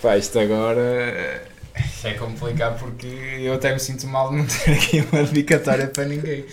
Pá, 0.03 0.19
isto 0.19 0.38
agora. 0.38 1.43
É 2.04 2.12
complicado 2.14 2.78
porque 2.78 3.06
eu 3.06 3.54
até 3.54 3.72
me 3.72 3.80
sinto 3.80 4.06
mal 4.06 4.30
de 4.30 4.37
não 4.37 4.46
ter 4.46 4.70
aqui 4.74 5.04
uma 5.10 5.24
dedicatória 5.24 5.87
para 5.88 6.04
ninguém. 6.04 6.44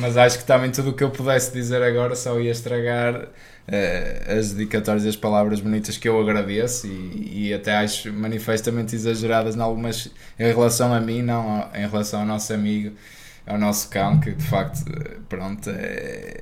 Mas 0.00 0.16
acho 0.16 0.38
que 0.38 0.44
também 0.44 0.70
tudo 0.70 0.90
o 0.90 0.92
que 0.92 1.02
eu 1.02 1.10
pudesse 1.10 1.52
dizer 1.52 1.82
agora 1.82 2.14
só 2.14 2.38
ia 2.38 2.50
estragar 2.50 3.14
uh, 3.14 4.38
as 4.38 4.52
dedicatórias 4.52 5.04
e 5.04 5.08
as 5.08 5.16
palavras 5.16 5.60
bonitas 5.60 5.96
que 5.96 6.08
eu 6.08 6.20
agradeço 6.20 6.86
e, 6.86 7.48
e, 7.48 7.54
até 7.54 7.76
acho 7.76 8.12
manifestamente 8.12 8.94
exageradas 8.94 9.56
em 9.56 9.60
algumas 9.60 10.10
em 10.38 10.46
relação 10.46 10.92
a 10.92 11.00
mim, 11.00 11.22
não 11.22 11.68
em 11.74 11.88
relação 11.88 12.20
ao 12.20 12.26
nosso 12.26 12.52
amigo, 12.52 12.94
ao 13.46 13.58
nosso 13.58 13.88
cão, 13.88 14.20
que 14.20 14.32
de 14.32 14.44
facto, 14.44 14.84
pronto, 15.28 15.70
é, 15.70 16.40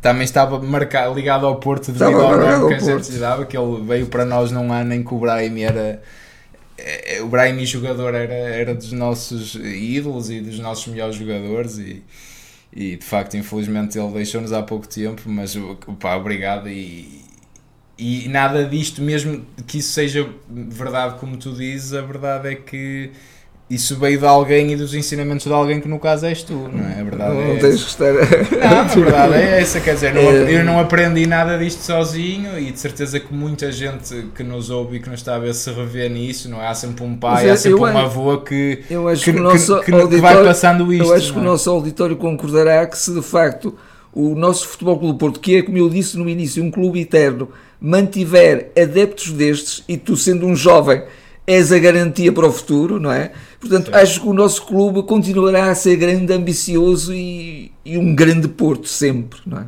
também 0.00 0.24
estava 0.24 0.60
marcado, 0.60 1.14
ligado 1.14 1.46
ao 1.46 1.56
Porto 1.56 1.92
devido 1.92 2.20
ao 2.20 2.36
nome 2.36 2.68
que 2.68 2.74
a 2.74 2.78
gente 2.78 3.12
dava, 3.18 3.46
que 3.46 3.56
ele 3.56 3.82
veio 3.82 4.06
para 4.06 4.24
nós 4.24 4.50
num 4.50 4.72
ano 4.72 4.94
em 4.94 5.02
que 5.02 5.14
o 5.14 5.18
Brahim 5.18 5.62
era 5.62 6.02
o 7.22 7.28
Brahim 7.28 7.64
jogador 7.64 8.14
era, 8.14 8.34
era 8.34 8.74
dos 8.74 8.92
nossos 8.92 9.54
ídolos 9.54 10.30
e 10.30 10.40
dos 10.40 10.58
nossos 10.58 10.86
melhores 10.86 11.16
jogadores 11.16 11.78
e, 11.78 12.02
e 12.72 12.96
de 12.96 13.04
facto 13.04 13.36
infelizmente 13.36 13.98
ele 13.98 14.12
deixou-nos 14.12 14.52
há 14.52 14.62
pouco 14.62 14.88
tempo 14.88 15.22
mas 15.26 15.56
pá, 16.00 16.16
obrigado 16.16 16.68
e, 16.68 17.22
e 17.98 18.28
nada 18.28 18.64
disto 18.64 19.02
mesmo 19.02 19.44
que 19.66 19.78
isso 19.78 19.92
seja 19.92 20.28
verdade 20.48 21.18
como 21.18 21.36
tu 21.36 21.52
dizes 21.52 21.92
a 21.92 22.02
verdade 22.02 22.48
é 22.48 22.54
que 22.54 23.10
isso 23.70 23.96
veio 23.96 24.18
de 24.18 24.26
alguém 24.26 24.72
e 24.72 24.76
dos 24.76 24.92
ensinamentos 24.94 25.46
de 25.46 25.52
alguém 25.52 25.80
que 25.80 25.88
no 25.88 25.98
caso 25.98 26.26
és 26.26 26.42
tu, 26.42 26.52
não 26.52 26.86
é? 26.86 27.00
A 27.00 27.04
verdade 27.04 27.34
não, 27.34 27.40
é 27.40 27.48
não 27.54 27.58
tens 27.58 27.82
que 27.82 27.90
estar. 27.90 28.12
Não, 28.12 28.80
a 28.80 28.82
verdade 28.84 29.34
é 29.34 29.60
essa, 29.60 29.80
quer 29.80 29.94
dizer, 29.94 30.14
não, 30.14 30.20
é... 30.20 30.54
eu 30.54 30.64
não 30.64 30.78
aprendi 30.78 31.26
nada 31.26 31.56
disto 31.56 31.80
sozinho 31.80 32.58
e 32.58 32.70
de 32.70 32.78
certeza 32.78 33.18
que 33.18 33.32
muita 33.32 33.72
gente 33.72 34.26
que 34.34 34.42
nos 34.42 34.68
ouve 34.68 34.96
e 34.96 35.00
que 35.00 35.08
nos 35.08 35.20
está 35.20 35.36
a 35.36 35.38
ver 35.38 35.54
se 35.54 35.70
revê 35.70 36.08
nisso, 36.08 36.50
não 36.50 36.62
é? 36.62 36.68
Há 36.68 36.74
sempre 36.74 37.04
um 37.04 37.16
pai, 37.16 37.48
há 37.48 37.56
sempre 37.56 37.80
um 37.80 37.98
avô 37.98 38.38
que, 38.38 38.82
eu 38.90 39.08
acho 39.08 39.24
que, 39.24 39.32
que, 39.32 39.40
que, 39.40 39.90
que, 39.90 40.08
que 40.08 40.16
vai 40.18 40.44
passando 40.44 40.92
isto. 40.92 41.06
Eu 41.06 41.14
acho 41.14 41.32
que 41.32 41.38
é? 41.38 41.42
o 41.42 41.44
nosso 41.44 41.70
auditório 41.70 42.16
concordará 42.16 42.86
que 42.86 42.98
se 42.98 43.14
de 43.14 43.22
facto 43.22 43.74
o 44.12 44.34
nosso 44.34 44.68
Futebol 44.68 44.98
Clube 44.98 45.18
Porto, 45.18 45.40
que 45.40 45.56
é, 45.56 45.62
como 45.62 45.78
eu 45.78 45.88
disse 45.88 46.18
no 46.18 46.28
início, 46.28 46.62
um 46.62 46.70
clube 46.70 47.00
eterno, 47.00 47.48
mantiver 47.80 48.70
adeptos 48.78 49.32
destes 49.32 49.82
e 49.88 49.96
tu 49.96 50.16
sendo 50.16 50.46
um 50.46 50.54
jovem 50.54 51.02
és 51.46 51.72
a 51.72 51.78
garantia 51.78 52.32
para 52.32 52.46
o 52.46 52.52
futuro, 52.52 53.00
não 53.00 53.12
é? 53.12 53.32
Portanto, 53.60 53.86
Sim. 53.86 53.94
acho 53.94 54.20
que 54.20 54.26
o 54.28 54.32
nosso 54.32 54.64
clube 54.64 55.02
continuará 55.02 55.70
a 55.70 55.74
ser 55.74 55.96
grande, 55.96 56.32
ambicioso 56.32 57.12
e, 57.12 57.72
e 57.84 57.98
um 57.98 58.14
grande 58.14 58.48
Porto 58.48 58.88
sempre, 58.88 59.40
não 59.46 59.58
é? 59.58 59.66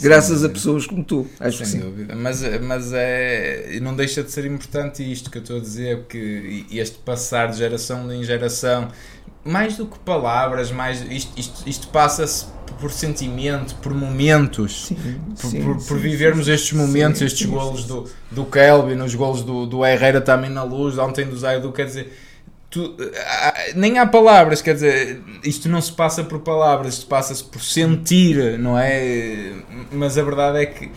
Graças 0.00 0.44
a 0.44 0.48
pessoas 0.48 0.86
como 0.86 1.02
tu, 1.02 1.26
acho 1.40 1.58
Sem 1.58 1.66
que 1.66 1.72
sim. 1.72 1.80
dúvida. 1.80 2.14
Mas, 2.14 2.40
mas 2.60 2.92
é, 2.92 3.80
não 3.82 3.96
deixa 3.96 4.22
de 4.22 4.30
ser 4.30 4.44
importante 4.44 5.02
isto 5.02 5.28
que 5.28 5.38
eu 5.38 5.42
estou 5.42 5.56
a 5.56 5.60
dizer, 5.60 6.04
que 6.08 6.64
este 6.70 6.98
passar 6.98 7.50
de 7.50 7.58
geração 7.58 8.12
em 8.12 8.22
geração, 8.22 8.88
mais 9.48 9.76
do 9.76 9.86
que 9.86 9.98
palavras, 10.00 10.70
mais 10.70 11.00
isto, 11.10 11.32
isto, 11.38 11.68
isto 11.68 11.88
passa-se 11.88 12.46
por 12.78 12.92
sentimento, 12.92 13.74
por 13.76 13.94
momentos, 13.94 14.88
sim, 14.88 14.94
por, 15.40 15.50
sim, 15.50 15.62
por, 15.62 15.76
por, 15.84 15.98
vivermos 15.98 16.46
sim, 16.46 16.52
estes 16.52 16.72
momentos, 16.72 17.22
estes 17.22 17.46
golos 17.46 17.84
do, 17.84 18.04
do 18.30 18.44
Kelvin, 18.44 19.00
os 19.00 19.14
golos 19.14 19.42
do, 19.42 19.66
do 19.66 19.84
Herrera 19.84 20.20
também 20.20 20.50
na 20.50 20.62
luz, 20.62 20.98
ontem 20.98 21.24
do 21.24 21.36
Zaidu, 21.36 21.72
quer 21.72 21.86
dizer, 21.86 22.12
tu, 22.68 22.94
nem 23.74 23.98
há 23.98 24.06
palavras, 24.06 24.60
quer 24.60 24.74
dizer, 24.74 25.22
isto 25.42 25.66
não 25.68 25.80
se 25.80 25.92
passa 25.92 26.22
por 26.22 26.40
palavras, 26.40 26.94
isto 26.94 27.06
passa-se 27.06 27.42
por 27.42 27.62
sentir, 27.62 28.58
não 28.58 28.78
é? 28.78 29.54
Mas 29.90 30.18
a 30.18 30.22
verdade 30.22 30.58
é 30.58 30.66
que 30.66 30.90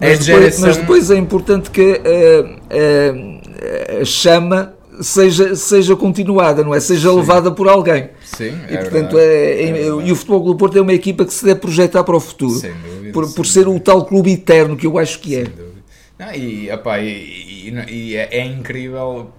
mas, 0.00 0.26
depois, 0.26 0.26
geração... 0.26 0.66
mas 0.66 0.76
depois 0.76 1.10
é 1.10 1.16
importante 1.16 1.70
que 1.70 1.92
uh, 1.92 2.54
uh, 2.56 4.02
a 4.02 4.04
chama 4.04 4.74
seja, 5.00 5.54
seja 5.56 5.96
continuada, 5.96 6.62
não 6.62 6.74
é? 6.74 6.80
Seja 6.80 7.10
Sim. 7.10 7.16
levada 7.16 7.50
por 7.50 7.68
alguém. 7.68 8.10
Sim, 8.24 8.58
é 8.68 8.74
e, 8.74 8.78
portanto, 8.78 9.18
é, 9.18 9.24
é, 9.24 9.68
é 9.68 9.86
e 9.86 10.12
o 10.12 10.16
Futebol 10.16 10.42
Clube 10.42 10.58
Porto 10.58 10.78
é 10.78 10.80
uma 10.80 10.92
equipa 10.92 11.24
que 11.24 11.32
se 11.32 11.44
deve 11.44 11.60
projetar 11.60 12.04
para 12.04 12.16
o 12.16 12.20
futuro. 12.20 12.54
Sem 12.58 12.72
dúvida, 12.72 13.12
por, 13.12 13.32
por 13.32 13.46
ser 13.46 13.68
o 13.68 13.78
tal 13.80 14.04
clube 14.04 14.32
eterno 14.32 14.76
que 14.76 14.86
eu 14.86 14.98
acho 14.98 15.20
que 15.20 15.36
é. 15.36 15.46
Não, 16.18 16.32
e, 16.32 16.70
opa, 16.70 16.98
e, 17.00 17.08
e, 17.08 17.84
e 17.90 18.16
é, 18.16 18.28
é, 18.38 18.44
incrível 18.44 19.30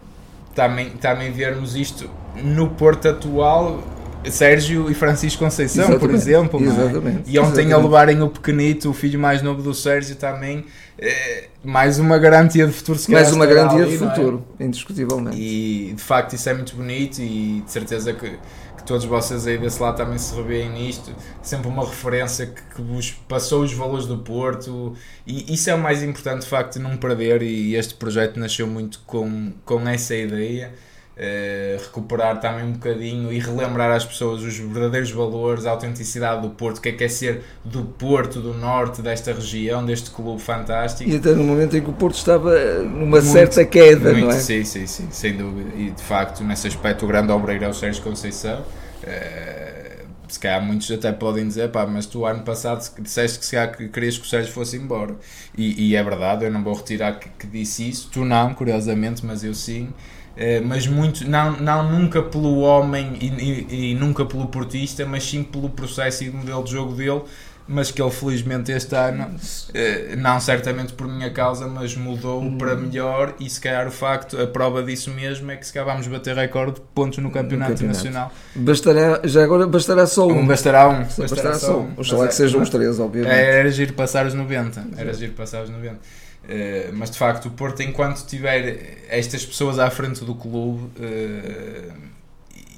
também, 0.54 0.90
também 0.90 1.32
vermos 1.32 1.76
isto 1.76 2.10
no 2.44 2.70
Porto 2.70 3.08
atual. 3.08 3.84
Sérgio 4.28 4.90
e 4.90 4.96
Francisco 4.96 5.44
Conceição, 5.44 5.84
exatamente, 5.84 6.00
por 6.00 6.16
exemplo, 6.16 6.60
exatamente, 6.60 7.22
e 7.28 7.38
ontem 7.38 7.48
exatamente. 7.48 7.74
a 7.74 7.78
levarem 7.78 8.22
o 8.24 8.28
pequenito, 8.28 8.90
o 8.90 8.94
filho 8.94 9.20
mais 9.20 9.44
novo 9.44 9.62
do 9.62 9.72
Sérgio 9.72 10.16
também, 10.16 10.66
é, 10.98 11.44
mais 11.66 12.00
uma 12.00 12.18
garantia 12.18 12.68
de 12.68 12.74
futuro 12.74 12.98
se 12.98 13.12
mais 13.12 13.32
uma 13.32 13.46
garantia 13.46 13.84
ali, 13.84 13.98
de 13.98 14.04
é? 14.04 14.10
futuro 14.10 14.46
é? 14.60 14.64
indiscutivelmente 14.64 15.38
e 15.38 15.94
de 15.94 16.02
facto 16.02 16.34
isso 16.34 16.48
é 16.48 16.54
muito 16.54 16.76
bonito 16.76 17.20
e 17.20 17.62
de 17.66 17.72
certeza 17.72 18.14
que, 18.14 18.30
que 18.78 18.84
todos 18.86 19.06
vocês 19.06 19.48
aí 19.48 19.58
desse 19.58 19.82
lado 19.82 19.98
também 19.98 20.18
se 20.18 20.36
revêem 20.36 20.70
nisto 20.70 21.12
sempre 21.42 21.68
uma 21.68 21.84
referência 21.84 22.46
que, 22.48 22.62
que, 22.76 22.82
vos 22.82 23.12
passou 23.28 23.64
os 23.64 23.74
valores 23.74 24.06
do 24.06 24.18
Porto 24.20 24.94
e 25.26 25.54
isso 25.54 25.70
é 25.70 25.76
o 25.76 25.80
mais 25.80 26.04
importante 26.04 26.42
de 26.42 26.48
facto 26.48 26.80
não 26.80 26.96
perder 26.98 27.42
e 27.42 27.76
este 27.76 27.96
projeto 27.96 28.40
nasceu 28.40 28.68
muito 28.68 29.00
com, 29.06 29.52
com 29.66 29.88
essa 29.90 30.16
ideia 30.16 30.72
Uh, 31.16 31.82
recuperar 31.82 32.42
também 32.42 32.66
um 32.66 32.74
bocadinho 32.74 33.32
e 33.32 33.40
relembrar 33.40 33.90
às 33.90 34.04
pessoas 34.04 34.42
os 34.42 34.58
verdadeiros 34.58 35.12
valores, 35.12 35.66
a 35.66 35.72
autenticidade 35.72 36.42
do 36.42 36.50
Porto, 36.50 36.80
o 36.80 36.82
que 36.82 36.90
é 36.90 36.92
que 36.92 37.06
é 37.06 37.08
ser 37.08 37.42
do 37.64 37.84
Porto, 37.86 38.42
do 38.42 38.54
Norte, 38.54 39.02
desta 39.02 39.32
região, 39.32 39.86
deste 39.86 40.12
clube 40.12 40.42
fantástico. 40.42 41.10
E 41.10 41.16
até 41.16 41.34
no 41.34 41.46
momento 41.46 41.78
em 41.78 41.82
que 41.82 41.90
o 41.90 41.94
Porto 41.94 42.16
estava 42.16 42.54
numa 42.84 43.22
muito, 43.22 43.28
certa 43.28 43.64
queda, 43.64 44.12
muito, 44.12 44.26
não 44.26 44.32
é? 44.32 44.40
Sim, 44.40 44.66
sim, 44.66 44.86
sim, 44.86 45.08
sem 45.10 45.38
dúvida. 45.38 45.70
E 45.78 45.92
de 45.92 46.04
facto, 46.04 46.44
nesse 46.44 46.68
aspecto, 46.68 47.06
o 47.06 47.08
grande 47.08 47.32
obreiro 47.32 47.64
é 47.64 47.70
o 47.70 47.74
Sérgio 47.74 48.04
Conceição. 48.04 48.60
Uh, 49.02 50.06
se 50.28 50.40
calhar 50.40 50.62
muitos 50.62 50.92
até 50.92 51.12
podem 51.12 51.48
dizer, 51.48 51.70
pá, 51.70 51.86
mas 51.86 52.06
tu 52.06 52.26
ano 52.26 52.44
passado 52.44 52.84
disseste 53.00 53.40
que 53.40 53.46
se 53.46 53.56
calhar 53.56 53.76
que 53.76 53.88
querias 53.88 54.18
que 54.18 54.26
o 54.26 54.28
Sérgio 54.28 54.52
fosse 54.52 54.76
embora. 54.76 55.16
E, 55.58 55.90
e 55.90 55.96
é 55.96 56.04
verdade, 56.04 56.46
eu 56.46 56.52
não 56.52 56.64
vou 56.64 56.74
retirar 56.74 57.20
que, 57.20 57.30
que 57.30 57.48
disse 57.48 57.88
isso, 57.88 58.10
tu 58.12 58.26
não, 58.26 58.54
curiosamente, 58.54 59.26
mas 59.26 59.44
eu 59.44 59.54
sim. 59.54 59.90
Eh, 60.38 60.60
mas 60.60 60.86
muito, 60.86 61.28
não, 61.28 61.52
não 61.58 61.90
nunca 61.90 62.22
pelo 62.22 62.60
homem 62.60 63.18
e, 63.22 63.28
e, 63.28 63.92
e, 63.92 63.96
nunca 63.96 64.26
pelo 64.26 64.48
portista, 64.48 65.06
mas 65.06 65.24
sim 65.24 65.44
pelo 65.44 65.70
processo 65.70 66.26
e 66.26 66.30
modelo 66.30 66.64
de 66.64 66.72
jogo 66.72 66.94
dele, 66.94 67.22
mas 67.68 67.90
que 67.90 68.02
ele 68.02 68.12
felizmente 68.12 68.72
este 68.72 68.96
ano, 68.96 69.24
uh, 69.26 70.18
não 70.18 70.40
certamente 70.40 70.94
por 70.94 71.08
minha 71.08 71.32
causa, 71.32 71.68
mas 71.68 71.96
mudou 71.96 72.42
hum. 72.42 72.58
para 72.58 72.76
melhor 72.76 73.34
e 73.40 73.50
se 73.50 73.60
calhar 73.60 73.88
o 73.88 73.92
facto, 73.92 74.40
a 74.40 74.46
prova 74.46 74.84
disso 74.84 75.10
mesmo 75.10 75.50
é 75.50 75.56
que 75.56 75.66
se 75.66 75.74
calhar 75.74 75.88
vamos 75.88 76.06
bater 76.06 76.36
recorde 76.36 76.76
de 76.76 76.82
pontos 76.94 77.18
no 77.20 77.32
campeonato, 77.32 77.72
no 77.72 77.78
campeonato. 77.78 78.06
nacional. 78.06 78.32
Bastará, 78.56 79.22
já 79.24 79.44
agora 79.44 79.66
bastará 79.66 80.06
só 80.06 80.28
um. 80.28 80.40
um 80.40 80.46
bastará 80.46 80.90
um. 80.90 81.04
Bastará, 81.04 81.30
bastará 81.30 81.54
só 81.56 81.80
um. 81.80 81.94
Oxalá 81.98 82.28
que 82.28 82.34
é, 82.34 82.36
sejam 82.36 82.62
os 82.62 82.70
três, 82.70 83.00
obviamente. 83.00 83.34
Era 83.34 83.72
giro 83.72 83.94
passar 83.94 84.26
os 84.26 84.34
90. 84.34 84.88
Era 84.98 85.14
giro 85.14 85.32
passar 85.32 85.64
os 85.64 85.70
90. 85.70 85.98
Uh, 86.46 86.94
mas 86.94 87.10
de 87.10 87.18
facto, 87.18 87.48
o 87.48 87.52
Porto, 87.52 87.82
enquanto 87.82 88.26
tiver 88.26 89.04
estas 89.10 89.44
pessoas 89.44 89.80
à 89.80 89.90
frente 89.90 90.24
do 90.24 90.36
clube 90.36 90.92
uh, 91.00 91.94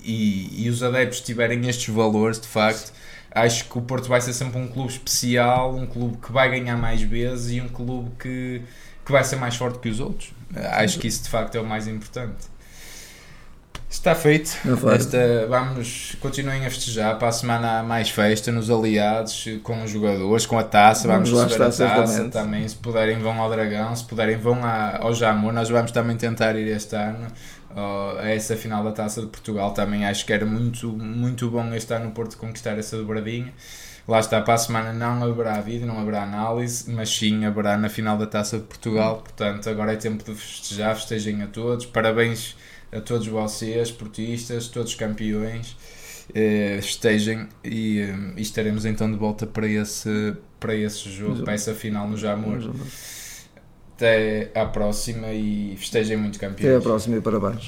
e, 0.02 0.66
e, 0.66 0.70
os 0.70 0.82
adeptos 0.82 1.20
tiverem 1.20 1.68
estes 1.68 1.94
valores, 1.94 2.40
de 2.40 2.48
facto, 2.48 2.94
acho 3.30 3.66
que 3.70 3.78
o 3.78 3.82
Porto 3.82 4.08
vai 4.08 4.22
ser 4.22 4.32
sempre 4.32 4.58
um 4.58 4.68
clube 4.70 4.94
especial, 4.94 5.76
um 5.76 5.86
clube 5.86 6.18
que 6.18 6.32
vai 6.32 6.50
ganhar 6.50 6.78
mais 6.78 7.02
vezes 7.02 7.52
e 7.52 7.62
um 7.62 7.68
clube 7.68 8.10
que, 8.18 8.62
que 9.06 9.12
vai 9.12 9.24
ser 9.26 9.36
mais 9.36 9.56
forte 9.58 9.80
que 9.80 9.90
os 9.90 10.00
outros. 10.00 10.30
Uh, 10.56 10.60
acho 10.72 10.98
que 10.98 11.08
isso 11.08 11.24
de 11.24 11.30
facto 11.30 11.56
é 11.56 11.60
o 11.60 11.66
mais 11.66 11.88
importante. 11.90 12.48
Está 13.90 14.14
feito. 14.14 14.52
Esta, 14.94 15.48
vamos, 15.48 16.18
continuem 16.20 16.66
a 16.66 16.70
festejar. 16.70 17.18
Para 17.18 17.30
a 17.30 17.32
semana 17.32 17.80
há 17.80 17.84
mais 17.84 18.10
festa 18.10 18.52
nos 18.52 18.70
aliados, 18.70 19.46
com 19.64 19.82
os 19.82 19.90
jogadores, 19.90 20.46
com 20.46 20.60
a 20.60 20.64
taça. 20.64 21.08
Vamos, 21.08 21.30
vamos 21.30 21.56
receber 21.56 21.86
a 21.86 21.98
taça 21.98 22.30
também. 22.30 22.68
Se 22.68 22.76
puderem, 22.76 23.18
vão 23.20 23.42
ao 23.42 23.50
Dragão. 23.50 23.96
Se 23.96 24.04
puderem, 24.04 24.38
vão 24.38 24.60
ao 24.64 25.14
Jamor. 25.14 25.54
Nós 25.54 25.70
vamos 25.70 25.92
também 25.92 26.18
tentar 26.18 26.56
ir 26.56 26.68
este 26.68 26.96
ano 26.96 27.28
a 28.20 28.30
essa 28.30 28.58
final 28.58 28.84
da 28.84 28.92
taça 28.92 29.22
de 29.22 29.28
Portugal. 29.28 29.72
Também 29.72 30.06
acho 30.06 30.26
que 30.26 30.34
era 30.34 30.46
muito, 30.46 30.90
muito 30.90 31.50
bom 31.50 31.74
este 31.74 31.94
ano 31.94 32.06
no 32.06 32.12
Porto 32.12 32.38
conquistar 32.38 32.78
essa 32.78 32.98
dobradinha. 32.98 33.54
Lá 34.06 34.20
está, 34.20 34.42
para 34.42 34.54
a 34.54 34.58
semana 34.58 34.94
não 34.94 35.24
haverá 35.24 35.60
vídeo, 35.60 35.86
não 35.86 36.00
haverá 36.00 36.24
análise, 36.24 36.90
mas 36.90 37.10
sim 37.10 37.44
haverá 37.46 37.78
na 37.78 37.90
final 37.90 38.18
da 38.18 38.26
taça 38.26 38.58
de 38.58 38.64
Portugal. 38.64 39.18
Portanto, 39.18 39.70
agora 39.70 39.94
é 39.94 39.96
tempo 39.96 40.24
de 40.24 40.38
festejar. 40.38 40.96
Festejem 40.96 41.42
a 41.42 41.48
todos. 41.48 41.86
Parabéns 41.86 42.56
a 42.92 43.02
todos 43.02 43.28
vocês, 43.28 43.92
portistas, 43.92 44.68
todos 44.68 44.96
campeões, 44.96 45.76
eh, 46.34 46.78
estejam 46.80 47.48
e, 47.64 48.00
eh, 48.00 48.16
e, 48.38 48.42
estaremos 48.42 48.86
então 48.86 49.10
de 49.12 49.18
volta 49.18 49.46
para 49.46 49.68
esse, 49.68 50.36
para 50.60 50.76
esse 50.76 51.10
jogo, 51.10 51.44
para 51.44 51.54
essa 51.54 51.74
final 51.74 52.08
no 52.08 52.18
Jamor. 52.18 52.72
Até 53.96 54.52
à 54.54 54.66
próxima 54.66 55.32
e 55.34 55.76
festejem 55.78 56.18
muito 56.18 56.40
campeões. 56.40 56.76
Até 56.76 56.78
à 56.78 56.82
próxima 56.82 57.18
e 57.18 57.22
parabéns. 57.22 57.68